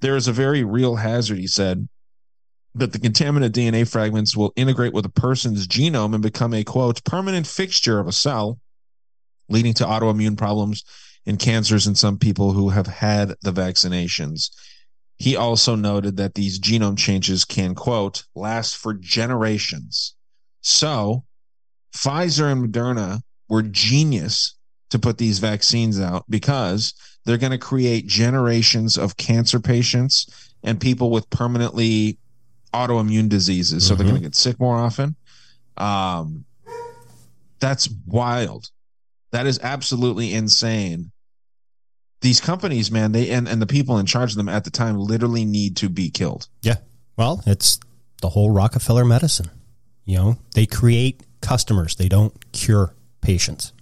[0.00, 1.86] There is a very real hazard, he said,
[2.74, 7.04] that the contaminant DNA fragments will integrate with a person's genome and become a quote
[7.04, 8.58] permanent fixture of a cell,
[9.48, 10.84] leading to autoimmune problems
[11.26, 14.50] and cancers in some people who have had the vaccinations.
[15.16, 20.14] He also noted that these genome changes can, quote, last for generations.
[20.60, 21.24] So
[21.94, 24.56] Pfizer and Moderna were genius
[24.90, 26.94] to put these vaccines out because
[27.24, 32.18] they're going to create generations of cancer patients and people with permanently
[32.74, 33.86] autoimmune diseases.
[33.86, 35.16] So they're going to get sick more often.
[35.76, 36.44] Um,
[37.60, 38.70] that's wild.
[39.30, 41.12] That is absolutely insane
[42.24, 44.98] these companies, man, they and, and the people in charge of them at the time
[44.98, 46.48] literally need to be killed.
[46.62, 46.76] Yeah.
[47.18, 47.78] Well, it's
[48.22, 49.50] the whole Rockefeller medicine.
[50.06, 53.74] You know, they create customers, they don't cure patients.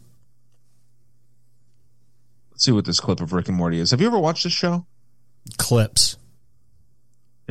[2.50, 3.92] Let's see what this clip of Rick and Morty is.
[3.92, 4.86] Have you ever watched this show?
[5.56, 6.16] Clips.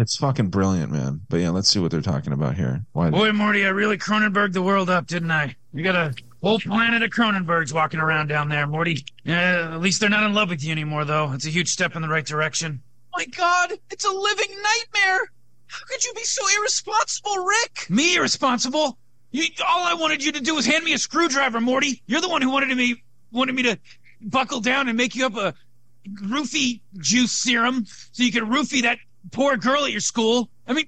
[0.02, 1.22] It's fucking brilliant, man.
[1.30, 2.84] But yeah, let's see what they're talking about here.
[2.94, 3.12] Why?
[3.12, 5.56] Boy, Morty, I really Cronenberg the world up, didn't I?
[5.74, 9.06] You got a whole planet of Cronenbergs walking around down there, Morty.
[9.24, 11.32] Yeah, at least they're not in love with you anymore, though.
[11.34, 12.82] It's a huge step in the right direction.
[13.14, 15.30] Oh my God, it's a living nightmare.
[15.68, 17.88] How could you be so irresponsible, Rick?
[17.92, 18.98] Me irresponsible?
[19.30, 22.02] You, all I wanted you to do was hand me a screwdriver, Morty.
[22.08, 23.78] You're the one who wanted me wanted me to
[24.20, 25.54] buckle down and make you up a
[26.24, 28.98] roofie juice serum so you could roofie that
[29.32, 30.50] poor girl at your school.
[30.68, 30.86] I mean,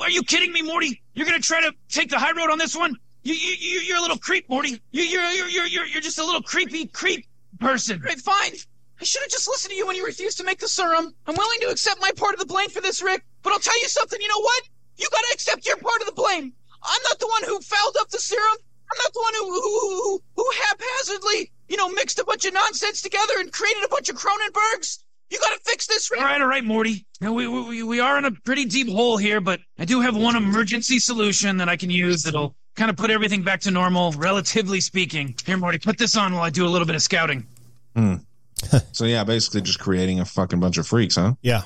[0.00, 1.00] are you kidding me, Morty?
[1.14, 2.96] You're gonna try to take the high road on this one?
[3.22, 4.80] You, you, you you're a little creep, Morty.
[4.90, 7.26] You, you're, you're, you're, you're, you're just a little creepy creep
[7.58, 8.00] person.
[8.00, 8.52] Right, fine.
[9.00, 11.14] I should have just listened to you when you refused to make the serum.
[11.26, 13.24] I'm willing to accept my part of the blame for this, Rick.
[13.42, 14.20] But I'll tell you something.
[14.20, 14.62] You know what?
[14.96, 16.52] You gotta accept your part of the blame.
[16.82, 18.56] I'm not the one who fouled up the serum.
[18.92, 22.54] I'm not the one who who who, who haphazardly, you know, mixed a bunch of
[22.54, 24.98] nonsense together and created a bunch of Cronenbergs.
[25.30, 26.20] You gotta fix this, Right?
[26.20, 27.06] All right, all right, Morty.
[27.20, 30.16] Now we, we we are in a pretty deep hole here, but I do have
[30.16, 34.12] one emergency solution that I can use that'll kind of put everything back to normal,
[34.12, 35.34] relatively speaking.
[35.44, 37.46] Here, Morty, put this on while I do a little bit of scouting.
[37.94, 38.14] Hmm.
[38.92, 41.34] so yeah, basically just creating a fucking bunch of freaks, huh?
[41.42, 41.62] Yeah.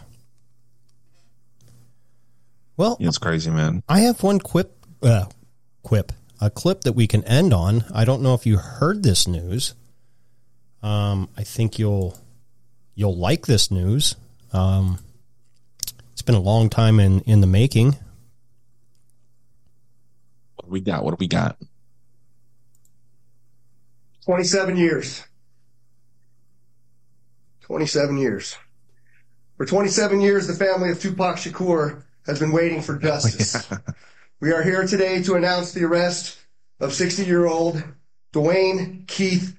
[2.77, 3.83] Well, it's crazy, man.
[3.89, 5.27] I have one quip, uh,
[5.83, 7.85] quip, a clip that we can end on.
[7.95, 9.75] I don't know if you heard this news.
[10.83, 12.19] Um, I think you'll
[12.95, 14.17] you'll like this news.
[14.53, 14.99] Um,
[16.13, 17.97] it's been a long time in in the making.
[20.55, 21.05] What do we got?
[21.05, 21.59] What do we got?
[24.25, 25.23] 27 years.
[27.63, 28.57] 27 years.
[29.57, 33.69] For 27 years, the family of Tupac Shakur has been waiting for justice.
[34.41, 36.39] We are here today to announce the arrest
[36.81, 37.83] of 60 year old
[38.35, 39.57] Dwayne Keith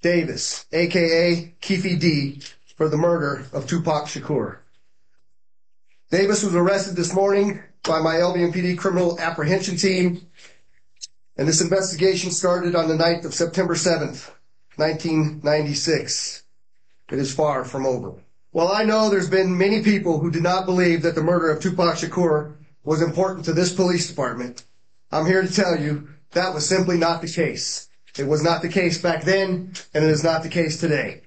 [0.00, 2.40] Davis, aka Keffe D,
[2.76, 4.58] for the murder of Tupac Shakur.
[6.10, 10.26] Davis was arrested this morning by my LVMPD criminal apprehension team,
[11.36, 14.30] and this investigation started on the night of September 7th,
[14.76, 16.42] 1996.
[17.10, 18.14] It is far from over.
[18.50, 21.62] While I know there's been many people who did not believe that the murder of
[21.62, 24.64] Tupac Shakur was important to this police department,
[25.10, 27.88] I'm here to tell you that was simply not the case.
[28.18, 31.22] It was not the case back then, and it is not the case today.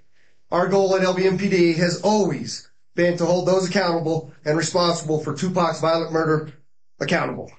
[0.51, 5.81] Our goal at LVMPD has always been to hold those accountable and responsible for Tupac's
[5.81, 6.53] violent murder
[6.99, 7.51] accountable.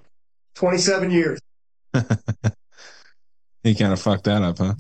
[0.55, 1.41] 27 years.
[3.67, 4.75] He kind of fucked that up, huh?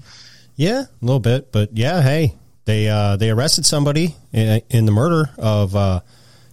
[0.54, 4.92] Yeah, a little bit, but yeah, hey, they uh, they arrested somebody in, in the
[4.92, 6.00] murder of uh,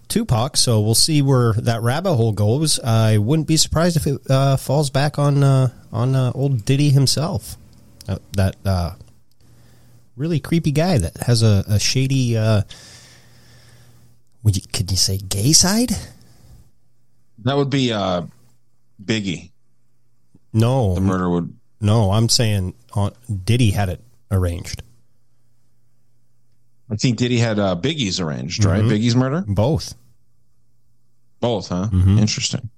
[0.07, 2.79] Tupac, so we'll see where that rabbit hole goes.
[2.79, 6.89] I wouldn't be surprised if it uh, falls back on uh, on uh, old Diddy
[6.89, 7.55] himself,
[8.07, 8.95] uh, that uh,
[10.15, 12.37] really creepy guy that has a, a shady.
[12.37, 12.63] Uh,
[14.43, 15.91] would you could you say gay side?
[17.39, 18.23] That would be uh,
[19.03, 19.51] Biggie.
[20.53, 21.55] No, the murder would.
[21.81, 23.11] No, I'm saying on,
[23.43, 24.83] Diddy had it arranged.
[26.89, 28.83] I think Diddy had uh, Biggie's arranged, right?
[28.83, 28.89] Mhm.
[28.91, 29.43] Biggie's murder.
[29.47, 29.95] Both.
[31.39, 31.89] Both, huh?
[31.91, 32.19] Mhm.
[32.19, 32.69] Interesting.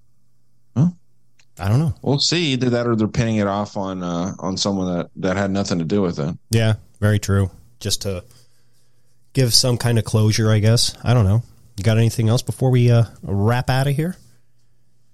[1.57, 1.95] I don't know.
[2.01, 2.51] We'll see.
[2.51, 5.79] Either that or they're pinning it off on uh, on someone that, that had nothing
[5.79, 6.37] to do with it.
[6.49, 6.73] Yeah,
[7.05, 7.51] very true.
[7.79, 8.23] Just to
[9.33, 10.97] give some kind of closure, I guess.
[11.03, 11.43] I don't know.
[11.77, 14.15] You got anything else before we uh, wrap out of here?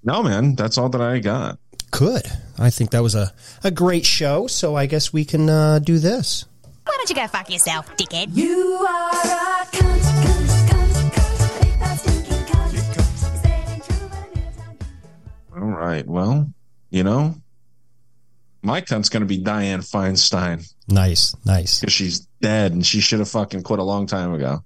[0.01, 0.55] No, man.
[0.55, 1.59] That's all that I got.
[1.91, 2.23] Good.
[2.57, 3.33] I think that was a,
[3.65, 4.47] a great show.
[4.47, 6.45] So I guess we can uh, do this.
[6.85, 8.29] Why don't you go fuck yourself, dickhead?
[8.37, 10.01] You are a cunt,
[15.57, 16.07] All right.
[16.07, 16.53] Well,
[16.89, 17.35] you know,
[18.61, 20.71] my cunt's going to be Dianne Feinstein.
[20.87, 21.79] Nice, nice.
[21.79, 24.63] Because she's dead and she should have fucking quit a long time ago.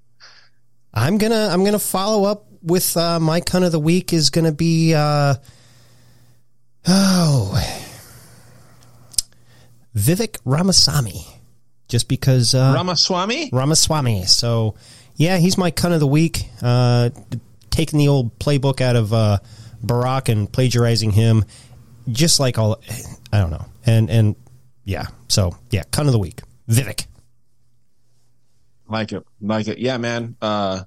[0.93, 4.53] I'm gonna I'm gonna follow up with uh, my cunt of the week is gonna
[4.53, 5.35] be uh,
[6.87, 7.81] oh
[9.95, 11.25] Vivek Ramasamy,
[11.89, 13.49] just because uh, Ramaswamy?
[13.51, 14.25] Ramaswamy.
[14.25, 14.75] So
[15.15, 16.47] yeah, he's my cunt of the week.
[16.61, 17.09] Uh,
[17.69, 19.39] taking the old playbook out of uh,
[19.85, 21.43] Barack and plagiarizing him,
[22.09, 22.81] just like all
[23.33, 24.35] I don't know, and and
[24.83, 27.07] yeah, so yeah, cunt of the week, Vivek.
[28.87, 29.25] Like it.
[29.41, 29.79] Like it.
[29.79, 30.35] Yeah, man.
[30.41, 30.83] Uh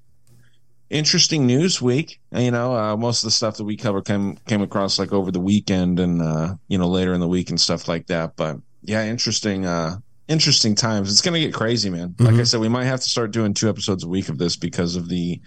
[0.90, 2.20] interesting news week.
[2.32, 5.30] You know, uh most of the stuff that we cover came came across like over
[5.30, 8.36] the weekend and uh, you know, later in the week and stuff like that.
[8.36, 9.96] But yeah, interesting uh
[10.28, 11.10] interesting times.
[11.10, 12.14] It's gonna get crazy, man.
[12.18, 12.46] Like I Mhm.
[12.46, 15.08] said, we might have to start doing two episodes a week of this because of
[15.08, 15.40] the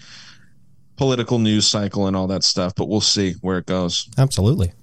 [0.97, 4.07] political news cycle and all that stuff, but we'll see where it goes.
[4.17, 4.73] Absolutely.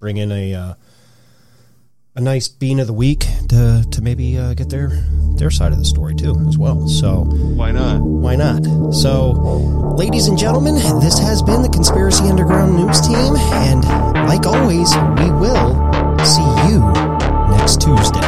[0.00, 0.74] Bring in a uh,
[2.18, 4.88] a nice bean of the week to to maybe uh, get their
[5.36, 6.88] their side of the story too as well.
[6.88, 8.00] So why not?
[8.00, 8.64] Why not?
[8.92, 9.30] So,
[9.96, 13.84] ladies and gentlemen, this has been the Conspiracy Underground News Team, and
[14.28, 15.78] like always, we will
[16.24, 16.80] see you
[17.56, 18.27] next Tuesday.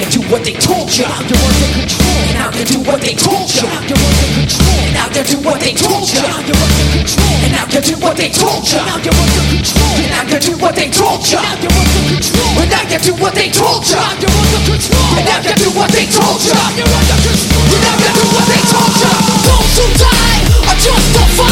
[0.00, 1.04] can do what they told ya.
[1.04, 2.08] Out there under control.
[2.32, 3.68] And out there do what they told ya.
[3.68, 4.80] Out there under control.
[4.80, 6.24] And out there do what they told ya.
[6.24, 7.44] Out there under control.
[7.44, 8.80] And out there do what they told ya.
[8.80, 9.92] Out there under control.
[10.00, 11.36] And out there do what they told ya.
[11.36, 12.56] Out there under control.
[12.60, 14.00] And out there do what they told ya.
[14.00, 15.12] Out there under control.
[15.20, 16.56] And out there do what they told ya.
[16.56, 17.60] Out there under control.
[17.60, 19.12] And out there do what they told ya.
[19.44, 21.49] Those who die are justified.